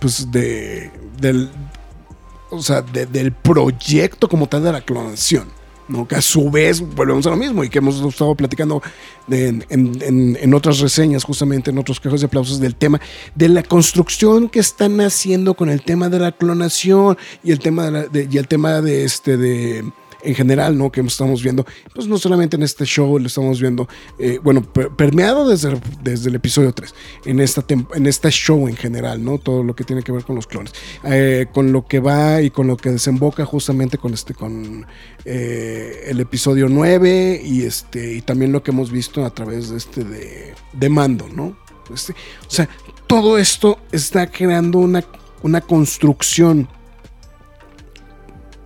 [0.00, 0.90] pues, de,
[1.20, 1.50] del,
[2.50, 5.48] o sea, de- del proyecto como tal de la clonación.
[5.88, 6.06] ¿No?
[6.06, 8.82] Que a su vez volvemos a lo mismo y que hemos estado platicando
[9.30, 13.00] en- en- en otras reseñas, justamente en otros quejos de aplausos del tema
[13.34, 17.84] de la construcción que están haciendo con el tema de la clonación y el tema
[17.86, 19.84] de, la- de- y el tema de este de
[20.28, 20.92] en general, ¿no?
[20.92, 21.64] Que estamos viendo,
[21.94, 23.88] pues no solamente en este show, lo estamos viendo,
[24.18, 26.94] eh, bueno, per- permeado desde, desde el episodio 3,
[27.24, 27.64] en, esta
[27.94, 29.38] en este show en general, ¿no?
[29.38, 30.72] Todo lo que tiene que ver con los clones,
[31.04, 34.86] Eh, con lo que va y con lo que desemboca justamente con este, con
[35.24, 39.76] eh, el episodio 9 y este, y también lo que hemos visto a través de
[39.78, 41.56] este de, de mando, ¿no?
[41.94, 42.68] Este, o sea,
[43.06, 45.02] todo esto está creando una,
[45.42, 46.68] una construcción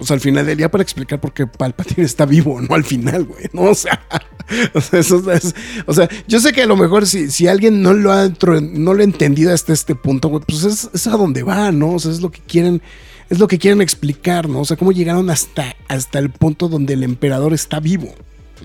[0.02, 3.22] pues al final del día para explicar por qué Palpatine está vivo, no al final,
[3.24, 3.62] güey, ¿no?
[3.62, 4.02] O sea,
[4.74, 5.54] o sea, eso es-
[5.86, 8.94] o sea, yo sé que a lo mejor si, si alguien no lo ha no
[8.94, 11.92] lo ha entendido hasta este punto, güey, pues es, es a donde va, ¿no?
[11.92, 12.82] O sea, es lo que quieren,
[13.30, 14.62] es lo que quieren explicar, ¿no?
[14.62, 18.12] O sea, cómo llegaron hasta, hasta el punto donde el emperador está vivo,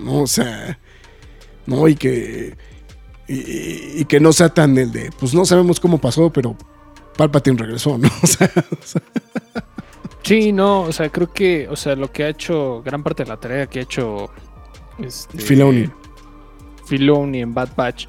[0.02, 0.22] ¿no?
[0.22, 0.80] O sea,
[1.66, 1.86] ¿no?
[1.86, 2.56] Y que,
[3.28, 6.56] y, y que no sea tan el de, pues no sabemos cómo pasó, pero
[7.16, 8.08] Palpatine regresó, ¿no?
[8.22, 9.02] O sea, o sea,
[10.28, 13.30] Sí, no, o sea, creo que, o sea, lo que ha hecho, gran parte de
[13.30, 14.28] la tarea que ha hecho
[14.98, 15.88] este, Filoni.
[16.84, 18.06] Filoni en Bad Batch,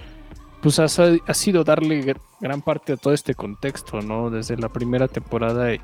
[0.62, 0.88] pues ha,
[1.34, 4.30] sido darle gr- gran parte de todo este contexto, ¿no?
[4.30, 5.80] Desde la primera temporada y,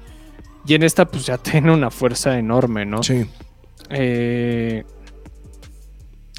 [0.65, 3.01] y en esta pues ya tiene una fuerza enorme, ¿no?
[3.01, 3.25] sí.
[3.89, 4.83] Eh,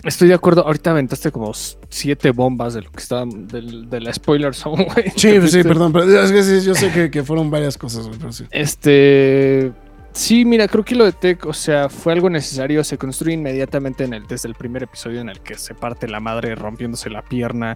[0.05, 4.55] estoy de acuerdo, ahorita aventaste como siete bombas de lo que estaba, de, la spoiler
[4.55, 5.13] zone, güey.
[5.17, 8.09] Sí, pues sí, perdón, pero es que sí, yo sé que, que fueron varias cosas,
[8.09, 8.45] güey, pero sí.
[8.51, 9.73] Este.
[10.17, 12.83] Sí, mira, creo que lo de Tech, o sea, fue algo necesario.
[12.85, 16.21] Se construye inmediatamente en el, desde el primer episodio en el que se parte la
[16.21, 17.75] madre rompiéndose la pierna.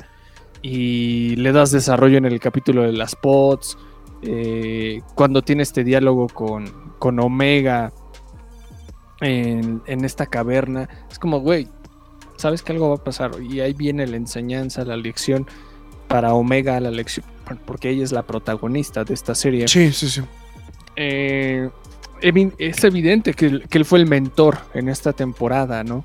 [0.62, 3.76] Y le das desarrollo en el capítulo de las pods.
[4.22, 7.92] eh, cuando tiene este diálogo con, con Omega
[9.20, 10.88] en, en esta caverna.
[11.10, 11.68] Es como, güey,
[12.36, 13.32] sabes que algo va a pasar.
[13.42, 15.46] Y ahí viene la enseñanza, la lección
[16.08, 17.26] para Omega, la lección.
[17.66, 20.22] Porque ella es la protagonista de esta serie Sí, sí, sí.
[20.96, 21.70] eh,
[22.22, 26.04] es evidente que, él- que él fue el mentor en esta temporada, ¿no?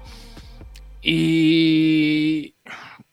[1.02, 2.56] Y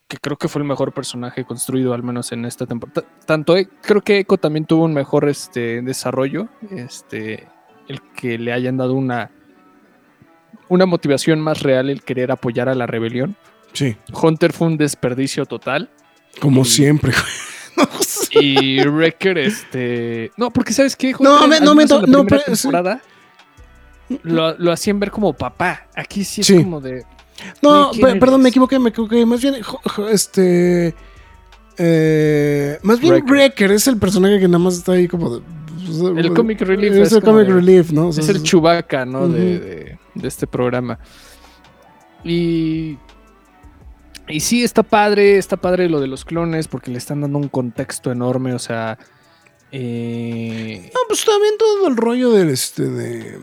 [0.08, 3.04] que creo que fue el mejor personaje construido, al menos en esta temporada.
[3.26, 6.48] Tanto E- creo que Echo también tuvo un mejor este, desarrollo.
[6.70, 7.46] Este,
[7.88, 9.30] el que le hayan dado una,
[10.68, 13.36] una motivación más real, el querer apoyar a la rebelión.
[13.72, 15.90] Sí, Hunter fue un desperdicio total.
[16.40, 17.12] como Y- siempre.
[18.32, 20.30] Y Wrecker, este.
[20.36, 21.12] No, porque ¿sabes qué?
[21.20, 23.00] No, me- al no, menos me- no, pero- temporada,
[24.22, 25.86] lo, lo hacían ver como papá.
[25.94, 26.56] Aquí sí es Sí.
[26.56, 27.04] como de.
[27.60, 29.24] No, ¿Quién pe- perdón, me equivoqué, me equivoqué.
[29.26, 29.56] Más bien,
[30.10, 30.94] este.
[31.78, 33.30] eh, más bien, Wrecker.
[33.30, 35.36] Wrecker es el personaje que nada más está ahí como.
[35.36, 35.42] de-
[35.84, 38.08] pues, El comic relief Es es el comic de- relief, ¿no?
[38.08, 39.28] O sea, Es el Chewbacca, ¿no?
[39.28, 40.98] De- de este programa.
[42.24, 42.96] Y.
[44.28, 47.48] Y sí, está padre, está padre lo de los clones, porque le están dando un
[47.48, 48.98] contexto enorme, o sea.
[49.72, 53.38] eh, No, pues también todo el rollo del este de.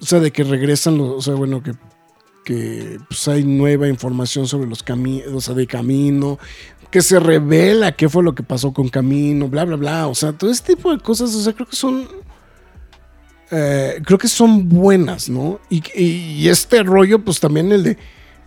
[0.00, 1.08] O sea, de que regresan los.
[1.10, 1.72] O sea, bueno, que.
[2.44, 5.28] Que pues hay nueva información sobre los caminos.
[5.32, 6.38] O sea, de camino.
[6.90, 10.06] Que se revela qué fue lo que pasó con Camino, bla, bla, bla.
[10.08, 12.08] O sea, todo este tipo de cosas, o sea, creo que son.
[13.50, 15.60] eh, creo que son buenas, ¿no?
[15.68, 17.98] Y, y- y este rollo, pues también el de.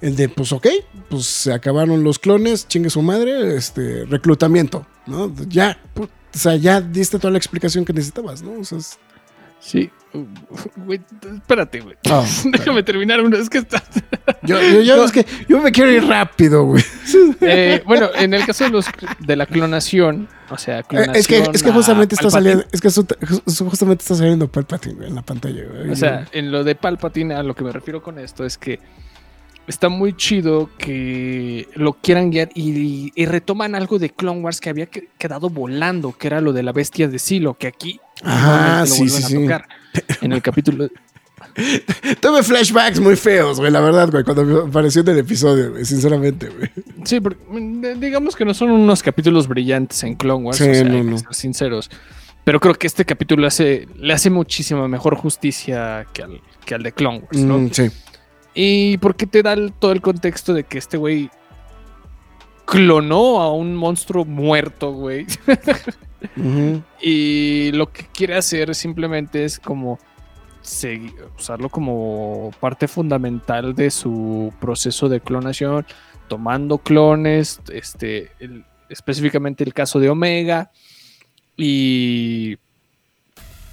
[0.01, 0.67] El de, pues ok,
[1.09, 5.31] pues se acabaron los clones, chingue su madre, este, reclutamiento, ¿no?
[5.47, 8.53] Ya, o sea, ya diste toda la explicación que necesitabas, ¿no?
[8.59, 8.97] O sea, es-
[9.59, 9.91] sí.
[10.75, 10.99] Güey,
[11.35, 11.95] espérate, güey.
[12.09, 13.37] Ah, Déjame terminar uno.
[13.37, 13.81] Es que está.
[14.41, 15.05] yo, yo, yo- No.
[15.05, 16.83] es que yo me quiero ir rápido, güey.
[17.39, 18.85] Eh, bueno, en el caso de, los,
[19.19, 21.15] de la clonación, o sea, Eh, clonación.
[21.15, 23.05] Es que, es que justamente está saliendo, es que su-
[23.69, 25.91] justamente está saliendo Palpatine güey, en la pantalla, güey.
[25.91, 28.79] O sea, en lo de Palpatine, a lo que me refiero con esto es que
[29.72, 34.69] está muy chido que lo quieran guiar y, y retoman algo de Clone Wars que
[34.69, 38.85] había que- quedado volando, que era lo de la bestia de Silo, que aquí lo
[38.85, 39.34] sí, sí, a sí.
[39.35, 39.68] tocar
[40.22, 40.88] en el capítulo.
[42.22, 46.49] Tuve flashbacks muy feos, güey, la verdad, güey, cuando apareció en el episodio, güey, sinceramente,
[46.49, 46.69] güey.
[47.03, 50.73] Sí, porque, mm, digamos que no son unos capítulos brillantes en Clone Wars, Sí, o
[50.73, 51.18] sea, no, hay que no.
[51.18, 51.89] ser sinceros.
[52.43, 56.84] Pero creo que este capítulo hace, le hace muchísima mejor justicia que al, que al
[56.84, 57.57] de Clone Wars, ¿no?
[57.60, 57.89] Mm, sí.
[58.53, 61.29] Y porque te da el- todo el contexto de que este güey
[62.65, 65.25] clonó a un monstruo muerto, güey.
[67.01, 69.97] Y lo que quiere hacer simplemente es como
[71.35, 75.85] usarlo como parte fundamental de su proceso de clonación,
[76.27, 80.71] tomando clones, este, el- específicamente el caso de Omega.
[81.57, 82.57] Y,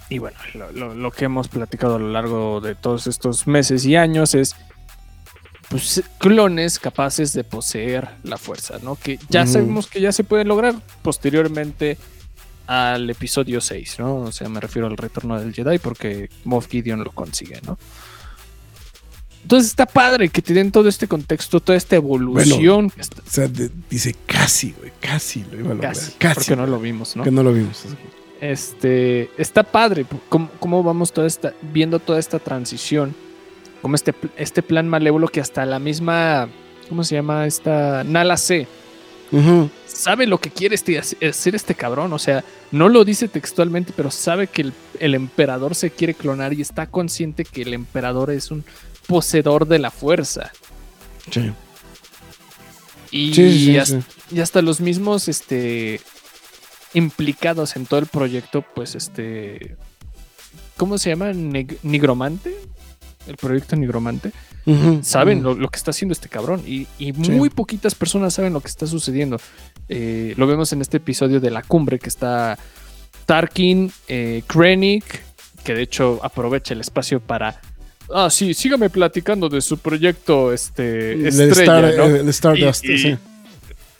[0.09, 3.84] y bueno, lo, lo- lo que hemos platicado a lo largo de todos estos meses
[3.84, 4.56] y años es
[5.70, 8.97] pues, clones capaces de poseer la fuerza, ¿no?
[8.97, 11.99] Que ya sabemos que ya se pueden lograr posteriormente
[12.66, 14.16] al episodio 6, ¿no?
[14.16, 17.78] O sea, me refiero al retorno del Jedi porque Moff Gideon lo consigue, ¿no?
[19.43, 22.93] Entonces está padre que te den todo este contexto, toda esta evolución.
[22.99, 25.95] O sea, de- dice casi, güey, casi lo iba a lograr.
[25.95, 26.35] casi, Casi.
[26.35, 27.24] porque no lo vimos, ¿no?
[27.24, 27.85] Que no lo vimos.
[28.40, 33.15] Este, está padre cómo, cómo vamos toda esta, viendo toda esta transición,
[33.82, 36.48] como este, este plan malévolo que hasta la misma,
[36.88, 37.46] ¿cómo se llama?
[37.46, 38.66] Esta Nala C.
[39.86, 44.10] Sabe lo que quiere este, hacer este cabrón, o sea, no lo dice textualmente, pero
[44.10, 48.50] sabe que el, el emperador se quiere clonar y está consciente que el emperador es
[48.50, 48.64] un
[49.06, 50.50] poseedor de la fuerza.
[51.30, 51.52] Sí.
[53.10, 54.06] Y, Sí, sí, sí, hasta, sí.
[54.36, 56.00] y hasta los mismos este,
[56.94, 59.76] implicados en todo el proyecto, pues este.
[60.76, 61.32] ¿Cómo se llama?
[61.32, 62.55] Neg- Nigromante.
[63.28, 64.32] El proyecto Nigromante.
[65.02, 66.62] Saben lo, lo que está haciendo este cabrón.
[66.66, 69.38] Y, y muy poquitas personas saben lo que está sucediendo.
[69.88, 72.59] Eh, lo vemos en este episodio de la cumbre que está
[73.26, 75.05] Tarkin, eh, Krennic,
[75.64, 77.60] que de hecho aprovecha el espacio para.
[78.12, 82.05] Ah, sí, sígame platicando de su proyecto este, El estrella, Star- ¿no?
[82.16, 83.18] el Stardust, Y- y- sí.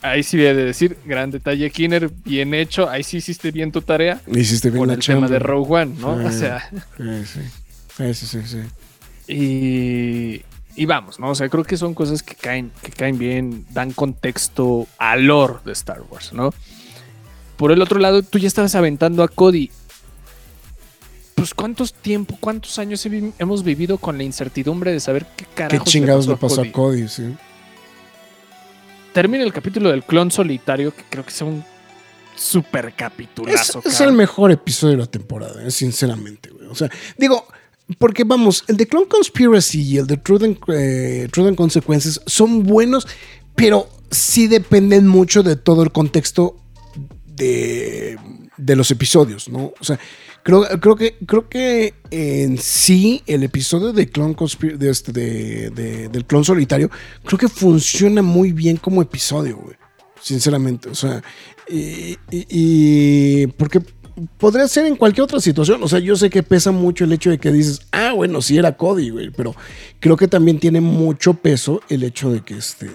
[0.01, 2.89] Ahí sí voy a decir, gran detalle, Kinner, bien hecho.
[2.89, 5.95] Ahí sí hiciste bien tu tarea Hiciste bien con la el tema de Rogue One,
[5.99, 6.13] ¿no?
[6.13, 6.37] O Sí.
[6.39, 6.69] sea.
[6.97, 8.57] Sí, sí, sí, sí.
[9.29, 10.41] Y,
[10.75, 11.29] y vamos, ¿no?
[11.29, 15.55] O sea, creo que son cosas que caen, que caen bien, dan contexto al lore
[15.65, 16.53] de Star Wars, ¿no?
[17.57, 19.69] Por el otro lado, tú ya estabas aventando a Cody.
[21.35, 25.87] Pues cuántos tiempo, cuántos años hemos vivido con la incertidumbre de saber qué Qué carajos
[25.89, 26.69] chingados le pasó Cody?
[26.69, 27.35] a Cody, sí.
[29.13, 31.63] Termina el capítulo del clon solitario, que creo que es un
[32.35, 33.79] super Es, capitulazo.
[33.79, 34.09] es cabrón.
[34.09, 36.67] el mejor episodio de la temporada, eh, sinceramente, güey.
[36.67, 37.45] O sea, digo,
[37.97, 43.07] porque vamos, el de Clone Conspiracy y el de Truth and, eh, Consequences son buenos,
[43.55, 46.57] pero sí dependen mucho de todo el contexto
[47.25, 48.17] de,
[48.57, 49.73] de los episodios, ¿no?
[49.79, 49.99] O sea,
[50.41, 56.09] Creo, creo que, creo que en sí el episodio de Clone Conspir- de este, de-
[56.09, 56.89] del clon solitario,
[57.25, 59.75] creo que funciona muy bien como episodio, güey.
[60.21, 60.89] Sinceramente.
[60.89, 61.21] O sea,
[61.67, 63.81] y, y- y- porque
[64.37, 65.81] podría ser en cualquier otra situación.
[65.83, 68.57] O sea, yo sé que pesa mucho el hecho de que dices, ah, bueno, sí
[68.57, 69.29] era Cody, güey.
[69.31, 69.55] Pero
[69.99, 72.89] creo que también tiene mucho peso el hecho de que este.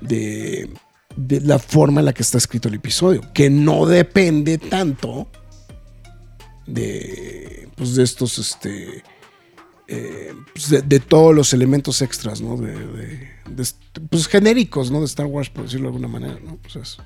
[0.00, 0.70] de
[1.16, 5.26] de la forma en la que está escrito el episodio, que no depende tanto
[6.66, 9.02] de, pues de estos, este,
[9.88, 12.56] eh, pues de, de todos los elementos extras, ¿no?
[12.58, 13.64] De, de- de
[14.10, 14.98] pues genéricos, ¿no?
[15.00, 16.56] De Star Wars, por decirlo de alguna manera, ¿no?
[16.56, 16.98] Pues es-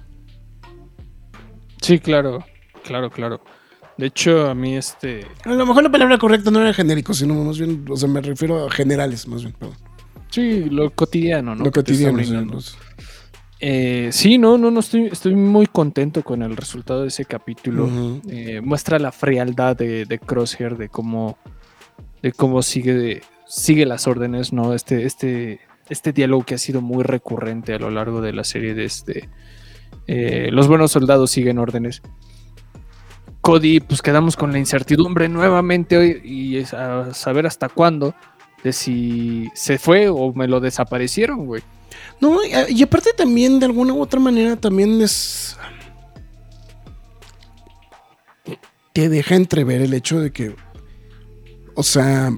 [1.80, 2.44] Sí, claro,
[2.84, 3.40] claro, claro.
[3.96, 5.26] De hecho, a mí este...
[5.44, 8.20] a lo mejor la palabra correcta no era genérico, sino más bien, o sea, me
[8.22, 9.76] refiero a generales, más bien, perdón.
[10.30, 11.64] Sí, lo cotidiano, ¿no?
[11.64, 12.78] Lo Que cotidiano, sí, los-
[13.62, 17.90] Eh, sí, no, no, no, estoy, estoy muy contento con el resultado de ese capítulo.
[18.28, 21.36] Eh, muestra la frialdad de, de Crosshair, de cómo,
[22.22, 24.72] de cómo sigue, sigue las órdenes, ¿no?
[24.72, 28.72] Este, este, este diálogo que ha sido muy recurrente a lo largo de la serie
[28.72, 29.28] de este.
[30.06, 32.00] eh, los buenos soldados siguen órdenes.
[33.40, 38.14] Cody, pues quedamos con la incertidumbre nuevamente hoy y a saber hasta cuándo
[38.62, 41.62] de si se fue o me lo desaparecieron, güey.
[42.20, 45.56] No, y, y aparte también, de alguna u otra manera, también es.
[48.92, 50.54] Te deja entrever el hecho de que.
[51.74, 52.32] O sea.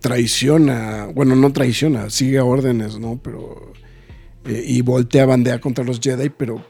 [0.00, 1.06] Traiciona.
[1.14, 3.18] Bueno, no traiciona, sigue órdenes, ¿no?
[3.22, 3.72] Pero.
[4.44, 6.62] eh, y voltea bandea contra los Jedi, pero.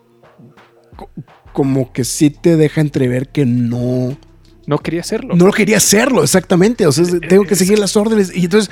[1.54, 4.16] Co- como que sí te deja entrever que no.
[4.66, 5.34] No quería hacerlo.
[5.36, 6.86] No lo quería hacerlo, exactamente.
[6.86, 8.34] O sea, es- tengo que seguir las órdenes.
[8.34, 8.70] Y entonces,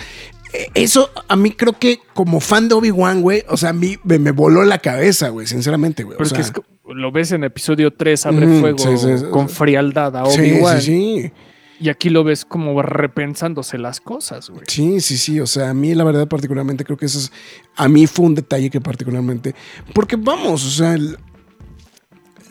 [0.52, 3.96] eh, eso a mí creo que como fan de Obi-Wan, güey, o sea, a mí
[4.04, 6.14] me, me voló la cabeza, güey, sinceramente, güey.
[6.16, 9.18] O Pero es sea, que es lo ves en episodio 3, abre fuego sí, sí,
[9.18, 9.24] sí.
[9.30, 10.80] con frialdad a Obi-Wan.
[10.80, 11.32] sí, sí.
[11.80, 14.62] Y aquí lo ves como repensándose las cosas, güey.
[14.68, 15.40] Sí, sí, sí.
[15.40, 17.32] O sea, a mí la verdad particularmente creo que eso es...
[17.76, 19.54] A mí fue un detalle que particularmente...
[19.92, 20.94] Porque vamos, o sea...
[20.94, 21.18] el-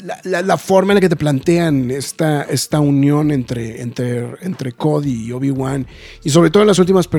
[0.03, 4.71] la, la- la forma en la que te plantean esta, esta unión entre, entre, entre
[4.73, 5.87] Cody y Obi-Wan,
[6.23, 7.09] y sobre todo en las últimas.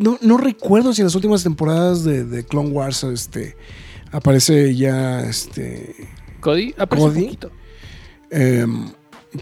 [0.00, 3.56] No, no recuerdo si en las últimas temporadas de, de Clone Wars este,
[4.12, 5.20] aparece ya.
[5.20, 5.94] Este,
[6.40, 7.24] Cody, aparece un Cody.
[7.24, 7.50] poquito.
[8.30, 8.90] Em,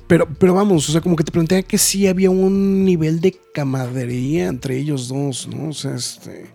[0.06, 3.36] pero, pero vamos, o sea, como que te plantea que sí había un nivel de
[3.54, 5.70] camaradería entre ellos dos, ¿no?
[5.70, 6.46] O sea, este.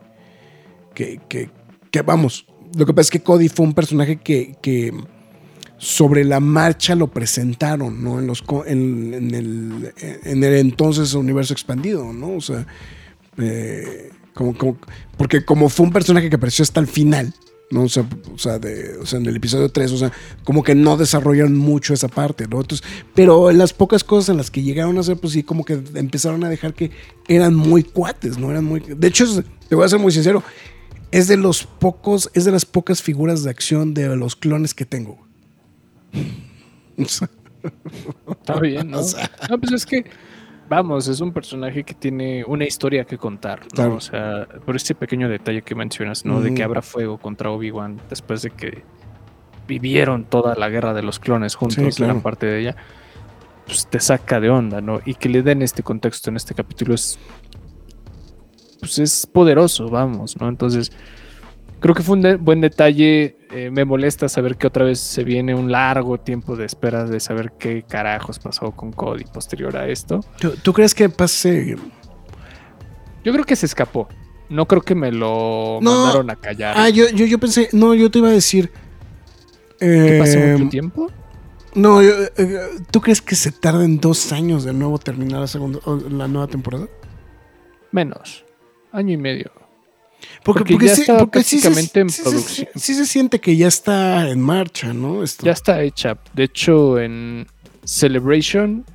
[0.93, 1.49] Que, que,
[1.89, 2.45] que vamos.
[2.75, 4.91] Lo que pasa es que Cody fue un personaje que, que
[5.83, 8.19] sobre la marcha lo presentaron, ¿no?
[8.19, 9.93] En, los, en, en el,
[10.23, 12.35] en el entonces universo expandido, ¿no?
[12.37, 12.65] O sea,
[13.37, 14.77] eh, como, como-
[15.17, 17.33] porque como fue un personaje que apareció hasta el final,
[17.69, 17.83] ¿no?
[17.83, 20.11] O sea, o sea, de- o sea, en el episodio 3, o sea,
[20.45, 22.61] como que no desarrollaron mucho esa parte, ¿no?
[22.61, 25.81] Entonces, pero las pocas cosas en las que llegaron a hacer, pues sí, como que
[25.95, 26.91] empezaron a dejar que
[27.27, 28.51] eran muy cuates, ¿no?
[28.51, 28.79] Eran muy...
[28.79, 29.25] De hecho,
[29.67, 30.43] te voy a ser muy sincero,
[31.11, 34.85] es de los pocos, es de las pocas figuras de acción de los clones que
[34.85, 35.27] tengo.
[36.97, 38.99] Está bien, ¿no?
[39.01, 39.29] O sea.
[39.49, 40.05] No, pues es que,
[40.69, 43.67] vamos, es un personaje que tiene una historia que contar, ¿no?
[43.69, 43.95] Claro.
[43.95, 46.41] O sea, por este pequeño detalle que mencionas, ¿no?
[46.41, 48.83] De que abra fuego contra Obi-Wan después de que
[49.67, 52.13] vivieron toda la guerra de los clones juntos, Sí, claro.
[52.13, 52.75] gran parte de ella,
[53.65, 54.99] pues te saca de onda, ¿no?
[55.05, 57.17] Y que le den este contexto en este capítulo es,
[58.81, 60.49] pues es poderoso, vamos, ¿no?
[60.49, 60.91] Entonces,
[61.83, 63.37] creo que fue un de- buen detalle.
[63.51, 67.19] eh, me molesta saber que otra vez se viene un largo tiempo de espera de
[67.19, 70.21] saber qué carajos pasó con Cody posterior a esto.
[70.39, 71.75] ¿tú, tú crees que pase?
[73.23, 74.07] Yo creo que se escapó.
[74.49, 75.91] No creo que me lo No.
[76.05, 76.73] mandaron a callar.
[76.77, 78.71] Ah, yo, yo, yo pensé, no, yo te iba a decir...
[79.79, 81.11] ¿Que pase eh, mucho tiempo?
[81.75, 82.59] No, yo, eh,
[82.91, 86.47] ¿tú crees que se tarden dos años de nuevo terminar la, segunda, o la nueva
[86.47, 86.87] temporada?
[87.91, 88.45] Menos.
[88.91, 89.51] Año y medio.
[90.43, 91.67] Porque, Porque porque ya sí, porque sí se-
[91.99, 92.67] en sí producción.
[92.75, 95.23] sí se siente que ya está en marcha, ¿no?
[95.23, 95.45] Esto.
[95.45, 96.17] Ya está hecha.
[96.33, 97.47] De hecho, en
[97.83, 98.85] Celebration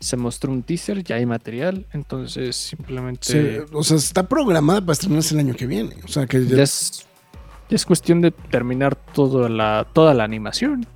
[0.00, 1.86] se mostró un teaser, ya hay material.
[1.92, 3.24] Entonces, simplemente.
[3.26, 5.96] Se- o sea, está programada para estrenarse el año que viene.
[6.04, 7.06] O sea, que ya- ya es,
[7.70, 10.86] ya es cuestión de terminar toda la, toda la animación.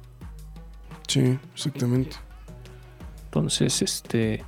[1.06, 2.16] Sí, exactamente.
[3.26, 4.44] Entonces, este.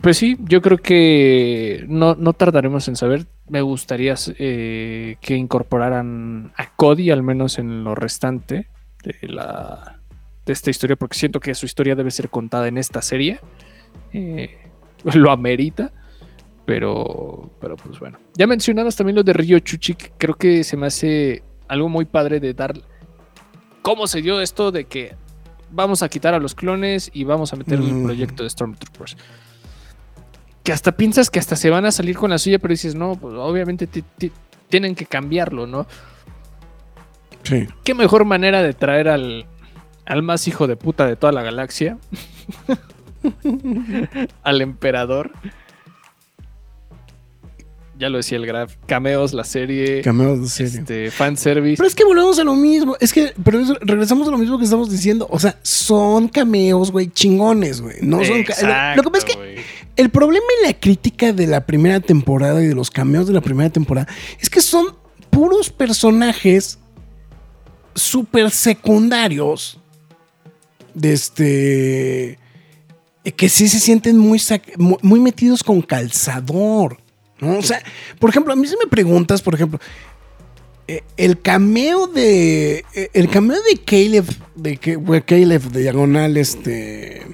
[0.00, 3.26] Pues sí, yo creo que no, no tardaremos en saber.
[3.48, 8.68] Me gustaría eh, que incorporaran a Cody, al menos en lo restante
[9.02, 9.98] de, la,
[10.44, 13.40] de esta historia, porque siento que su historia debe ser contada en esta serie.
[14.12, 14.58] Eh,
[15.14, 15.92] lo amerita.
[16.66, 18.18] Pero, pero pues bueno.
[18.36, 20.12] Ya mencionabas también lo de Ryo Chuchik.
[20.18, 22.74] Creo que se me hace algo muy padre de dar.
[23.80, 25.14] ¿Cómo se dio esto de que
[25.70, 28.04] vamos a quitar a los clones y vamos a meter el Mm.
[28.04, 29.16] proyecto de Stormtroopers.
[30.68, 33.14] Que hasta piensas que hasta se van a salir con la suya, pero dices, no,
[33.14, 34.30] pues obviamente ti- ti-
[34.68, 35.86] tienen que cambiarlo, ¿no?
[37.42, 37.66] Sí.
[37.84, 39.46] ¿Qué mejor manera de traer al,
[40.04, 41.96] al más hijo de puta de toda la galaxia?
[44.42, 45.30] al emperador.
[47.98, 48.76] Ya lo decía el Graf.
[48.86, 50.02] Cameos, la serie.
[50.02, 50.78] Cameos de serie.
[50.80, 51.76] Este, fanservice.
[51.78, 52.96] Pero es que volvemos a lo mismo.
[53.00, 55.26] Es que, pero es- regresamos a lo mismo que estamos diciendo.
[55.30, 57.96] O sea, son cameos, güey, chingones, güey.
[58.02, 58.38] No son.
[58.38, 59.64] lo- lo que pasa es que
[59.96, 63.40] el problema en la crítica de la primera temporada y de los cameos de la
[63.40, 64.06] primera temporada
[64.40, 64.94] es que son
[65.30, 66.78] puros personajes
[67.96, 69.80] súper secundarios.
[70.94, 72.38] De este.
[73.36, 74.40] Que sí se sienten muy,
[75.02, 76.98] muy metidos con calzador.
[77.40, 77.58] ¿No?
[77.58, 77.82] O sea,
[78.18, 79.78] por ejemplo, a mí si me preguntas, por ejemplo,
[80.86, 82.84] eh, el cameo de.
[82.94, 84.24] eh, El cameo de Caleb.
[84.54, 87.26] De güey, Caleb, de diagonal, este.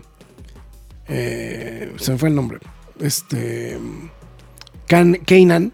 [1.09, 2.59] eh, se me fue el nombre.
[3.01, 3.79] Este.
[4.87, 5.73] Can, Kanan.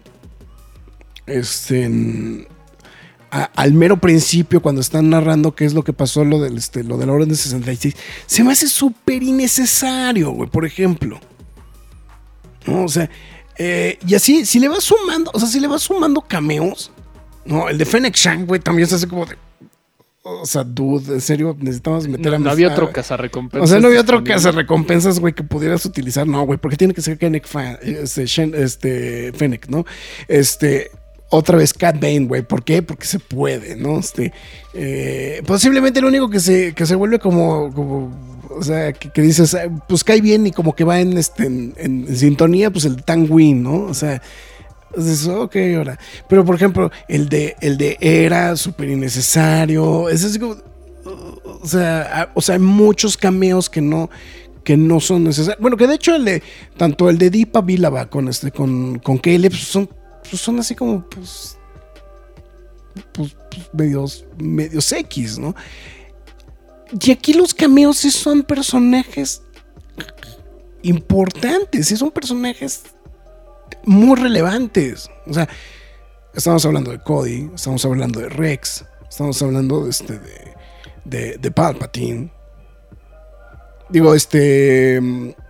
[1.25, 1.89] Este.
[3.31, 6.97] al mero principio, cuando están narrando qué es lo que pasó, lo del, este, lo
[6.97, 7.95] de la Orden de 66,
[8.25, 11.19] se me hace súper innecesario, güey, por ejemplo.
[12.67, 12.83] ¿No?
[12.83, 13.09] O sea,
[13.63, 16.91] eh, y así, si le vas sumando, o sea, si le vas sumando cameos,
[17.45, 17.69] ¿no?
[17.69, 19.35] El de Fennec Shang, güey, también se hace como de.
[20.23, 23.69] O sea, dude, en serio, necesitamos meter No, a no mis- había a- otro cazarrecompensas.
[23.69, 24.33] o sea, no había otro disponible.
[24.35, 26.27] caza recompensas, güey, que pudieras utilizar.
[26.27, 27.45] No, güey, porque tiene que ser Fennec,
[27.81, 29.83] este, Shen- este, Fennec, ¿no?
[30.27, 30.91] Este,
[31.31, 32.43] otra vez Cat Bane, güey.
[32.43, 32.83] ¿Por qué?
[32.83, 33.97] Porque se puede, ¿no?
[33.99, 34.31] Este,
[34.75, 39.21] eh, posiblemente lo único que se, que se vuelve como, como o sea, que, que
[39.21, 39.55] dices,
[39.87, 43.83] pues cae bien y como que va en, este, en, sintonía, pues el Tangwin, ¿no?
[43.83, 44.21] O sea,
[44.95, 45.99] dices, ok, ahora.
[46.27, 50.09] Pero, por ejemplo, el de, el de Era, súper innecesario.
[50.09, 50.57] Es así como,
[51.61, 54.09] o sea, o sea, hay muchos cameos que no
[54.63, 55.59] que no son necesarios.
[55.59, 56.43] Bueno, que de hecho el de,
[56.77, 59.89] tanto el de Deepa Vilava con este con con Caleb son
[60.29, 61.57] pues son así como pues
[63.13, 65.55] pues, pues, medios medios X, ¿no?
[66.99, 69.41] Y aquí los cameos sí son personajes
[70.81, 72.83] importantes, sí son personajes
[73.85, 75.09] muy relevantes.
[75.27, 75.47] O sea,
[76.33, 80.51] estamos hablando de Cody, estamos hablando de Rex, estamos hablando de este de
[81.05, 82.31] de, de Palpatine.
[83.89, 84.97] Digo, este,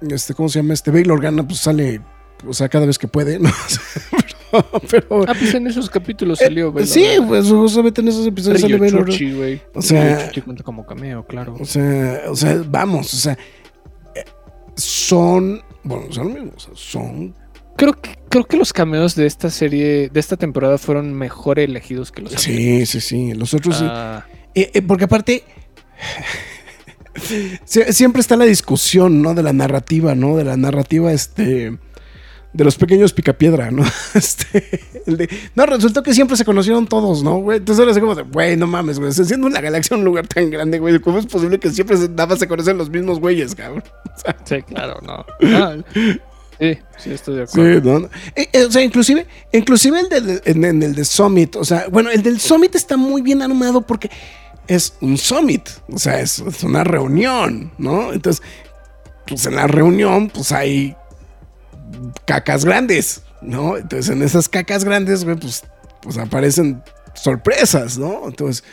[0.10, 0.74] este, ¿cómo se llama?
[0.74, 2.02] Este Bail Organa, pues sale,
[2.48, 3.50] o sea, cada vez que puede, ¿no?
[4.90, 6.72] pero, Ah, pues en esos capítulos eh, salió.
[6.72, 9.06] Bail sí, pues justamente en esos episodios Río Organa.
[9.06, 9.60] Chuchi.
[9.74, 11.56] O sea- Chuchi cuenta como cameo, claro.
[11.60, 13.34] O sea, o sea, vamos, o sea,
[14.16, 14.26] eh,
[14.76, 17.36] son, bueno, son lo mismo, o sea, son,
[17.78, 22.12] Creo que, creo que los cameos de esta serie, de esta temporada, fueron mejor elegidos
[22.12, 23.86] que los sí, sí, sí, los otros sí.
[23.88, 25.44] Ah, Eh, eh, porque aparte,
[27.66, 29.34] sie- siempre está la discusión, ¿no?
[29.34, 30.36] De la narrativa, ¿no?
[30.38, 31.78] De la narrativa, este,
[32.54, 33.84] de los pequeños picapiedra, ¿no?
[34.14, 37.60] Este, el de, no, resultó que siempre se conocieron todos, ¿no, güey?
[37.60, 40.50] Entonces ahora es como de, güey, no mames, güey, siendo una galaxia un lugar tan
[40.50, 43.56] grande, güey, ¿cómo es posible que siempre se, nada más se conocen los mismos güeyes,
[43.56, 43.84] cabrón?
[44.46, 45.26] sí, claro, no.
[45.54, 45.76] Ah,
[46.60, 48.02] sí, sí, estoy de Sí, acuerdo.
[48.02, 48.10] ¿no?
[48.36, 51.88] Eh, eh, o sea, inclusive, inclusive el del, en, en el de Summit, o sea,
[51.90, 54.12] bueno, el del Summit está muy bien armado porque
[54.68, 58.14] es un Summit, o sea, es, es una reunión, ¿no?
[58.14, 58.44] Entonces,
[59.26, 60.96] pues en la reunión, pues hay
[62.26, 63.78] cacas grandes, ¿no?
[63.78, 65.64] Entonces, en esas cacas grandes, güey, pues,
[66.02, 66.82] pues aparecen
[67.14, 68.28] sorpresas, ¿no?
[68.28, 68.64] Entonces,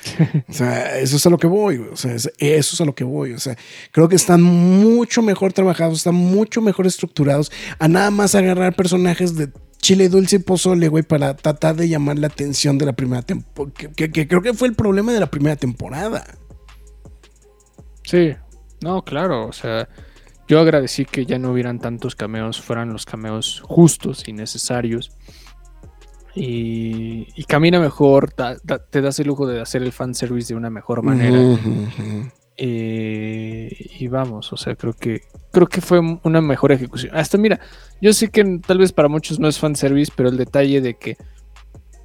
[0.49, 1.79] o sea, eso es a lo que voy.
[1.93, 3.33] O sea, es- eso es a lo que voy.
[3.33, 3.57] O sea,
[3.91, 9.35] creo que están mucho mejor trabajados, están mucho mejor estructurados a nada más agarrar personajes
[9.35, 9.49] de
[9.81, 13.75] chile dulce y pozole, güey, para tratar de llamar la atención de la primera temporada.
[13.97, 16.25] Que creo que fue el problema de la primera temporada.
[18.05, 18.35] Sí,
[18.81, 19.89] no, claro, o sea,
[20.49, 25.13] yo agradecí que ya no hubieran tantos cameos, fueran los cameos justos y necesarios.
[26.35, 30.57] Y, y camina mejor, da- da- te das el lujo de hacer el fanservice de
[30.59, 31.39] una mejor manera.
[32.61, 33.71] Eh,
[34.01, 35.21] y vamos, o sea, creo que
[35.53, 37.17] creo que fue una mejor ejecución.
[37.17, 37.61] Hasta mira,
[38.01, 41.17] yo sé que tal vez para muchos no es fanservice, pero el detalle de que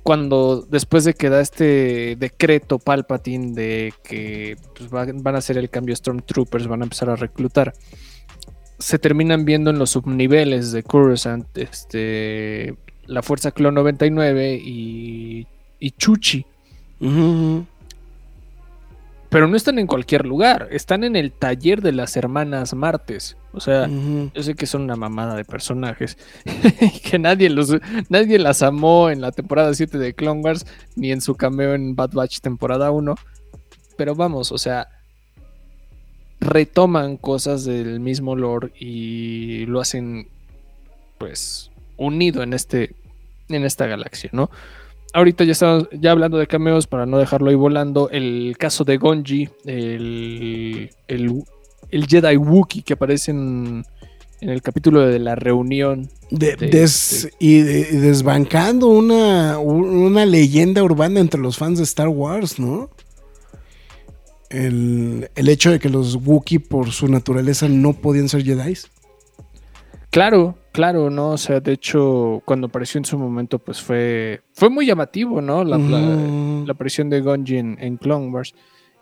[0.03, 5.57] cuando después de que da este decreto Palpatine de que pues, va- van a hacer
[5.57, 7.73] el cambio Stormtroopers, van a empezar a reclutar,
[8.83, 15.47] se terminan viendo en los subniveles de Coruscant, este, la Fuerza Clon 99 y,
[15.79, 16.45] y Chuchi.
[19.29, 23.37] Pero no están en cualquier lugar, están en el taller de las hermanas Martes.
[23.53, 26.17] O sea, yo sé que son una mamada de personajes,
[27.09, 27.73] que nadie, los,
[28.09, 30.65] nadie las amó en la temporada 7 de Clone Wars,
[30.97, 33.15] ni en su cameo en Bad Batch temporada 1.
[33.95, 34.89] Pero vamos, o sea,
[36.43, 40.27] retoman cosas del mismo lore y lo hacen
[41.17, 42.93] pues unido en este
[43.49, 44.49] en esta galaxia, ¿no?
[45.13, 48.09] Ahorita ya estamos ya hablando de cameos para no dejarlo ahí volando.
[48.09, 51.43] El caso de Gonji, el, el,
[51.91, 53.85] el Jedi Wookiee que aparece en,
[54.41, 56.09] en el capítulo de la reunión.
[56.31, 61.77] De- de- des- de- y, de- y desbancando una, una leyenda urbana entre los fans
[61.77, 62.89] de Star Wars, ¿no?
[64.53, 68.75] El, el hecho de que los Wookiee por su naturaleza no podían ser Jedi.
[70.11, 71.31] Claro, claro, ¿no?
[71.31, 75.63] O sea, de hecho, cuando apareció en su momento, pues fue, fue muy llamativo, ¿no?
[75.63, 78.53] La, la- aparición de Gonji en, en Clone Wars.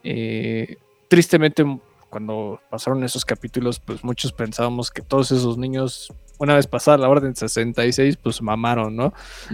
[0.05, 0.77] Eh,
[1.09, 1.65] tristemente,
[2.09, 7.09] cuando pasaron esos capítulos, pues muchos pensábamos que todos esos niños, una vez pasada la
[7.09, 9.13] Orden 66, pues mamaron, ¿no?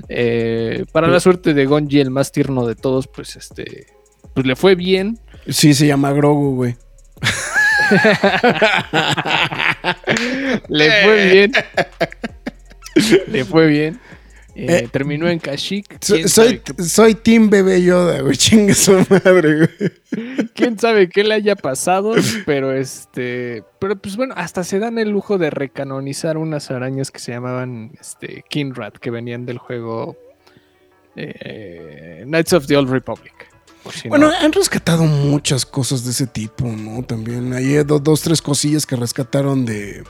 [0.09, 3.87] Eh, para la suerte de Gonji, el más tierno de todos, pues este,
[4.35, 5.17] pues le fue bien.
[5.49, 6.75] Sí, se llama Grogu, güey.
[10.67, 11.51] le fue bien.
[13.27, 13.99] le fue bien.
[14.55, 16.03] Eh, Eh, terminó en Kashyyyk.
[16.03, 18.35] So- ¿Quién, soy, sabe qué- soy Team Bebé Yoda, güey.
[18.35, 20.49] Chingue su madre, güey.
[20.55, 22.15] quién sabe qué le haya pasado,
[22.47, 27.19] pero este, pero pues bueno, hasta se dan el lujo de recanonizar unas arañas que
[27.19, 30.17] se llamaban este Kinrat, que venían del juego
[31.15, 33.33] eh, Knights of the Old Republic.
[33.87, 37.03] Por si Bueno, no- han rescatado muchas cosas de ese tipo, ¿no?
[37.03, 40.03] También hay do- dos, tres cosillas que rescataron de.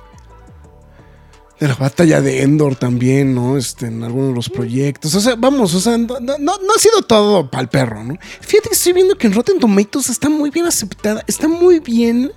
[1.60, 3.58] De la batalla de Endor también, ¿no?
[3.58, 5.14] Este, en algunos de los proyectos.
[5.16, 8.16] O sea, vamos, o sea, no, no- no ha sido todo para el perro, ¿no?
[8.42, 12.32] Fíjate que estoy viendo que en Rotten Tomatoes está muy bien aceptada, está muy bien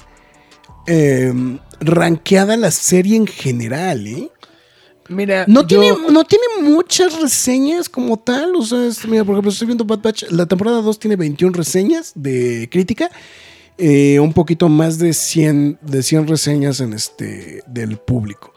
[0.87, 1.33] eh,
[1.81, 4.31] rankeada la serie en general, ¿eh?
[5.11, 8.55] Mira, No, yo- tiene, no tiene muchas reseñas como tal.
[8.57, 10.25] O sea, es- mira, por ejemplo, estoy viendo Bad Batch.
[10.31, 13.11] La temporada 2 tiene 21 reseñas de crítica.
[13.83, 18.53] eh, un poquito más de 100, de 100 reseñas en este, del público.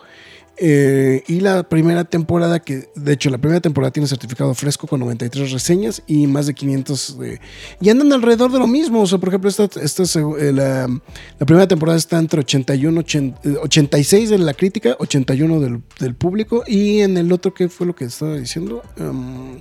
[0.57, 4.99] Eh, y la primera temporada, que de hecho la primera temporada tiene certificado fresco con
[4.99, 7.41] 93 reseñas y más de 500 de...
[7.81, 9.01] Y andan alrededor de lo mismo.
[9.01, 10.03] O sea, por ejemplo, esta, esta
[10.39, 10.87] eh, la,
[11.39, 16.63] primera temporada está entre 81, 80, eh, 86 de la crítica, 81 del, público.
[16.67, 18.83] Y en el otro, ¿qué fue lo que estaba diciendo?
[18.97, 19.59] Em,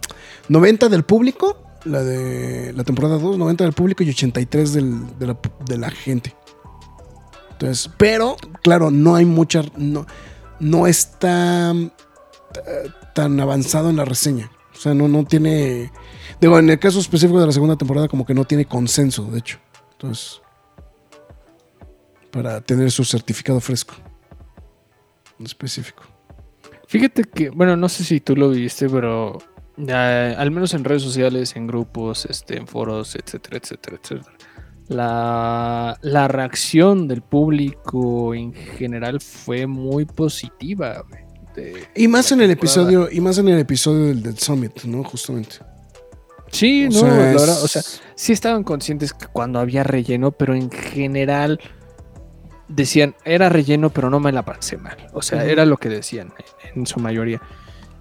[0.48, 5.78] 90 del público, la de la temporada 2, 90 del público y 83 del- de,
[5.78, 6.35] la, gente.
[7.52, 9.62] Entonces, pero, claro, no hay mucha.
[10.63, 14.51] No está eh, tan avanzado en la reseña.
[14.73, 15.93] O sea, no, no tiene.
[16.41, 19.41] Digo, en el caso específico de la segunda temporada, como que no tiene consenso, de
[19.41, 19.59] hecho.
[19.93, 20.41] Entonces,
[22.31, 23.95] para tener su certificado fresco.
[25.39, 26.05] En específico.
[26.87, 29.39] Fíjate que, bueno, no sé si tú lo viste, pero
[29.79, 34.37] eh, al menos en redes sociales, en grupos, este, en foros, etcétera, etcétera, etcétera.
[34.93, 41.05] La, la reacción del público en general fue muy positiva.
[41.56, 42.52] de- Y más en el temporada.
[42.90, 45.02] episodio, y más en el episodio del, del Summit, ¿no?
[45.05, 45.56] Justamente.
[46.51, 47.82] Sí, O no, sea, la es- verdad, o sea,
[48.14, 51.59] sí estaban conscientes que cuando había relleno, pero en general
[52.69, 54.97] decían, era relleno, pero no me la pasé mal.
[55.12, 56.32] O sea, era lo que decían
[56.74, 57.40] en, en su mayoría.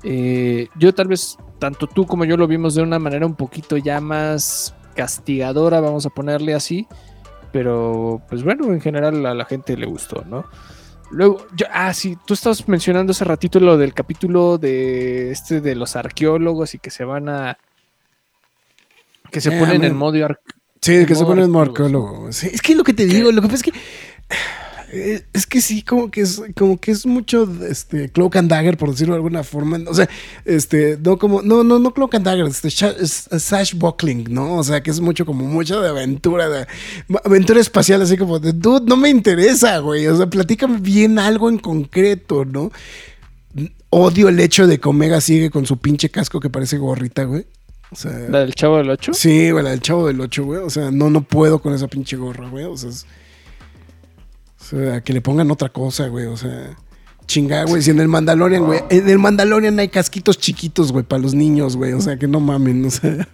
[0.03, 3.77] Eh, yo tal vez, tanto tú como yo lo vimos de una manera un poquito
[3.77, 6.87] ya más castigadora, vamos a ponerle así.
[7.51, 10.45] Pero, pues bueno, en general a la gente le gustó, ¿no?
[11.11, 15.75] Luego, yo, ah, sí, tú estabas mencionando hace ratito lo del capítulo de este de
[15.75, 17.57] los arqueólogos y que se van a.
[19.29, 19.87] que se Eh, ponen man.
[19.91, 20.39] en modo ar-
[20.81, 21.67] Sí, que se modo pone en arqueólogos.
[21.69, 22.31] arqueólogo.
[22.31, 23.73] Sí, es que lo que te digo, lo que pasa es que.
[24.91, 28.77] Eh, Es que sí, como que es, como que es mucho este, Cloak and Dagger,
[28.77, 29.79] por decirlo de alguna forma.
[29.87, 30.09] O sea,
[30.45, 34.25] este, no como, no, no, no Cloak and Dagger, este, sha- es- es Sash Buckling,
[34.29, 34.57] ¿no?
[34.57, 36.67] O sea, que es mucho como mucho de aventura, de
[37.23, 40.07] aventura espacial, así como de, dude, no me interesa, güey.
[40.07, 42.71] O sea, platícame bien algo en concreto, ¿no?
[43.89, 47.45] Odio el hecho de que Omega sigue con su pinche casco que parece gorrita, güey.
[47.91, 49.13] O sea, la del chavo del 8.
[49.13, 50.61] Sí, güey, la del chavo del 8, güey.
[50.61, 52.63] O sea, no, no puedo con esa pinche gorra, güey.
[52.63, 53.05] O sea, es-
[54.77, 56.25] sea, que le pongan otra cosa, güey.
[56.25, 56.75] O sea,
[57.27, 57.81] chingada, güey.
[57.81, 58.81] Si en el Mandalorian, güey.
[58.89, 61.93] En el Mandalorian hay casquitos chiquitos, güey, para los niños, güey.
[61.93, 63.27] O sea, que no mamen, o sea.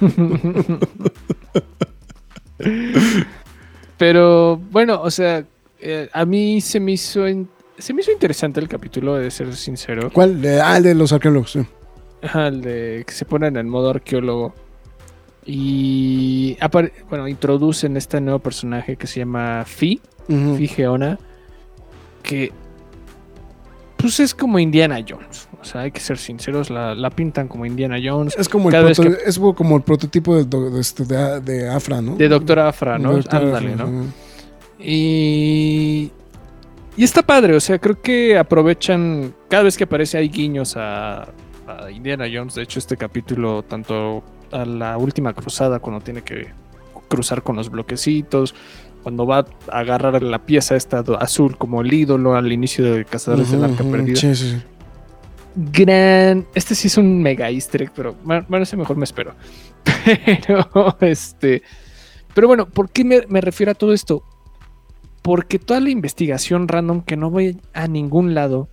[3.98, 5.44] Pero bueno, o sea,
[5.80, 7.24] eh, a mí se me hizo
[7.78, 10.10] se me hizo interesante el capítulo, de ser sincero.
[10.12, 10.40] ¿Cuál?
[10.40, 11.66] De- ah, el de los arqueólogos, sí.
[12.22, 14.54] Ajá, el de que se ponen en modo arqueólogo.
[15.44, 16.56] Y
[17.10, 20.56] bueno, introducen este nuevo personaje que se llama Fi, Ujú.
[20.56, 21.18] Fi Geona,
[22.22, 22.52] que
[23.96, 25.48] pues es como Indiana Jones.
[25.60, 28.34] O sea, hay que ser sinceros, la, la pintan como Indiana Jones.
[28.36, 30.70] Es como el, Cada vez proto- que- es como el prototipo de, de
[31.06, 32.16] de- de Afra, ¿no?
[32.16, 33.10] De Doctor Afra, ¿no?
[33.10, 34.06] Ándale, Afra, ¿no?
[34.80, 36.10] Y,
[36.96, 41.22] y está padre, o sea, creo que aprovechan, cada vez que aparece hay guiños a,
[41.68, 46.48] a Indiana Jones, de hecho este capítulo, tanto a la última cruzada, cuando tiene que
[47.08, 48.54] cruzar con los bloquecitos,
[49.02, 53.50] cuando va a agarrar la pieza esta azul como el ídolo al inicio de Cazadores
[53.50, 54.16] del Arca Ujú, Perdida.
[54.16, 54.62] Sí, sí, sí.
[55.54, 56.46] Gran.
[56.54, 59.34] Este sí es un mega easter egg, pero bueno, bueno, ese mejor me espero.
[60.46, 61.62] Pero, este.
[62.34, 64.22] Pero bueno, ¿por qué me, me refiero a todo esto?
[65.20, 68.68] Porque toda la investigación random que no voy a ningún lado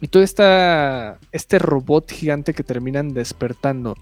[0.00, 3.96] y todo esta, este robot gigante que terminan despertando.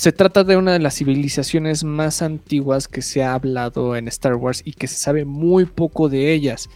[0.00, 4.34] Se trata de una de las civilizaciones más antiguas que se ha hablado en Star
[4.34, 6.70] Wars y que se sabe muy poco de ellas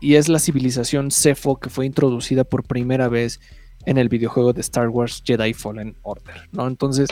[0.00, 3.40] y es la civilización Cepho que fue introducida por primera vez
[3.86, 6.68] en el videojuego de Star Wars Jedi Fallen Order, ¿no?
[6.68, 7.08] Entonces,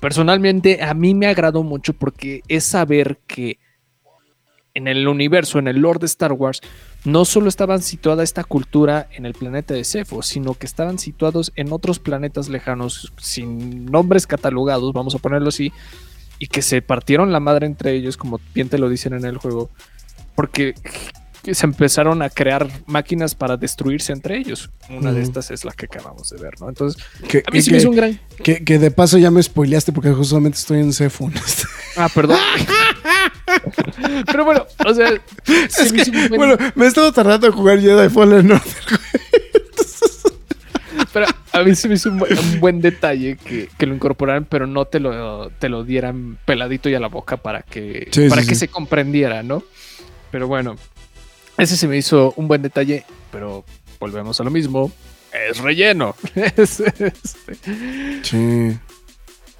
[0.00, 3.60] personalmente a mí me agradó mucho porque es saber que
[4.74, 6.62] en el universo, en el lore de Star Wars,
[7.06, 11.52] no solo estaban situada esta cultura en el planeta de Cepho, sino que estaban situados
[11.54, 15.72] en otros planetas lejanos sin nombres catalogados, vamos a ponerlo así,
[16.40, 19.38] y que se partieron la madre entre ellos, como bien te lo dicen en el
[19.38, 19.70] juego,
[20.34, 20.74] porque
[21.54, 24.70] se empezaron a crear máquinas para destruirse entre ellos.
[24.90, 26.68] Una de estas es la que acabamos de ver, ¿no?
[26.68, 28.20] Entonces, Que, a mí sí me que- hizo un gran...
[28.42, 31.32] que- que de paso ya me spoileaste porque justamente estoy en Cephon.
[31.96, 32.38] Ah, perdón.
[34.26, 35.08] Pero bueno, o sea,
[35.68, 38.60] se me hizo un buen- bueno, me he estado tardando en jugar Jedi Fallen Order.
[41.12, 44.44] pero a mí se me hizo un, buen- un buen detalle que, que lo incorporaran,
[44.44, 48.28] pero no te lo, te lo dieran peladito y a la boca para que, Sí,
[48.28, 48.60] para sí, que sí.
[48.60, 49.62] se comprendiera, ¿no?
[50.30, 50.76] Pero bueno,
[51.58, 53.64] ese se me hizo un buen detalle, pero
[54.00, 54.90] volvemos a lo mismo.
[55.50, 56.14] Es relleno.
[56.56, 57.36] Es- es-
[58.22, 58.76] Sí.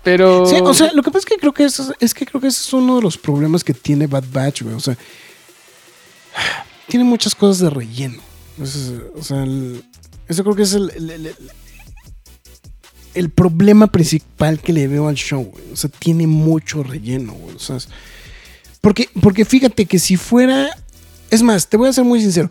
[0.02, 0.46] pero.
[0.46, 2.48] Sí, o sea, lo que pasa es que creo que eso, es que creo que
[2.48, 4.74] ese es uno de los problemas que tiene Bad Batch, güey.
[4.74, 4.96] O sea,
[6.88, 8.22] tiene muchas cosas de relleno.
[8.62, 9.84] Es- o sea, el-
[10.28, 11.36] eso creo que es el, el- el- el-
[13.14, 15.64] el problema principal que le veo al show, güey.
[15.72, 17.56] O sea, tiene mucho relleno, güey.
[17.56, 17.88] O sea, es-
[18.80, 20.68] porque, porque fíjate que si fuera.
[21.30, 22.50] Es más, te voy a ser muy sincero.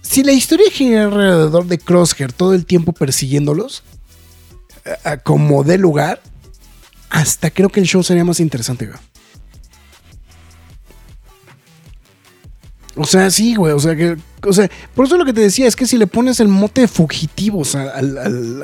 [0.00, 3.82] Si la historia gira alrededor de Crosshair todo el tiempo persiguiéndolos,
[5.24, 6.20] como de lugar,
[7.10, 8.98] hasta creo que el show sería más interesante, güey.
[12.94, 13.72] O sea, sí, güey.
[13.72, 14.16] O sea, que.
[14.44, 16.88] O sea, por eso lo que te decía es que si le pones el mote
[16.88, 17.92] fugitivos a,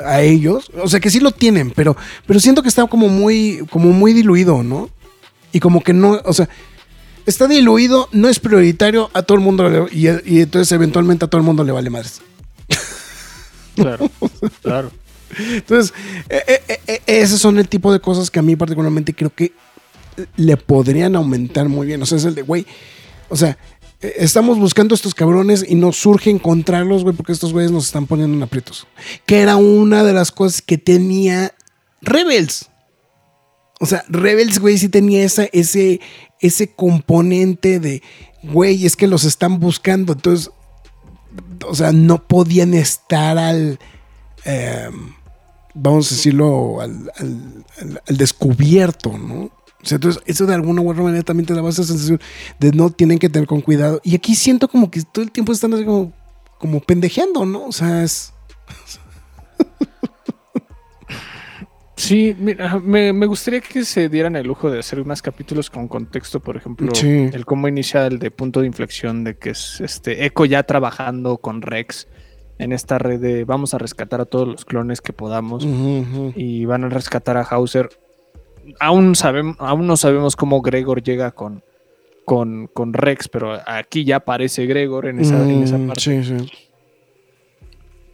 [0.05, 1.95] a ellos, o sea, que sí lo tienen, pero,
[2.27, 4.89] pero siento que está como muy, como muy diluido, ¿no?
[5.53, 6.49] Y como que no, o sea,
[7.25, 11.27] está diluido, no es prioritario, a todo el mundo le- y, y entonces eventualmente a
[11.27, 12.21] todo el mundo le vale madres.
[13.75, 14.09] Claro,
[14.61, 14.91] claro.
[15.37, 15.93] Entonces,
[16.29, 19.33] eh, eh, eh, eh, esos son el tipo de cosas que a mí particularmente creo
[19.33, 19.53] que
[20.35, 22.01] le podrían aumentar muy bien.
[22.01, 22.65] O sea, es el de, güey,
[23.29, 23.57] o sea,
[24.01, 28.07] estamos buscando a estos cabrones y nos surge encontrarlos, güey, porque estos güeyes nos están
[28.07, 28.87] poniendo en aprietos.
[29.25, 31.53] Que era una de las cosas que tenía
[32.01, 32.69] Rebels.
[33.79, 36.01] O sea, Rebels, güey, sí tenía esa, ese,
[36.39, 38.01] ese componente de,
[38.43, 40.13] güey, es que los están buscando.
[40.13, 40.51] Entonces,
[41.67, 43.79] o sea, no podían estar al...
[44.45, 45.13] em,
[45.73, 47.65] vamos a decirlo, al, al-
[48.07, 49.51] al- descubierto, ¿no?
[49.81, 52.19] O sea, entonces, eso de alguna u otra manera también te daba esa sensación
[52.59, 54.01] de no tienen que tener con cuidado.
[54.03, 56.11] Y aquí siento como que todo el tiempo están así como,
[56.57, 57.65] como pendejeando, ¿no?
[57.67, 58.33] O sea, es.
[61.99, 65.87] Sí, mira, me, me gustaría que se dieran el lujo de hacer más capítulos con
[65.89, 67.29] contexto, por ejemplo, Sí.
[67.33, 71.37] el cómo inicia el de punto de inflexión de que es este Echo ya trabajando
[71.39, 72.07] con Rex
[72.57, 75.65] en esta red de vamos a rescatar a todos los clones que podamos
[76.35, 77.89] y van a rescatar a Hauser.
[78.79, 81.63] Aún sabemos, aún no sabemos cómo Gregor llega con,
[82.23, 86.01] con, con Rex, pero aquí ya aparece Gregor en esa, en esa Mm, parte.
[86.01, 86.49] Sí, sí.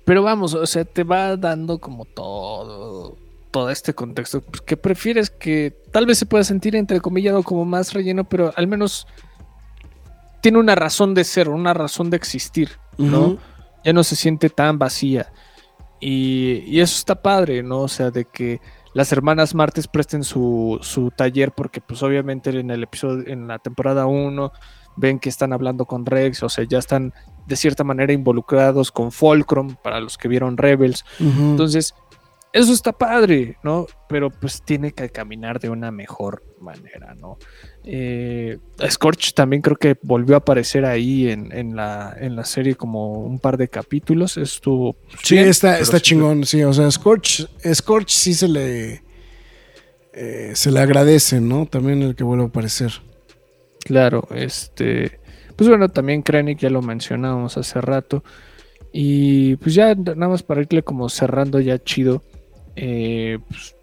[0.06, 3.18] Pero vamos, o sea, te va dando como todo,
[3.56, 7.94] todo este contexto pues, que prefieres que tal vez se pueda sentir entrecomillado como más
[7.94, 9.08] relleno, pero al menos
[10.42, 13.38] tiene una razón de ser, una razón de existir, ¿no?
[13.86, 15.32] Ya no se siente tan vacía.
[16.02, 17.80] Y, y eso está padre, ¿no?
[17.80, 18.60] O sea, de que
[18.94, 23.60] las hermanas Martes presten su, su taller porque pues obviamente en el episodio, en la
[23.60, 24.52] temporada 1
[24.98, 27.14] ven que están hablando con Rex, o sea, ya están
[27.48, 31.06] de cierta manera involucrados con Fulcrum para los que vieron Rebels.
[31.20, 31.94] Entonces,
[32.56, 33.86] eso está padre, ¿no?
[34.10, 37.38] Pero pues tiene que caminar de una mejor manera, ¿no?
[37.84, 38.58] Eh,
[38.90, 43.20] Scorch también creo que volvió a aparecer ahí en, en la, en la serie como
[43.20, 44.38] un par de capítulos.
[44.38, 44.94] Estuvo.
[44.94, 46.64] pues, Sí, bien, está, está sí- chingón, sí.
[46.64, 49.04] O sea, Scorch, Scorch sí se le.
[50.14, 51.66] eh, se le agradece, ¿no?
[51.66, 52.92] También el que vuelva a aparecer.
[53.84, 55.20] Claro, este.
[55.56, 58.24] Pues bueno, también Krennic ya lo mencionábamos hace rato.
[58.92, 62.24] Y pues ya nada más para irle como cerrando ya chido.
[62.76, 63.76] Eh, pues,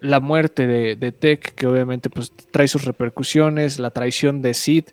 [0.00, 4.84] la muerte de, de Tech, que obviamente pues trae sus repercusiones, la traición de Sid,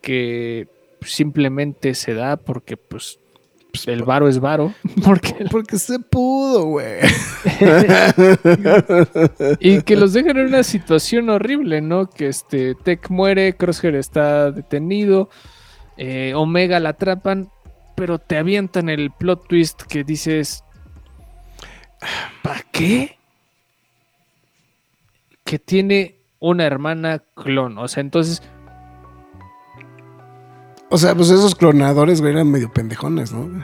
[0.00, 0.68] que
[1.02, 3.20] simplemente se da porque pues
[3.86, 4.74] el varo es varo.
[5.04, 7.00] Porque Porque se pudo, güey.
[9.60, 12.10] Y que los dejan en una situación horrible, ¿no?
[12.10, 15.30] Que este Tech muere, Crosshair está detenido,
[15.96, 17.50] eh, Omega la atrapan,
[17.94, 20.64] pero te avientan el plot twist que dices,
[22.42, 23.18] ¿para qué?
[25.44, 28.42] Que tiene una hermana clon, o sea, entonces,
[30.92, 33.62] O sea, pues esos clonadores, güey, eran medio pendejones, ¿no?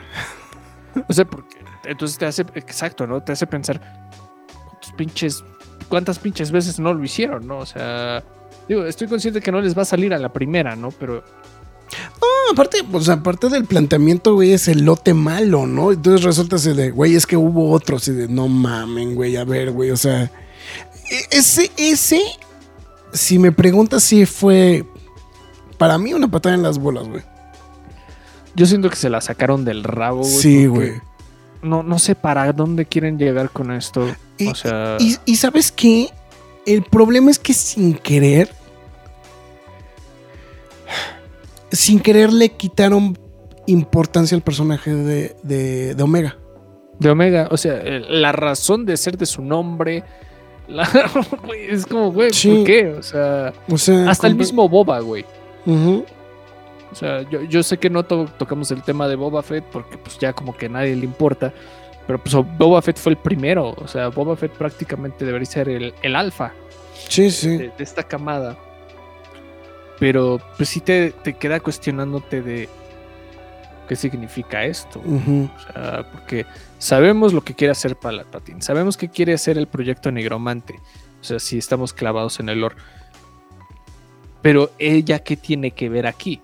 [1.09, 3.21] o sea, porque entonces te hace, exacto, ¿no?
[3.21, 3.81] Te hace pensar,
[4.65, 5.43] ¿cuántos pinches,
[5.89, 7.57] cuántas pinches veces no lo hicieron, ¿no?
[7.59, 8.23] O sea,
[8.67, 10.91] digo, estoy consciente que no les va a salir a la primera, ¿no?
[10.91, 11.23] Pero
[12.21, 15.91] No, aparte, pues aparte del planteamiento, güey, es el lote malo, ¿no?
[15.91, 19.43] Entonces resulta así de, güey, es que hubo otros y de, no mamen, güey, a
[19.43, 22.21] ver, güey, o sea, e- ese, ese,
[23.13, 24.85] si me preguntas si fue,
[25.77, 27.21] para mí, una patada en las bolas, güey.
[28.55, 30.31] Yo siento que se la sacaron del rabo, güey.
[30.35, 30.93] Sí, güey.
[31.61, 34.07] No, no sé para dónde quieren llegar con esto.
[34.37, 36.09] Y- o sea, Y, y sabes qué?
[36.65, 38.53] El problema es que sin querer,
[41.71, 43.17] sin querer le quitaron
[43.65, 46.37] importancia al personaje de, de- de Omega.
[46.99, 50.03] de Omega, o sea, la razón de ser de su nombre.
[50.67, 50.87] la-
[51.69, 52.49] es como, güey, Sí.
[52.49, 52.87] ¿por qué?
[52.89, 55.25] O sea, O sea, hasta el mismo Boba, güey.
[56.89, 59.97] O sea, yo, yo sé que no to- tocamos el tema de Boba Fett porque
[59.97, 61.53] pues ya como que a nadie le importa.
[62.07, 63.75] Pero pues Boba Fett fue el primero.
[63.77, 66.53] O sea, Boba Fett prácticamente debería ser el, el alfa.
[67.09, 67.49] Sí, sí.
[67.57, 68.57] de, de esta camada.
[69.99, 72.69] Pero pues sí te, te queda cuestionándote de
[73.87, 74.99] qué significa esto.
[74.99, 76.45] O sea, porque
[76.77, 80.75] sabemos lo que quiere hacer Palpatine, sabemos que quiere hacer el proyecto Negromante.
[81.19, 82.75] O sea, si estamos clavados en el lore.
[84.41, 86.41] Pero ella, ¿qué tiene que ver aquí?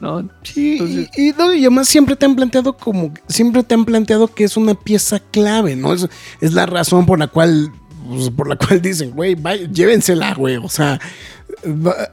[0.00, 0.26] ¿No?
[0.44, 3.84] Sí, Entonces- y, y no, y además siempre te han planteado como, siempre te han
[3.84, 5.92] planteado que es una pieza clave, ¿no?
[5.92, 6.08] Es,
[6.40, 7.70] es la razón por la cual,
[8.08, 9.36] pues, por la cual dicen, güey,
[9.72, 10.98] llévensela, güey, o sea,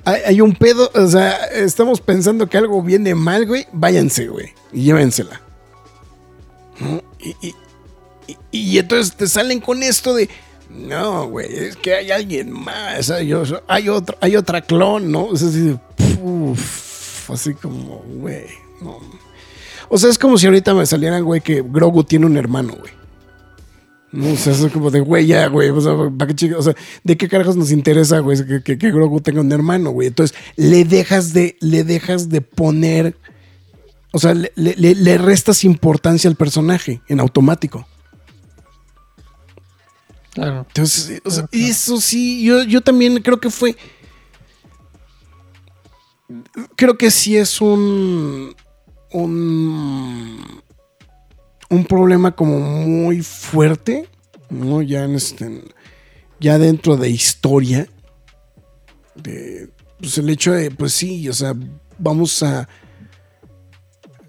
[0.06, 4.84] hay, un pedo, o sea, estamos pensando que algo viene mal, güey, váyanse, güey, y
[4.84, 5.42] llévensela.
[7.20, 7.56] Y, y-
[8.52, 10.30] y- entonces te salen con esto de,
[10.70, 15.34] no, güey, es que hay alguien más, hay, otro- hay, otra, clon, ¿no?
[15.34, 15.80] Es así de,
[17.34, 18.46] así como, güey,
[18.82, 19.00] no.
[19.90, 22.92] O sea, es como si ahorita me salieran, güey, que Grogu tiene un hermano, güey.
[24.18, 26.62] No, o sea, es como de, güey, ya, güey, o sea, ¿para qué chica- o
[26.64, 30.08] sea, ¿de qué carajos nos interesa, güey, que, que- que Grogu tenga un hermano, güey?
[30.08, 33.16] Entonces, le dejas de, le dejas de poner,
[34.12, 37.88] o sea, le, le- le- restas importancia al personaje en automático.
[40.34, 40.66] Claro.
[40.68, 43.76] Entonces, o sea, eso sí, yo, yo también creo que fue.
[46.76, 48.56] Creo que sí es un.
[49.12, 50.62] Un.
[51.70, 54.08] Un problema como muy fuerte,
[54.50, 54.82] ¿no?
[54.82, 55.64] Ya en este.
[56.40, 57.88] Ya dentro de historia.
[59.16, 59.70] De.
[60.00, 61.54] Pues el hecho de, pues sí, o sea,
[61.98, 62.68] vamos a.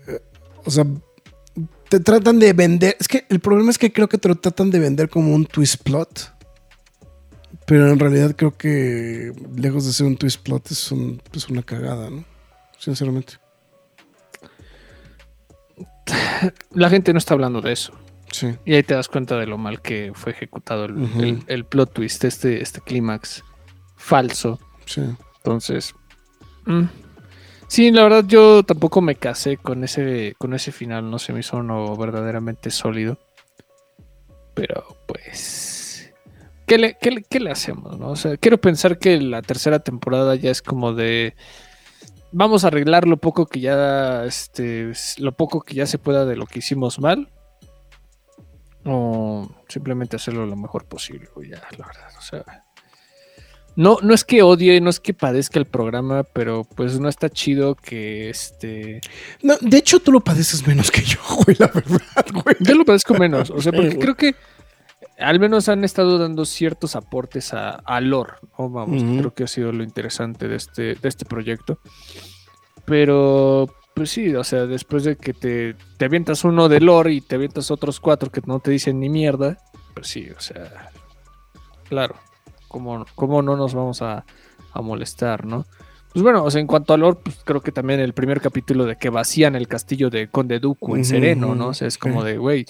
[0.06, 0.20] eh,
[0.64, 0.84] O sea,
[1.88, 2.96] te tratan de vender.
[2.98, 5.44] Es que el problema es que creo que te lo tratan de vender como un
[5.46, 6.32] twist plot.
[7.66, 11.62] Pero en realidad creo que lejos de ser un twist plot es, un- es una
[11.62, 12.24] cagada, ¿no?
[12.78, 13.34] Sinceramente.
[16.72, 17.92] La gente no está hablando de eso.
[18.30, 18.54] Sí.
[18.64, 21.20] Y ahí te das cuenta de lo mal que fue ejecutado el, Ujú.
[21.22, 23.42] el- el plot twist, este, este clímax
[23.96, 24.58] falso.
[24.84, 25.02] Sí.
[25.38, 25.94] Entonces,
[26.66, 26.82] mm.
[27.68, 31.40] sí, la verdad yo tampoco me casé con ese, con ese final, no se me
[31.40, 33.18] hizo uno verdaderamente sólido.
[34.54, 36.12] Pero pues,
[36.66, 37.98] ¿qué le, qué le- qué le hacemos?
[37.98, 38.08] no?
[38.10, 41.34] O sea, quiero pensar que la tercera temporada ya es como de,
[42.32, 46.36] vamos a arreglar lo poco que ya, este, lo poco que ya se pueda de
[46.36, 47.30] lo que hicimos mal.
[48.84, 52.44] O simplemente hacerlo lo mejor posible, ya, la verdad, o sea.
[53.76, 57.28] No, no es que odie, no es que padezca el programa, pero pues no está
[57.28, 59.00] chido que este.
[59.42, 62.56] No, de hecho, tú lo padeces menos que yo, güey, la verdad, güey.
[62.60, 63.50] Yo lo padezco menos.
[63.50, 64.34] O sea, porque creo que
[65.18, 68.70] al menos han estado dando ciertos aportes a, a lore, ¿no?
[68.70, 69.18] Vamos, Ujú.
[69.18, 71.78] creo que ha sido lo interesante de este, de este proyecto.
[72.84, 77.20] Pero, pues sí, o sea, después de que te, te avientas uno de lore y
[77.20, 79.58] te avientas otros cuatro que no te dicen ni mierda,
[79.94, 80.90] pues sí, o sea,
[81.88, 82.14] claro,
[82.68, 84.24] ¿cómo, cómo no nos vamos a,
[84.72, 85.66] a molestar, no?
[86.12, 88.86] Pues bueno, o sea, en cuanto a lore, pues creo que también el primer capítulo
[88.86, 91.68] de que vacían el castillo de Conde Dooku en Sereno, ¿no?
[91.68, 92.64] O sea, es como de, güey,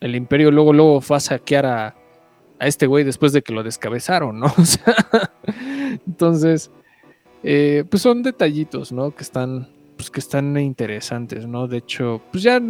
[0.00, 1.96] el imperio luego, luego fue a saquear a,
[2.60, 4.46] este güey después de que lo descabezaron, ¿no?
[4.58, 4.94] O sea,
[6.06, 6.70] entonces,
[7.42, 9.14] eh, pues son detallitos, ¿no?
[9.14, 11.66] Que están, pues que están interesantes, ¿no?
[11.66, 12.60] De hecho, pues ya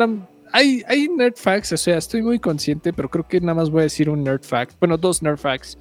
[0.53, 3.81] hay, hay nerd facts, o sea, estoy muy consciente, pero creo que nada más voy
[3.81, 5.79] a decir un nerd fact, bueno, dos nerd facts.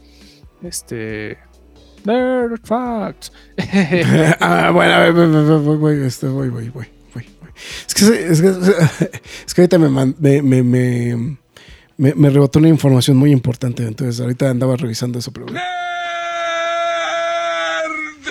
[0.61, 1.37] Este...
[2.05, 3.31] Nerd facts.
[4.39, 7.49] ah, bueno, a ver, voy, voy, voy, voy, este, voy, voy, voy, voy, voy.
[7.87, 8.49] Es que, es que,
[9.45, 11.38] es que ahorita me, me, me, me,
[11.99, 15.45] me- me rebotó una información muy importante, entonces ahorita andaba revisando eso, pero...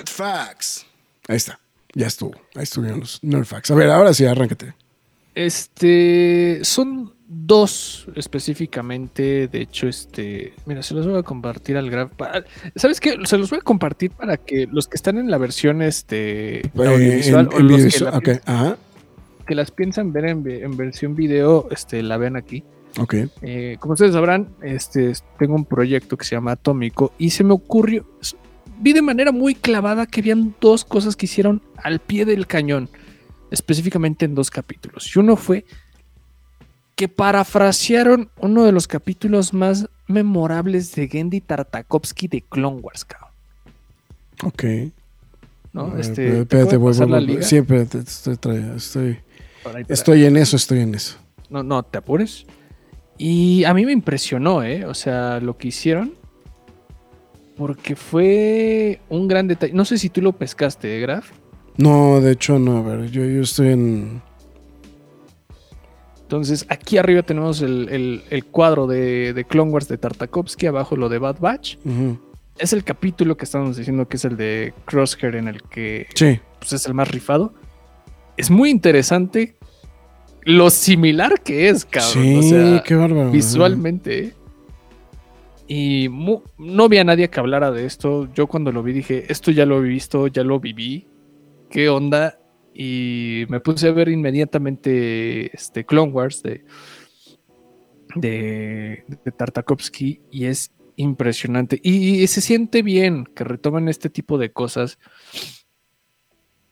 [0.06, 0.86] Facts.
[1.28, 1.60] Ahí está,
[1.94, 3.70] ya estuvo, ahí estuvieron los Nerd Facts.
[3.70, 4.74] A ver, ahora sí, arráncate.
[5.34, 12.10] Este, son dos específicamente, de hecho, este, mira, se los voy a compartir al graf.
[12.12, 12.42] pa-
[12.74, 13.16] ¿Sabes qué?
[13.24, 16.70] Se los voy a compartir para que los que están en la versión este Eh,
[16.74, 18.76] audiovisual en- o en los que, la piensan- ajá,
[19.46, 22.64] que las piensan ver en, en versión video, este, la vean aquí.
[22.98, 23.14] Ok.
[23.42, 27.52] Eh, como ustedes sabrán, este, tengo un proyecto que se llama Atómico y se me
[27.52, 28.06] ocurrió,
[28.80, 32.88] vi de manera muy clavada que habían dos cosas que hicieron al pie del cañón,
[33.50, 35.14] específicamente en dos capítulos.
[35.14, 35.64] Y uno fue
[36.96, 43.30] que parafrasearon uno de los capítulos más memorables de Gendy Tartakovsky de Clone Wars, cabrón,
[44.44, 44.64] Ok.
[45.72, 45.90] ¿no?
[45.90, 47.42] Ver, Este, pero ¿te espérate, voy, voy, la voy, liga?
[47.42, 49.18] Sí, espérate, estoy,
[49.88, 51.16] estoy en eso, estoy en eso.
[51.50, 52.46] No, no, te apures.
[53.18, 54.84] Y a mí me impresionó, ¿eh?
[54.86, 56.14] O sea, lo que hicieron.
[57.56, 59.72] Porque fue un gran detalle.
[59.72, 61.30] No sé si tú lo pescaste, ¿eh, Graf?
[61.76, 64.22] No, de hecho, no, a ver, yo, yo estoy en...
[66.22, 70.94] Entonces, aquí arriba tenemos el, el- el cuadro de, de Clone Wars de Tartakovsky, abajo
[70.96, 71.78] lo de Bad Batch.
[72.58, 76.38] Es el capítulo que estamos diciendo que es el de Crosshair, en el que Sí,
[76.58, 77.54] pues, es el más rifado.
[78.36, 79.56] Es muy interesante
[80.42, 82.12] lo similar que es, cabrón.
[82.24, 83.30] sí, o sea, qué bárbaro.
[83.30, 84.34] visualmente.
[85.66, 88.28] Y mu- no había nadie que hablara de esto.
[88.34, 91.06] Yo cuando lo vi dije, esto ya lo he visto, ya lo viví.
[91.68, 92.38] ¿Qué onda?
[92.72, 96.64] Y me puse a ver inmediatamente este Clone Wars de,
[98.14, 101.78] de, de Tartakovsky y es impresionante.
[101.82, 104.98] Y, y se siente bien que retomen este tipo de cosas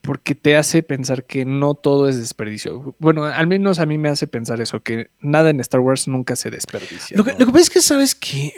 [0.07, 2.95] porque te hace pensar que no todo es desperdicio.
[2.99, 6.37] Bueno, al menos a mí me hace pensar eso, que nada en Star Wars nunca
[6.37, 7.17] se desperdicia.
[7.17, 7.41] Lo que, ¿no?
[7.41, 8.55] lo que pasa es que, ¿sabes que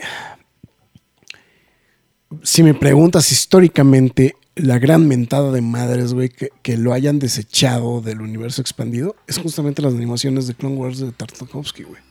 [2.43, 8.01] Si me preguntas históricamente, la gran mentada de madres, güey, que, que lo hayan desechado
[8.01, 12.03] del universo expandido, es justamente las animaciones de Clone Wars de Tartakovsky, güey.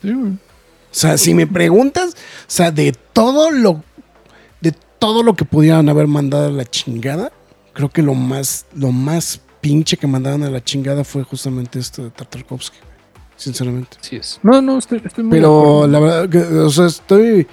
[0.00, 0.32] Sí, güey.
[0.32, 2.16] O sea, si me preguntas, o
[2.46, 3.84] sea, de todo lo
[4.62, 7.32] de todo lo que pudieran haber mandado a la chingada,
[7.76, 12.04] creo que lo más lo más pinche que mandaron a la chingada fue justamente esto
[12.04, 12.78] de Tartakovsky,
[13.36, 13.98] sinceramente.
[14.00, 14.40] Así es.
[14.42, 17.46] No, no, estoy, estoy muy Pero la verdad que, o sea, estoy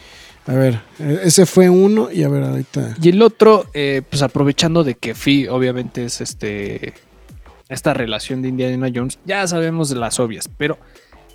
[0.48, 2.96] a ver, eh, ese fue uno y a ver ahorita.
[3.02, 6.94] Y el otro, eh, pues aprovechando de que Fi obviamente es este
[7.68, 10.78] esta relación de Indiana Jones, ya sabemos de las obvias, pero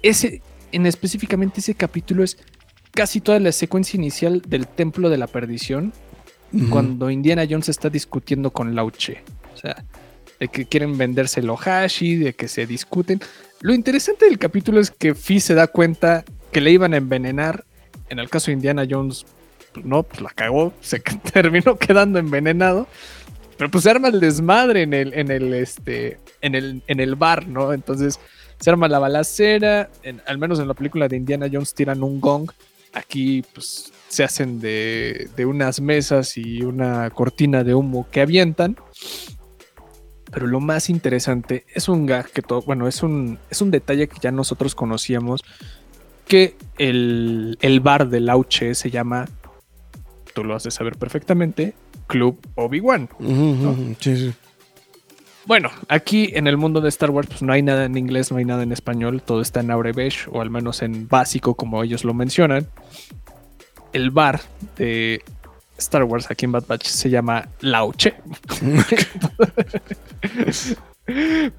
[0.03, 0.41] ese
[0.73, 2.39] en específicamente ese capítulo es
[2.93, 5.93] casi toda la secuencia inicial del Templo de la Perdición
[6.71, 9.23] Cuando Indiana Jones está discutiendo con Lauche.
[9.55, 9.85] O sea,
[10.41, 13.21] de que quieren venderse el Ohashi, de que se discuten.
[13.61, 17.65] Lo interesante del capítulo es que Fi se da cuenta que le iban a envenenar.
[18.09, 19.27] En el caso de Indiana Jones,
[19.73, 21.01] pues no, pues la cagó, se
[21.33, 22.87] terminó quedando envenenado.
[23.57, 27.17] Pero pues se arma el desmadre en el, en el, este, en el, en el
[27.17, 27.73] bar, ¿no?
[27.73, 28.21] Entonces
[28.61, 29.91] se arma la balacera.
[30.27, 32.51] al menos en la película de Indiana Jones tiran un gong.
[32.93, 38.77] Aquí, pues, se hacen de, de unas mesas y una cortina de humo que avientan.
[40.31, 44.09] Pero lo más interesante es un gag que todo, bueno, es un, es un detalle
[44.09, 45.43] que ya nosotros conocíamos.
[46.27, 49.27] Que el, el bar de Lauche se llama,
[50.35, 51.73] tú lo has de saber perfectamente,
[52.07, 53.09] Club Obi-Wan.
[54.01, 54.35] Sí, sí.
[55.47, 58.37] Bueno, aquí en el mundo de Star Wars, pues no hay nada en inglés, no
[58.37, 62.05] hay nada en español, todo está en Aurebesh, o al menos en básico, como ellos
[62.05, 62.67] lo mencionan.
[63.93, 64.41] El bar
[64.77, 65.23] de
[65.79, 68.15] Star Wars aquí en Bad Batch se llama Lauche.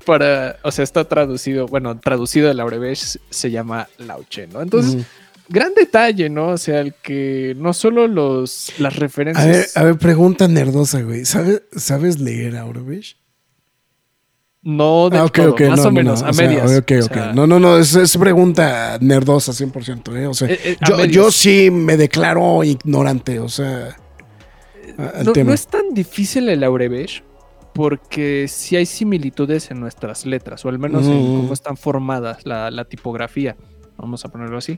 [0.05, 4.61] Para, o sea, está traducido, bueno, traducido del Aurebesh se llama Lauche, ¿no?
[4.61, 5.03] Entonces,
[5.47, 6.49] gran detalle, ¿no?
[6.49, 9.47] O sea, el que no solo los, las A referencias.
[9.47, 11.25] ver, a ver, pregunta nerdosa, güey.
[11.25, 13.17] ¿Sabes, ¿sabes leer Aurobish?
[14.61, 16.65] No, de Ah, todo, más no, o no, menos, no, a o sea, medias.
[16.65, 20.27] o sea, No, no, no, es, es pregunta nerdosa 100%, ¿eh?
[20.27, 23.95] O sea, Eh, eh, yo, yo sí me declaro ignorante, o sea,
[24.97, 25.49] al no, tema.
[25.49, 27.23] no es tan difícil el Aurebesh
[27.73, 31.35] porque sí hay similitudes en nuestras letras, o al menos en Mm.
[31.37, 33.55] cómo están formadas la, la tipografía,
[33.97, 34.77] vamos a ponerlo así.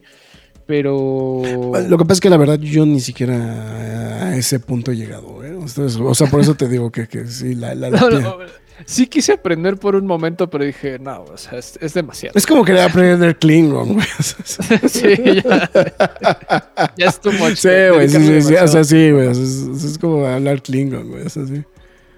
[0.68, 1.42] Pero...
[1.90, 5.44] Lo que pasa es que la verdad yo ni siquiera a ese punto he llegado,
[5.44, 5.50] ¿eh?
[5.50, 8.20] Entonces, o sea, por eso te digo que, que sí, la, la- la No, tía-
[8.20, 8.38] no,
[8.86, 12.38] sí quise aprender por un momento, pero dije, no, o sea, es, es demasiado.
[12.38, 14.08] Es como querer aprender Klingon, güey.
[14.88, 15.72] Sí, ya.
[16.98, 17.56] ya es too much.
[17.56, 19.30] Sí, güey, sí, sí, o sea, sí, güey.
[19.30, 21.26] es como hablar Klingon, güey.
[21.26, 21.64] O sea, sí.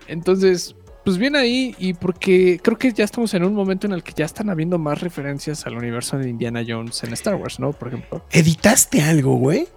[0.08, 4.04] Entonces, pues bien ahí, y porque creo que ya estamos en un momento en el
[4.04, 7.74] que ya están habiendo más referencias al universo de Indiana Jones en Star Wars, ¿no?
[7.74, 8.24] Por ejemplo.
[8.32, 9.68] ¿Editaste algo, güey?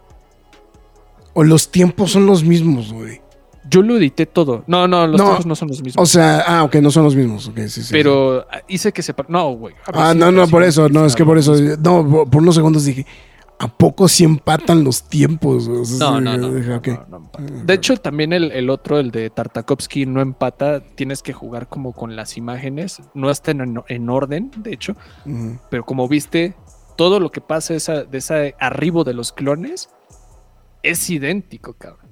[1.35, 3.21] ¿O los tiempos son los mismos, güey?
[3.69, 4.65] Yo lo edité todo.
[4.67, 6.03] No, no, los No, tiempos no son los mismos.
[6.03, 7.49] O sea, ah, ok, no son los mismos.
[7.49, 9.15] ok, sí, sí, pero hice que se...
[9.29, 9.75] No, güey.
[9.93, 11.55] Ah, sí, no, no, por eso, no, es que por eso.
[11.83, 13.05] No, por, por unos segundos dije,
[13.59, 15.69] ¿a poco sí empatan los tiempos?
[15.69, 15.81] güey?
[15.81, 16.53] O sea, No, sí, no, no.
[16.55, 16.87] dije, no, ok.
[16.89, 17.45] no, no empata.
[17.65, 20.81] De hecho, también el, el otro, el de Tartakovsky, no empata.
[20.81, 23.01] Tienes que jugar como con las imágenes.
[23.15, 24.95] No están en, en orden, de hecho.
[25.71, 26.55] Pero como viste,
[26.97, 29.89] todo lo que pasa esa, de ese arribo de los clones
[30.83, 32.06] es idéntico, cabrón.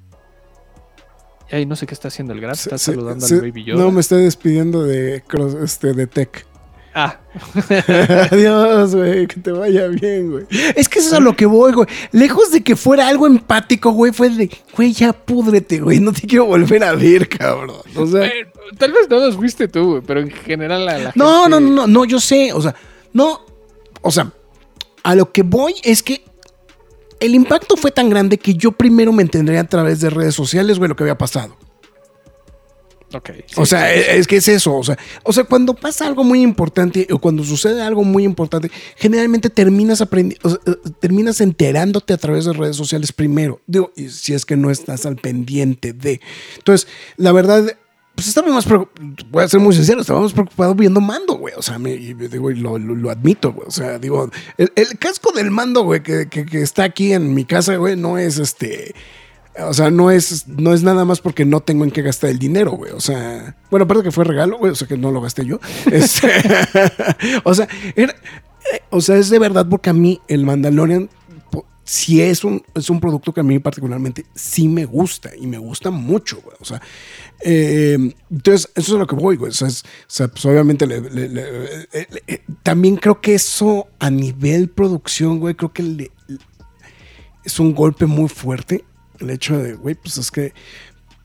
[1.50, 2.58] Y ahí no sé qué está haciendo el Graf.
[2.58, 3.82] Está Sí, saludando sí, al Baby Yoda.
[3.82, 5.22] No, me estoy despidiendo de,
[5.62, 6.46] este, de Tech.
[6.96, 7.18] Ah,
[8.30, 10.46] Adiós, güey, que te vaya bien, güey.
[10.76, 11.88] Es que eso es a lo que voy, güey.
[12.12, 16.22] Lejos de que fuera algo empático, güey, fue de, güey, ya púdrete, güey, no te
[16.22, 17.76] quiero volver a ver, cabrón.
[17.96, 18.46] O sea, eh,
[18.78, 21.60] tal vez no los fuiste tú, güey, pero en general la, la no, gente- no,
[21.60, 22.74] no, no, no, yo sé, o sea,
[23.12, 23.40] no,
[24.00, 24.30] o sea,
[25.02, 26.24] a lo que voy es que
[27.20, 30.78] el impacto fue tan grande que yo primero me entendería a través de redes sociales,
[30.78, 31.56] güey, lo que había pasado.
[33.14, 34.74] Ok, sí, O sea, sí, es, es que es eso.
[34.74, 38.70] O sea, o sea, cuando pasa algo muy importante o cuando sucede algo muy importante,
[38.96, 43.60] generalmente terminas o sea, eh, terminas enterándote a través de redes sociales primero.
[43.66, 46.20] Digo, si es que no estás al pendiente de.
[46.56, 47.76] Entonces, la verdad,
[48.14, 49.06] pues estaba más preocupado.
[49.30, 51.54] Voy a ser muy sincero, estaba más preocupado viendo mando, güey.
[51.56, 53.66] O sea, me, digo, lo, lo- admito, güey.
[53.66, 57.76] O sea, digo, el, casco del mando, güey, que, que- está aquí en mi casa,
[57.76, 58.94] güey, no es este.
[59.60, 62.38] O sea, no es, no es nada más porque no tengo en qué gastar el
[62.38, 62.92] dinero, güey.
[62.92, 65.60] O sea, bueno, aparte que fue regalo, güey, o sea que no lo gasté yo.
[65.92, 66.30] Este,
[67.44, 68.14] o sea, era-
[68.72, 71.08] eh, o sea, es de verdad porque a mí el Mandalorian
[71.84, 75.58] sí es un, es un producto que a mí particularmente sí me gusta y me
[75.58, 76.56] gusta mucho, güey.
[76.60, 76.80] O sea,
[77.42, 77.98] eh,
[78.30, 79.50] entonces, eso es lo que voy, güey.
[79.50, 80.96] O sea, pues obviamente le-
[81.92, 86.10] eh, eh, también creo que eso a nivel producción, güey, creo que
[87.44, 88.84] es un golpe muy fuerte.
[89.20, 90.52] El hecho de, güey, pues es que,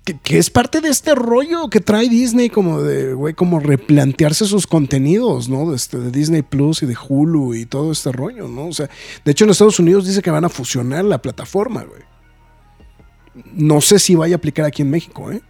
[0.06, 4.46] que, que es parte de este rollo que trae Disney, como de, güey, como replantearse
[4.46, 5.70] sus contenidos, ¿no?
[5.70, 8.68] De, este, de Disney Plus y de Hulu y todo este rollo, ¿no?
[8.68, 8.90] O sea,
[9.26, 12.02] de hecho en Estados Unidos dice que van a fusionar la plataforma, güey.
[13.54, 15.42] No sé si vaya a aplicar aquí en México, ¿eh?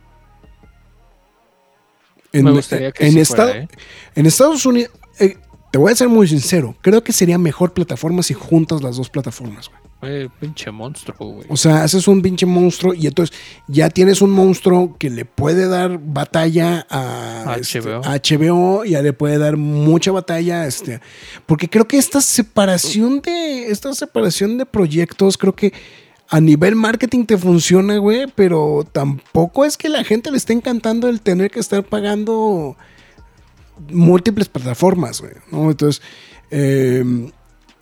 [2.32, 3.68] En, Me gustaría que en, sí fuera, ¿eh?
[4.16, 5.38] en Estados Unidos, eh,
[5.72, 9.10] te voy a ser muy sincero, creo que sería mejor plataforma si juntas las dos
[9.10, 9.90] plataformas, güey.
[10.02, 11.48] Güey, pinche monstruo, güey.
[11.50, 13.36] O sea, haces un pinche monstruo y entonces
[13.68, 18.02] ya tienes un monstruo que le puede dar batalla a este, HBO.
[18.06, 21.02] a HBO, ya le puede dar mucha batalla, este,
[21.46, 25.74] porque creo que esta separación de esta separación de proyectos, creo que
[26.30, 31.10] a nivel marketing te funciona, güey, pero tampoco es que la gente le esté encantando
[31.10, 32.78] el tener que estar pagando
[33.92, 35.72] múltiples plataformas, güey, ¿no?
[35.72, 36.02] Entonces,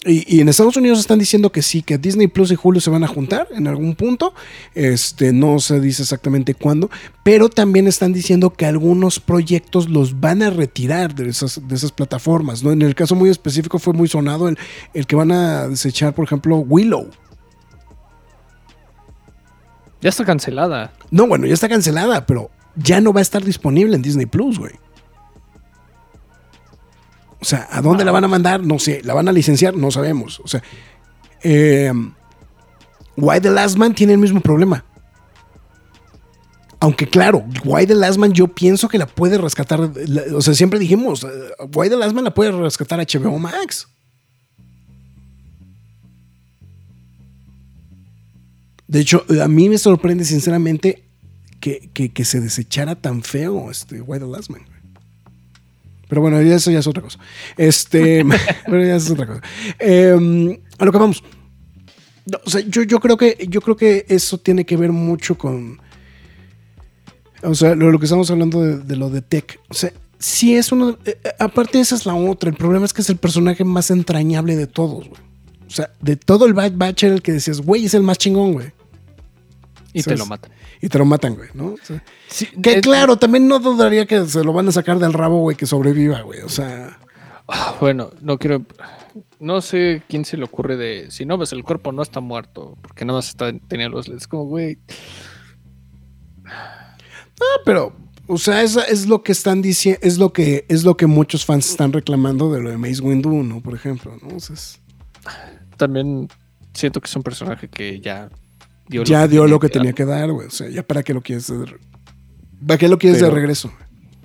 [0.06, 2.90] y, y en Estados Unidos están diciendo que sí, que Disney Plus y Hulu se
[2.90, 4.34] van a juntar en algún punto.
[4.74, 6.90] Este, no se dice exactamente cuándo,
[7.24, 11.92] pero también están diciendo que algunos proyectos los van a retirar de esas, de esas
[11.92, 12.64] plataformas.
[12.64, 12.72] ¿no?
[12.72, 14.58] En el caso muy específico fue muy sonado el,
[14.94, 17.10] el que van a desechar, por ejemplo, Willow.
[20.02, 20.94] Ya está cancelada.
[21.12, 24.60] No, bueno, ya está cancelada, pero ya no va a estar disponible en Disney Plus,
[24.60, 24.74] güey.
[27.40, 28.64] O sea, ¿a dónde la van a mandar?
[28.64, 29.02] No sé.
[29.04, 29.76] ¿La van a licenciar?
[29.76, 30.40] No sabemos.
[30.40, 30.64] O sea,
[31.44, 31.92] eh,
[33.16, 34.84] Why the Last Man tiene el mismo problema.
[36.80, 39.80] Aunque claro, Why the Last Man yo pienso que la puede rescatar.
[39.82, 41.28] o sea, siempre dijimos, eh,
[41.74, 43.88] Why the Last Man la puede rescatar HBO Max.
[48.88, 51.04] De hecho, a mí me sorprende sinceramente
[51.60, 54.62] que, que- que se desechara tan feo este Why the Last Man.
[56.08, 57.20] Pero bueno, eso ya es otra cosa.
[57.58, 58.24] Este,
[58.66, 59.42] pero ya es otra cosa.
[59.80, 61.24] Eh, a lo que vamos.
[62.26, 65.38] No, o sea, yo, yo creo que yo creo que eso tiene que ver mucho
[65.38, 65.80] con.
[67.44, 69.60] O sea, lo, lo que estamos hablando de, de lo de Tech.
[69.70, 70.98] O sea, sí es uno.
[71.06, 72.50] eh, eh, aparte, esa es la otra.
[72.50, 75.22] El problema es que es el personaje más entrañable de todos, güey.
[75.68, 78.18] O sea, de todo el Bad Batch era el que decías, güey, es el más
[78.18, 78.68] chingón, güey.
[79.94, 80.52] Y te lo matan.
[80.82, 81.68] y te lo matan, güey, ¿no?
[81.70, 85.00] O sea, Sí, que es- claro, también no dudaría que se lo van a sacar
[85.00, 86.42] del rabo, güey, que sobreviva, güey.
[86.42, 86.98] O sea,
[87.50, 88.66] Ah, Bueno, no quiero.
[89.40, 91.10] No sé quién se le ocurre de.
[91.12, 92.78] Si no ves, el cuerpo no está muerto.
[92.82, 94.10] Porque nada más está, tenía los.
[94.10, 94.80] Es como, güey.
[96.46, 97.94] ah, pero,
[98.28, 101.46] o sea, es, es lo que están diciendo, es lo que, es lo que muchos
[101.46, 103.62] fans están reclamando de lo de Mace Windu, ¿no?
[103.62, 104.36] Por ejemplo, ¿no?
[104.36, 104.80] O sea, es-
[105.78, 106.28] También
[106.74, 108.30] siento que es un personaje que ya
[108.88, 110.48] dio ya dio lo que tenía que dar, güey.
[110.48, 111.78] O sea, ya para qué lo quieres de,
[112.66, 113.72] ¿Para qué lo quieres de regreso?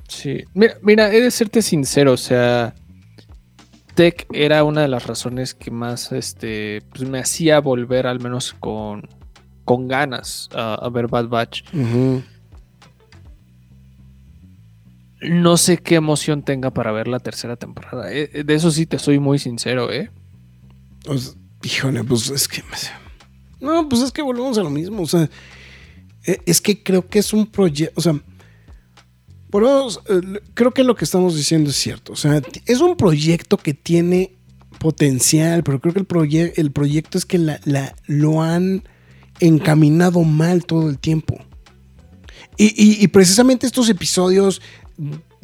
[0.08, 0.44] Sí.
[0.54, 2.74] Mira, mira, he de serte sincero, o sea.
[3.94, 8.54] Tech era una de las razones que más este, pues me hacía volver al menos
[8.58, 9.06] con,
[9.66, 11.64] con ganas a, a ver Bad Batch.
[15.20, 18.10] No sé qué emoción tenga para ver la tercera temporada.
[18.12, 20.10] eh, De eso sí te soy muy sincero, ¿eh?
[21.04, 22.62] Sea, híjole, pues es que.
[23.62, 25.02] No, pues es que volvemos a lo mismo.
[25.02, 25.30] O sea,
[26.26, 27.94] eh, es que creo que es un proyecto.
[27.96, 28.20] O sea,
[29.50, 30.20] volvemos, eh,
[30.54, 32.12] creo que lo que estamos diciendo es cierto.
[32.12, 34.34] O sea, es un proyecto que tiene
[34.78, 38.82] potencial, pero creo que el, el proyecto es que la, la- lo han
[39.40, 41.38] encaminado mal todo el tiempo.
[42.56, 44.60] Y, y- y precisamente estos episodios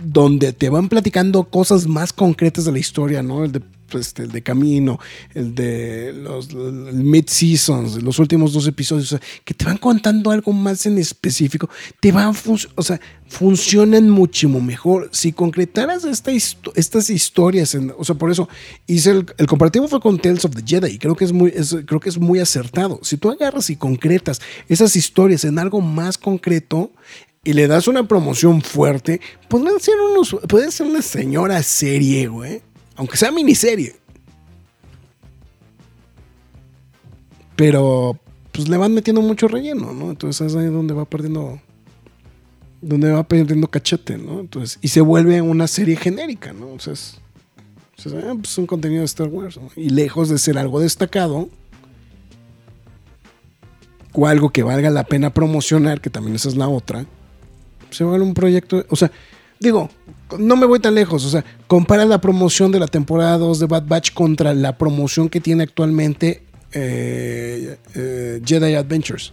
[0.02, 3.44] donde te van platicando cosas más concretas de la historia, ¿no?
[3.44, 3.62] El de,
[3.94, 4.98] este, el de Camino,
[5.34, 10.98] el de los mid-seasons, los últimos dos episodios, que te van contando algo más en
[10.98, 11.68] específico,
[12.00, 12.34] te van,
[12.74, 15.08] o sea, funcionan muchísimo mejor.
[15.12, 18.48] Si concretaras esta estas historias, o sea, por eso
[18.86, 21.52] hice el, el comparativo fue con Tales of the Jedi y creo que es muy,
[21.86, 23.00] creo que es muy acertado.
[23.02, 26.92] Si tú agarras y concretas esas historias en algo más concreto,
[27.44, 32.60] y le das una promoción fuerte, podrían ser unos, puede ser una señora serie, güey.
[32.98, 33.96] Aunque sea miniserie.
[37.56, 38.18] Pero,
[38.52, 40.10] pues le van metiendo mucho relleno, ¿no?
[40.10, 41.60] Entonces es ahí donde va perdiendo.
[42.80, 44.40] Donde va perdiendo cachete, ¿no?
[44.40, 46.72] Entonces, y se vuelve una serie genérica, ¿no?
[46.72, 47.18] O sea, es,
[48.06, 49.58] ah, pues, un contenido de Star Wars.
[49.74, 51.48] Y lejos de ser algo destacado,
[54.12, 57.06] o algo que valga la pena promocionar, que también esa es la otra,
[57.90, 59.10] se vuelve un proyecto, o sea,
[59.60, 59.90] digo,
[60.38, 63.66] no me voy tan lejos, o sea, compara la promoción de la temporada 2 de
[63.66, 66.42] Bad Batch contra la promoción que tiene actualmente
[66.72, 69.32] eh, eh, Jedi Adventures.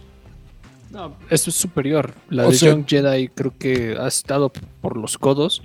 [0.90, 2.14] No, eso es superior.
[2.30, 4.50] La O de sea- Young Jedi creo que ha estado
[4.80, 5.62] por los codos.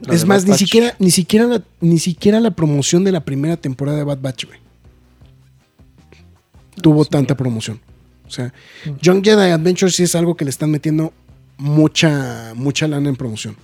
[0.00, 3.12] La es más, Bad ni Batch- siquiera, ni, siquiera la, ni siquiera la promoción de
[3.12, 4.58] la primera temporada de Bad Batch, güey.
[6.80, 7.80] Tuvo tanta promoción.
[8.26, 8.52] O sea,
[9.00, 11.12] Young Jedi Adventures sí es algo que le están metiendo
[11.56, 13.56] mucha, mucha lana en promoción.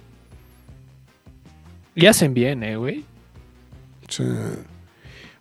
[1.94, 3.04] Y hacen bien, eh, güey.
[4.08, 4.26] O sea,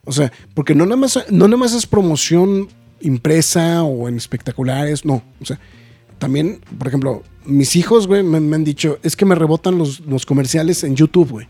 [0.05, 2.67] o sea, porque no nada más, no nada más es promoción
[3.01, 5.23] impresa o en espectaculares, no.
[5.41, 5.59] O sea,
[6.17, 10.25] también, por ejemplo, mis hijos, güey, me, han dicho, es que me rebotan los, los
[10.25, 11.47] comerciales en YouTube, güey.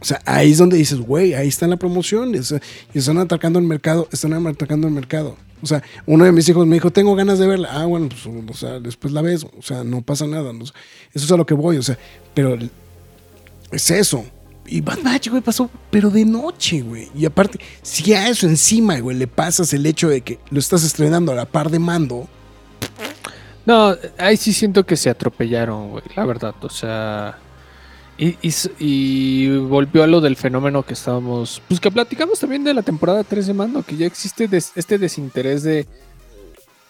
[0.00, 2.34] O sea, ahí es donde dices, güey, ahí está la promoción.
[2.36, 2.60] O sea,
[2.94, 5.36] y están atacando el mercado, están atacando el mercado.
[5.60, 7.68] O sea, uno de mis hijos me dijo, tengo ganas de verla.
[7.72, 9.44] Ah, bueno, pues, o sea, después la ves.
[9.44, 10.52] O sea, no pasa nada.
[10.52, 10.72] no sé.
[11.14, 11.78] Eso es a lo que voy.
[11.78, 11.98] O sea,
[12.32, 12.56] pero
[13.70, 14.24] es eso.
[14.66, 17.08] Y Bad Batch, güey, pasó, pero de noche, güey.
[17.14, 20.84] Y aparte, si a eso encima, güey, le pasas el hecho de que lo estás
[20.84, 22.28] estrenando a la par de mando,
[23.64, 26.54] No, ahí sí siento que se atropellaron, güey, la verdad.
[26.62, 27.38] O sea.
[28.20, 28.36] Y,
[28.80, 31.62] y volvió a lo del fenómeno que estábamos.
[31.68, 34.98] Pues que platicamos también de la temporada 3 de Mando, que ya existe des- este
[34.98, 35.86] desinterés de.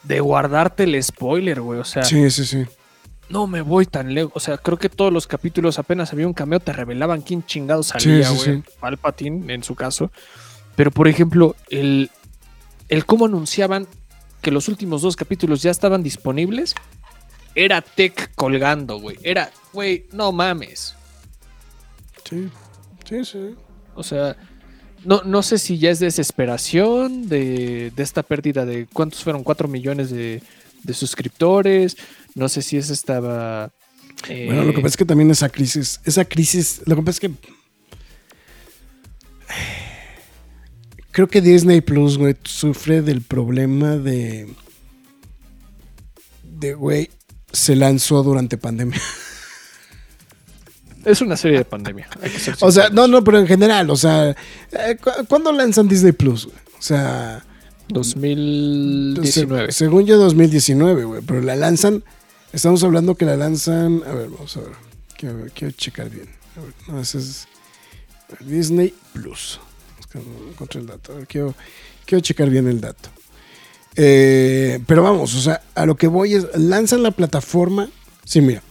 [0.05, 1.81] De guardarte el spoiler, güey.
[1.81, 2.65] O sea, sí, sí, sí.
[3.29, 4.33] No me voy tan lejos.
[4.35, 7.83] O sea, creo que todos los capítulos apenas había un cameo, te revelaban quién chingado
[7.83, 8.57] salía, sí, güey.
[8.57, 8.71] sí.
[8.81, 10.11] Palpatine, en su caso.
[10.77, 12.11] Pero, por ejemplo, el,
[12.89, 13.87] el cómo anunciaban
[14.41, 16.75] que los últimos dos capítulos ya estaban disponibles,
[17.55, 19.19] era Tech colgando, güey.
[19.23, 20.95] Era, güey, no mames.
[22.29, 22.49] Sí,
[23.05, 23.55] sí, sí.
[23.95, 24.37] O sea,
[25.05, 29.67] no, no sé si ya es desesperación de, de esta pérdida de cuántos fueron, 4
[29.67, 30.41] millones de,
[30.85, 31.97] de suscriptores.
[32.39, 33.73] No sé si es estaba.
[34.29, 37.17] eh, Bueno, lo que pasa es que también esa crisis, esa crisis, lo que pasa
[37.17, 37.31] es que
[41.11, 44.49] creo que Disney Plus, güey, sufre del problema de
[46.45, 47.11] de güey
[47.53, 49.01] se lanzó durante pandemia.
[51.05, 52.09] Es una serie de pandemia.
[52.21, 55.53] hay que ser O sea, no, no, pero en general, o sea, eh, ¿cu- ¿cuándo
[55.53, 56.47] lanzan Disney Plus?
[56.47, 56.57] güey?
[56.79, 57.45] O sea,
[57.89, 59.73] 2019.
[59.73, 62.05] se- según yo 2019, güey, pero la lanzan,
[62.53, 66.29] estamos hablando que la lanzan, a ver, vamos a ver, quiero, checar bien.
[66.57, 67.49] A ver, no, ese es
[68.41, 69.61] Disney Plus.
[70.51, 71.55] Encontré el dato, a ver, quiero,
[72.05, 73.11] quiero checar bien el dato.
[73.97, 77.91] Eh, pero vamos, o sea, a lo que voy es, lanzan la plataforma.
[78.25, 78.63] Sí, mira.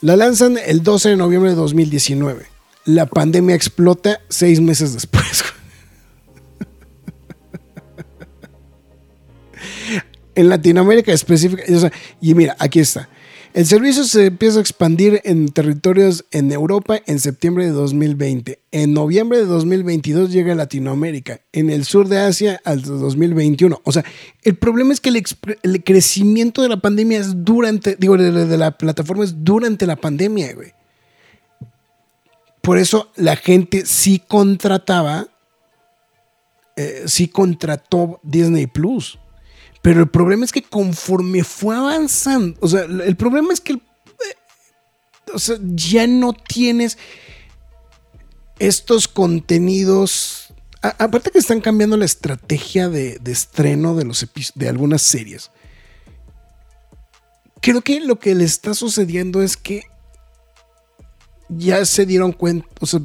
[0.00, 2.46] La lanzan el 12 de noviembre de 2019.
[2.84, 5.44] La pandemia explota seis meses después.
[10.34, 11.62] en Latinoamérica específica.
[12.20, 13.08] y mira, aquí está.
[13.54, 18.58] El servicio se empieza a expandir en territorios en Europa en septiembre de 2020.
[18.72, 21.40] En noviembre de 2022 llega a Latinoamérica.
[21.52, 23.80] En el sur de Asia al 2021.
[23.84, 24.04] O sea,
[24.42, 28.76] el problema es que el, crecimiento de la pandemia es durante, digo, de, de la
[28.76, 30.72] plataforma es durante la pandemia, güey.
[32.64, 35.28] Por eso la gente sí contrataba,
[36.76, 39.18] eh, sí contrató Disney Plus.
[39.84, 43.80] Pero el problema es que conforme fue avanzando, o sea, el problema es que eh,
[45.34, 46.96] o sea, ya no tienes
[48.58, 50.54] estos contenidos.
[50.80, 55.50] aparte que están cambiando la estrategia de, de estreno de, los de algunas series.
[57.60, 59.82] Creo que lo que le está sucediendo es que
[61.50, 63.00] ya se dieron cuenta, o sea,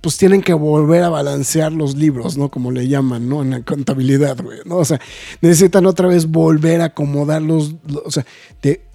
[0.00, 2.50] pues tienen que volver a balancear los libros, ¿no?
[2.50, 3.42] Como le llaman, ¿no?
[3.42, 4.76] En la contabilidad, güey, ¿no?
[4.76, 5.00] O sea,
[5.40, 8.24] necesitan otra vez volver a acomodar los, lo- o sea,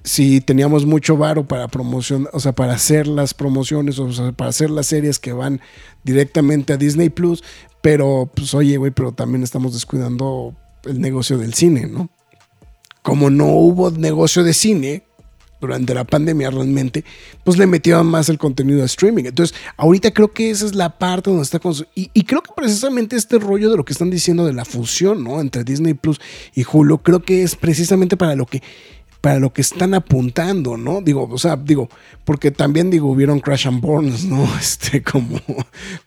[0.03, 4.49] si teníamos mucho varo para promoción, o sea, para hacer las promociones, o sea, para
[4.49, 5.61] hacer las series que van
[6.03, 7.43] directamente a Disney Plus,
[7.81, 12.09] pero, pues, oye, güey, pero también estamos descuidando el negocio del cine, ¿no?
[13.03, 15.03] Como no hubo negocio de cine,
[15.61, 17.05] durante la pandemia realmente,
[17.43, 19.25] pues le metieron más el contenido de streaming.
[19.25, 21.61] Entonces, ahorita creo que esa es la parte donde está
[21.95, 25.23] y, y creo que precisamente este rollo de lo que están diciendo de la fusión,
[25.23, 25.39] ¿no?
[25.39, 26.19] Entre Disney Plus
[26.55, 28.61] y Hulu, creo que es precisamente para lo que
[29.21, 31.01] para lo que están apuntando, ¿no?
[31.01, 31.89] Digo, o sea, digo,
[32.25, 34.43] porque también digo, hubieron Crash and Burns, ¿no?
[34.59, 35.39] Este, como,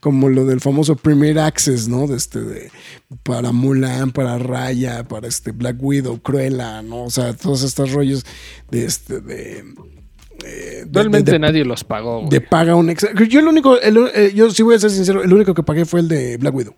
[0.01, 2.09] como lo del famoso Premier Access, ¿no?
[2.09, 2.71] De este, de,
[3.23, 7.05] para Mulan, para Raya, para este Black Widow, Cruella, ¿no?
[7.05, 8.25] O sea, todos estos rollos
[8.71, 9.65] de este, de.
[10.45, 12.19] eh, Realmente de- de- nadie los pagó.
[12.19, 12.31] güey.
[12.31, 13.13] de paga un extra.
[13.29, 15.85] Yo el único, el- eh, yo sí voy a ser sincero, el único que pagué
[15.85, 16.75] fue el de Black Widow.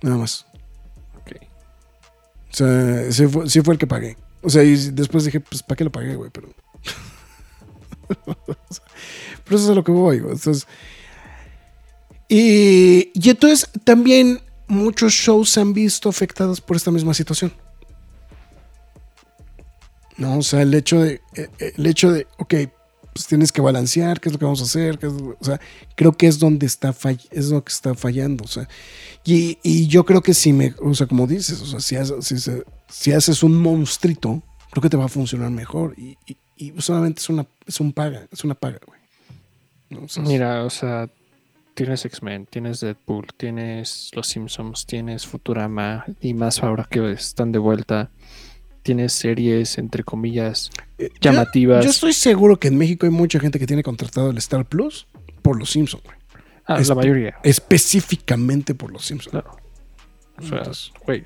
[0.00, 0.46] Nada más.
[1.16, 1.32] Ok.
[2.52, 4.16] O sea, sí fue, sí fue el que pagué.
[4.44, 6.30] O sea, y después dije, pues, ¿para qué lo pagué, güey?
[6.30, 6.48] Pero.
[9.44, 10.34] Pero eso es a lo que voy, güey.
[10.34, 10.68] Entonces.
[12.28, 17.52] Y, y entonces también muchos shows se han visto afectados por esta misma situación.
[20.16, 22.54] No, o sea, el hecho de, eh, eh, el hecho de, ok,
[23.14, 25.60] pues tienes que balancear, qué es lo que vamos a hacer, o sea,
[25.94, 26.94] creo que es donde está
[27.30, 28.68] es lo que está fallando, o sea,
[29.24, 33.12] y, yo creo que si me, o sea, como dices, o sea, si, haces- si,
[33.12, 37.28] haces un monstruito, creo que te va a funcionar mejor y, y- y solamente es
[37.28, 39.00] una, es un paga, es una paga, güey.
[40.28, 41.08] Mira, o sea,
[41.74, 47.58] tienes X-Men, tienes Deadpool, tienes Los Simpsons, tienes Futurama y más ahora que están de
[47.58, 48.10] vuelta.
[48.84, 51.82] Tienes series, entre comillas, eh, llamativas.
[51.84, 55.08] Yo, estoy seguro que en México hay mucha gente que tiene contratado el Star Plus
[55.42, 56.16] por los Simpsons, güey.
[56.66, 57.34] ah, es- la mayoría.
[57.42, 59.30] Específicamente por los Simpsons.
[59.32, 59.56] Claro.
[60.38, 60.62] O sea,
[61.06, 61.22] güey,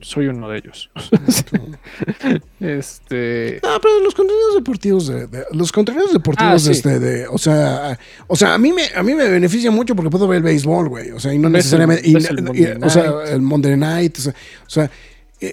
[0.00, 0.90] soy uno de ellos.
[2.60, 3.60] este.
[3.62, 6.70] No, pero los contenidos deportivos de, de- los contenidos deportivos Ah, sí.
[6.70, 10.10] este de, o sea, o sea, a mí me a mí me beneficia mucho porque
[10.10, 13.12] puedo ver el béisbol, güey, o sea, y no el- necesariamente y- y- o sea,
[13.28, 14.32] el Monday Night, o sea,
[14.66, 14.90] o sea,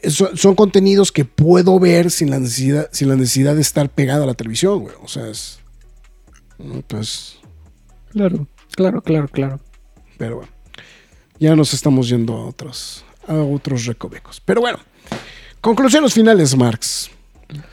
[0.09, 4.23] son, son contenidos que puedo ver sin la necesidad sin la necesidad de estar pegado
[4.23, 4.95] a la televisión, güey.
[5.03, 5.59] O sea, es
[6.57, 6.81] ¿no?
[6.81, 7.37] pues
[8.11, 9.59] Claro, claro, claro, claro.
[10.17, 10.51] pero bueno.
[11.39, 14.41] Ya nos estamos yendo a otros a otros recovecos.
[14.41, 14.79] Pero bueno,
[15.61, 17.09] conclusiones finales, Marx.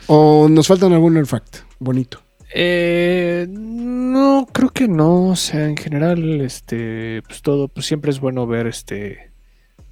[0.07, 2.21] O nos faltan algún fact bonito.
[2.53, 5.29] Eh, no, creo que no.
[5.29, 9.26] O sea, en general, este, pues todo, pues siempre es bueno ver este.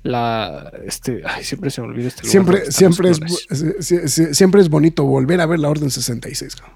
[0.06, 5.04] La, este, ay, siempre se me olvida este lugar Siempre, siempre, es, siempre es bonito
[5.04, 6.56] volver a ver la Orden 66.
[6.56, 6.76] cabrón.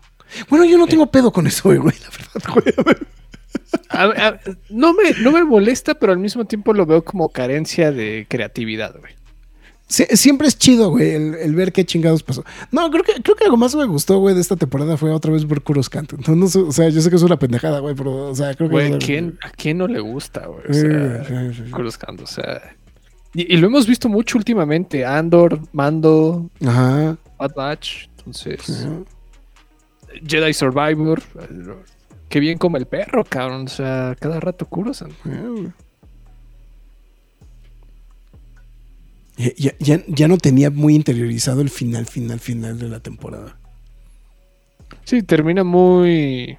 [0.49, 2.97] Bueno, yo no tengo pedo con eso, güey, la verdad, güey.
[3.89, 4.19] A ver.
[4.19, 4.39] A-
[4.71, 8.95] no, me, no me molesta, pero al mismo tiempo lo veo como carencia de creatividad,
[8.99, 9.13] güey.
[9.87, 12.43] Sie- siempre es chido, güey, el, el ver qué chingados pasó.
[12.71, 15.31] No, creo que, creo que algo más me gustó, güey, de esta temporada fue otra
[15.31, 16.17] vez ver Kuros Canto.
[16.27, 18.69] No, no o sea, yo sé que es una pendejada, güey, pero, o sea, creo
[18.69, 18.73] que...
[18.73, 20.63] Güey, ¿quién, ¿a quién no le gusta, güey?
[20.67, 21.69] O sea.
[21.69, 22.75] Coruscant, o sea.
[23.33, 25.05] Y, y lo hemos visto mucho últimamente.
[25.05, 27.17] Andor, Mando, Ajá.
[27.37, 28.07] Bad Batch.
[28.17, 28.87] Entonces.
[30.25, 31.21] Jedi Survivor.
[32.27, 33.65] Qué bien come el perro, cabrón.
[33.65, 35.13] O sea, cada rato Coruscant.
[39.37, 43.57] Ya, ya- ya- no tenía muy interiorizado el final, final, final de la temporada.
[45.05, 46.57] Sí, termina muy.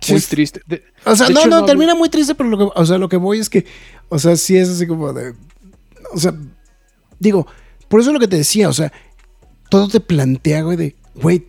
[0.00, 0.60] Sí, Muy triste.
[0.66, 2.86] De- O sea, De no, hecho, no, no- termina muy triste, pero lo que, o
[2.86, 3.64] sea, lo que voy es que,
[4.08, 5.32] o sea, sí es así como de,
[6.12, 6.34] o sea,
[7.18, 7.46] digo,
[7.88, 8.92] por eso es lo que te decía, o sea,
[9.68, 11.46] todo te plantea, güey, de, güey,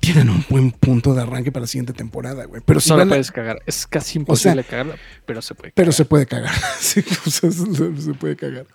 [0.00, 2.60] tienen un buen punto de arranque para la siguiente temporada, güey.
[2.64, 3.62] Pero si no la puedes cagar.
[3.64, 5.72] Es casi imposible cagarla, pero se puede.
[5.74, 5.94] pero cagar.
[5.94, 6.52] se puede cagar.
[6.78, 8.66] Sí, o sea, se, puede cagar.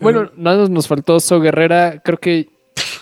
[0.00, 2.02] Bueno, nada más nos faltó So Guerrera.
[2.04, 2.48] Creo que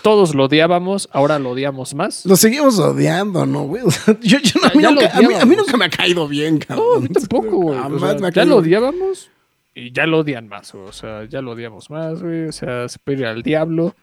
[0.01, 2.25] todos lo odiábamos, ahora lo odiamos más.
[2.25, 3.83] Lo seguimos odiando, ¿no, güey?
[3.85, 5.57] O sea, yo, yo no- a, mí Ya- nunca, a, mí, a mí odiábamos.
[5.57, 6.97] nunca me ha caído bien, No, cabrón.
[6.97, 7.79] a mí tampoco, güey.
[7.79, 9.29] O sea, ya lo odiábamos
[9.77, 10.87] y ya lo odian más, güey.
[10.87, 12.45] O sea, ya lo odiamos más, güey.
[12.45, 13.95] O sea, se puede ir al diablo.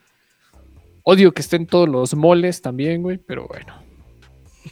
[1.02, 3.74] Odio que estén todos los moles también, güey, pero bueno.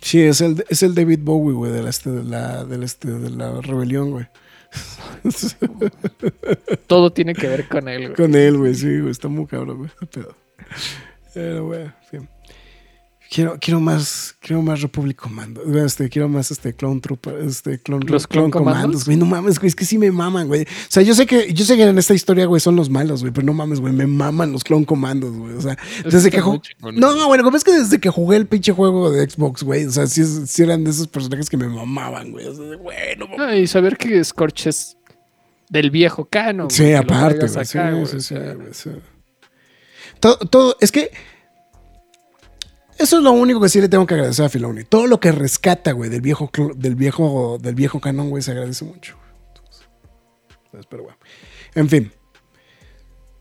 [0.01, 3.11] Sí, es el, es el David Bowie, güey, de la, este, de, la, del este,
[3.11, 4.27] de la rebelión, güey.
[6.87, 8.15] Todo tiene que ver con él, güey.
[8.15, 9.91] Con él, güey, sí, güey, está muy cabrón, güey.
[11.35, 12.19] Pero, güey, sí.
[13.35, 15.63] Quiero, quiero más, quiero más Republic Commando.
[15.83, 19.07] Este, quiero más este Clone Trooper, este Clone, ¿Los Clone Clone Commandos?
[19.07, 19.17] Güey.
[19.17, 20.65] No mames, güey, es que sí me maman, güey.
[20.65, 23.23] O sea, yo sé que, yo sé que en esta historia, güey, son los malos,
[23.23, 25.55] güey, pero no mames, güey, me maman los Clone Commandos, güey.
[25.55, 26.61] O sea, desde que jugué.
[26.93, 29.87] No, bueno, como es que desde que jugué el pinche juego de Xbox, güey.
[29.87, 32.47] O sea, sí, es- sí eran de esos personajes que me mamaban, güey.
[32.49, 33.41] O sea, güey, no mames.
[33.41, 34.99] Ah, y saber que Scorch es
[35.71, 36.71] del viejo canon.
[36.71, 37.65] Sí, aparte, güey.
[37.65, 38.35] Sí, sí,
[38.73, 38.91] sí.
[40.21, 41.11] Todo, todo, es que
[43.03, 44.85] eso es lo único que sí le tengo que agradecer a Filoni.
[44.85, 48.85] Todo lo que rescata, güey, del viejo, del viejo, del viejo canon, güey, se agradece
[48.85, 49.17] mucho.
[49.49, 51.19] Entonces, pero bueno.
[51.75, 52.13] En fin.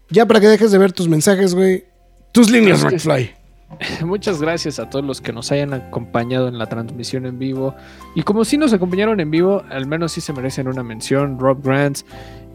[0.09, 1.85] Ya para que dejes de ver tus mensajes, güey.
[2.31, 3.35] Tus líneas, McFly.
[4.05, 7.75] Muchas gracias a todos los que nos hayan acompañado en la transmisión en vivo.
[8.15, 11.39] Y como si nos acompañaron en vivo, al menos sí se merecen una mención.
[11.39, 12.05] Rob Grants,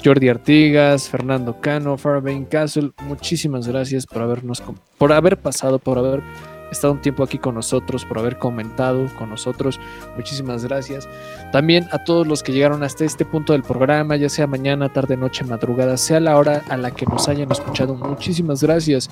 [0.05, 4.63] Jordi Artigas, Fernando Cano, Farabane Castle, muchísimas gracias por habernos
[4.99, 6.23] por haber pasado, por haber
[6.71, 9.79] estado un tiempo aquí con nosotros, por haber comentado con nosotros.
[10.17, 11.09] Muchísimas gracias.
[11.53, 15.17] También a todos los que llegaron hasta este punto del programa, ya sea mañana, tarde,
[15.17, 17.95] noche, madrugada, sea la hora a la que nos hayan escuchado.
[17.95, 19.11] Muchísimas gracias.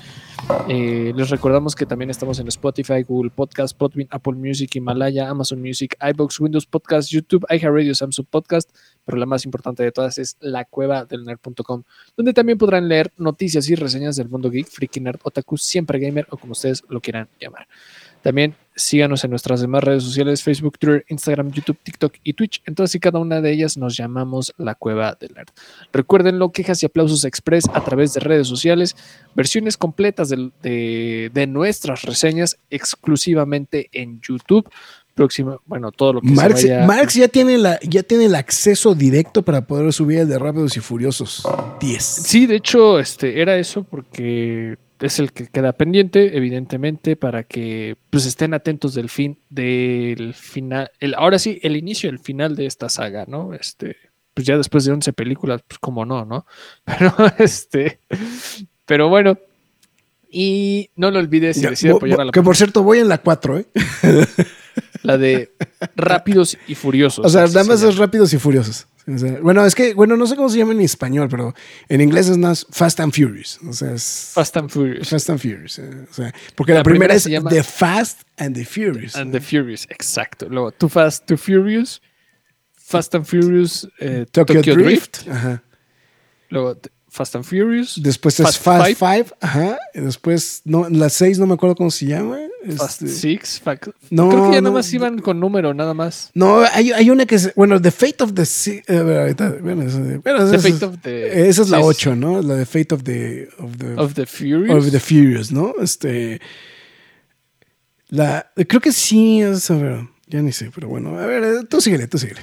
[0.67, 5.61] Eh, les recordamos que también estamos en Spotify, Google Podcast, Podbean, Apple Music, Himalaya, Amazon
[5.61, 8.69] Music, iBox, Windows Podcast, YouTube, iHeartRadio, Samsung Podcast,
[9.05, 11.83] pero la más importante de todas es la cueva del nerd.com,
[12.17, 16.27] donde también podrán leer noticias y reseñas del mundo geek, freaky nerd, otaku, siempre gamer
[16.31, 17.67] o como ustedes lo quieran llamar.
[18.21, 22.59] También síganos en nuestras demás redes sociales, Facebook, Twitter, Instagram, YouTube, TikTok y Twitch.
[22.65, 25.49] En todas y cada una de ellas nos llamamos la Cueva del Nerd.
[25.93, 28.95] Recuérdenlo, quejas y aplausos express a través de redes sociales,
[29.35, 34.67] versiones completas de nuestras reseñas exclusivamente en YouTube.
[35.15, 36.85] Próximo, bueno, todo lo que Marx, se vaya...
[36.85, 40.75] Marx ya, tiene la, ya tiene el acceso directo para poder subir el de Rápidos
[40.77, 41.47] y Furiosos
[41.79, 42.03] 10.
[42.03, 47.95] Sí, de hecho, este era eso porque es el que queda pendiente, evidentemente, para que
[48.09, 52.65] pues estén atentos del fin, del final, el, ahora sí, el inicio, el final de
[52.65, 53.53] esta saga, ¿no?
[53.53, 53.95] Este,
[54.33, 56.45] pues ya después de 11 películas, pues como no, ¿no?
[56.85, 57.99] Pero este,
[58.85, 59.37] pero bueno.
[60.37, 62.99] Y no lo olvides si Ya, decide bo- apoyar a la, que por cierto, voy
[62.99, 63.65] en la 4, ¿eh?
[65.05, 65.51] la de
[65.95, 67.25] Rápidos y Furiosos.
[67.25, 68.87] O sea, nada más es rápidos y furiosos.
[69.07, 71.53] O sea, bueno, es que, bueno, no sé cómo se llama en español, pero
[71.89, 73.59] en inglés es más Fast and Furious.
[73.69, 75.07] O sea, es Fast and Furious.
[75.09, 75.77] Fast and Furious.
[75.77, 78.65] eh, O sea, porque la, La primera, primera es se llama- The Fast and the
[78.65, 79.15] Furious.
[79.15, 80.47] And the Furious, exacto.
[80.49, 82.01] Luego, Too Fast, Too Furious,
[82.73, 85.23] Fast and Furious, eh, Tokyo, Tokyo, Drift.
[85.25, 85.29] Drift.
[85.29, 85.63] Ajá.
[86.49, 86.79] Luego,
[87.15, 88.95] Fast and Furious, Después es Fast Five.
[88.95, 89.25] Five.
[89.39, 89.77] Ajá.
[89.93, 92.37] Después, no, la 6 no me acuerdo cómo se llama.
[92.77, 93.61] Fast este- Six.
[94.09, 96.31] No, Creo que ya no, nada más iban con número, nada más.
[96.33, 99.99] No, hay, hay una que es, bueno, The Fate of the Si- eh, bueno, eso-
[100.23, 102.41] bueno, The esa es- Fate of the- esa es la 8, ¿no?
[102.41, 104.75] La de Fate of the of the, Of the Furious.
[104.85, 105.73] of the Furious, ¿no?
[105.81, 106.41] Este
[108.09, 111.59] la creo que sí es, a ver, ya ni sé, pero bueno, a ver, eh,
[111.69, 112.41] tú síguele, tú síguele.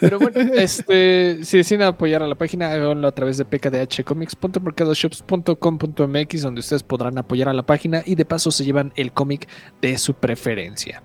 [0.00, 6.60] Pero bueno, este, si deciden apoyar a la página, háganlo a través de pkdhcomics.mercadoshops.com.mx, donde
[6.60, 9.46] ustedes podrán apoyar a la página y de paso se llevan el cómic
[9.82, 11.02] de su preferencia.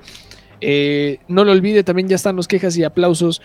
[0.61, 3.41] Eh, no lo olvide, también ya están los quejas y aplausos.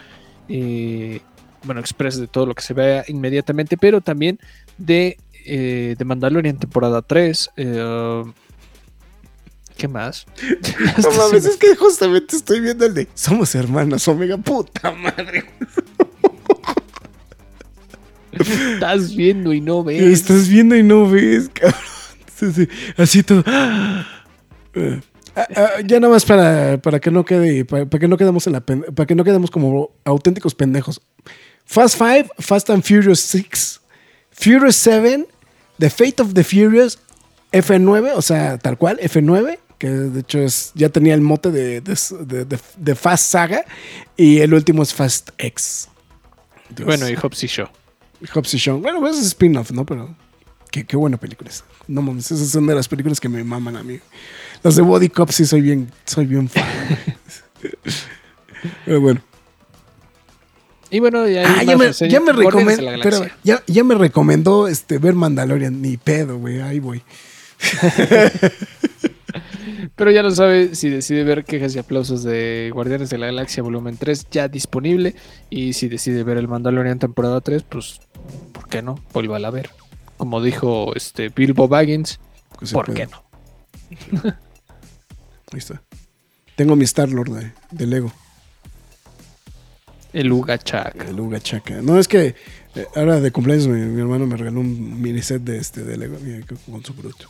[0.49, 1.23] eh,
[1.65, 4.39] bueno, express de todo lo que se vea inmediatamente, pero también
[4.79, 5.17] de,
[5.47, 7.51] eh, de Mandalorian temporada 3.
[9.77, 10.27] ¿Qué más?
[11.03, 15.45] No mames, es que justamente estoy viendo el de Somos hermanos, omega puta madre.
[18.33, 20.03] Estás viendo y no ves.
[20.03, 21.81] Estás viendo y no ves, cabrón.
[22.35, 23.45] Sí, sí, Así todo.
[25.37, 28.47] Ah, ah, ya nada más para, para que no quede, para, para que no quedemos
[28.47, 31.01] en la para que no quedemos como auténticos pendejos.
[31.65, 33.81] Fast Five, Fast and Furious 6,
[34.31, 35.27] Furious 7,
[35.79, 36.99] The Fate of the Furious,
[37.53, 41.83] F9, o sea, tal cual, F9, que de hecho es, ya tenía el mote de,
[41.83, 43.65] de, de- Fast Saga,
[44.17, 45.89] y el último es Fast X.
[46.71, 47.69] Entonces, Bueno, y Hobbs y Shaw.
[48.33, 48.79] Hobbs y Shaw.
[48.79, 49.85] Bueno, pues es spin-off, ¿no?
[49.85, 50.17] Pero
[50.71, 51.65] Qué, qué buena película es.
[51.87, 54.01] No mames, esas son de las películas que me maman a mí.
[54.63, 56.65] Las de Body Cop sí soy bien, soy bien fan.
[58.87, 59.21] Pero bueno.
[60.91, 62.85] Y bueno, ya, Ah, ya me, ya me recomendó.
[62.87, 63.37] Galaxia.
[63.45, 65.83] ya, ya me recomendó este, ver Mandalorian.
[65.83, 66.61] Ni pedo, güey.
[66.63, 67.03] Ahí voy.
[69.97, 73.63] Pero ya lo sabe, si decide ver quejas y aplausos de Guardianes de la Galaxia
[73.63, 75.15] volumen 3 ya disponible.
[75.51, 78.01] Y si decide ver el Mandalorian temporada 3, pues,
[78.53, 78.99] ¿por qué no?
[79.13, 79.71] Vuelva a ver.
[80.17, 82.21] Como dijo este Bilbo Baggins,
[82.73, 82.95] ¿por pedo.
[82.95, 83.25] qué no?
[85.53, 85.83] Ahí está.
[86.57, 88.13] Tengo mi Star Lord de, de Lego.
[90.13, 91.09] El Uga Chaka.
[91.09, 91.83] El Uga Chaka.
[91.83, 92.37] No, es que
[92.77, 95.97] eh, ahora de cumpleaños mi, mi hermano me regaló un mini set de este de
[95.97, 96.17] Lego
[96.71, 97.25] con su Groot.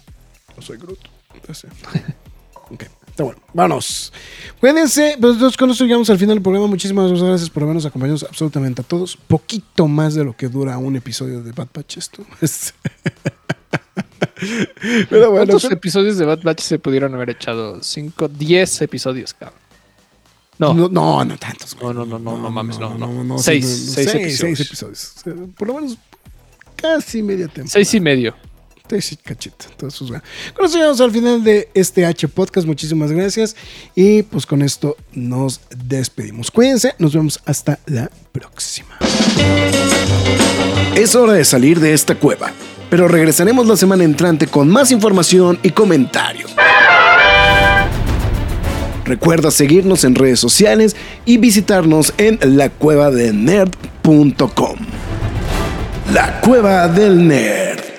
[0.54, 1.13] Yo soy Groot.
[1.34, 1.70] Entonces,
[2.70, 3.40] ok, está bueno.
[3.52, 4.12] Vámonos.
[4.60, 5.16] Cuídense.
[5.20, 6.66] Pues con esto llegamos al final del programa.
[6.66, 9.16] Muchísimas gracias por habernos acompañado absolutamente a todos.
[9.16, 12.24] Poquito más de lo que dura un episodio de Bad Batch esto.
[15.08, 17.82] Pero bueno, ¿Cuántos pero- episodios de Bad Batch se pudieron haber echado?
[17.82, 19.58] 5, 10 episodios, cabrón.
[20.58, 21.76] No, No, no, no tantos.
[21.80, 23.38] No, no, no, no, no mames, no, no.
[23.38, 24.60] Seis, no, seis seis, seis episodios.
[24.60, 25.14] episodios.
[25.16, 25.98] O sea, por lo menos
[26.76, 27.70] casi media temporada.
[27.72, 28.34] 6 y medio.
[28.86, 29.64] Seis y cachito.
[29.70, 30.20] Entonces, pues.
[30.54, 32.66] Con esto llegamos al final de este H Podcast.
[32.66, 33.56] Muchísimas gracias.
[33.94, 36.50] Y pues con esto nos despedimos.
[36.50, 36.94] Cuídense.
[36.98, 38.98] Nos vemos hasta la próxima.
[40.94, 42.52] Es hora de salir de esta cueva,
[42.90, 46.54] pero regresaremos la semana entrante con más información y comentarios.
[49.06, 50.94] Recuerda seguirnos en redes sociales
[51.24, 54.76] y visitarnos en lacuevadelnerd.com.
[56.12, 57.93] La Cueva del Nerd.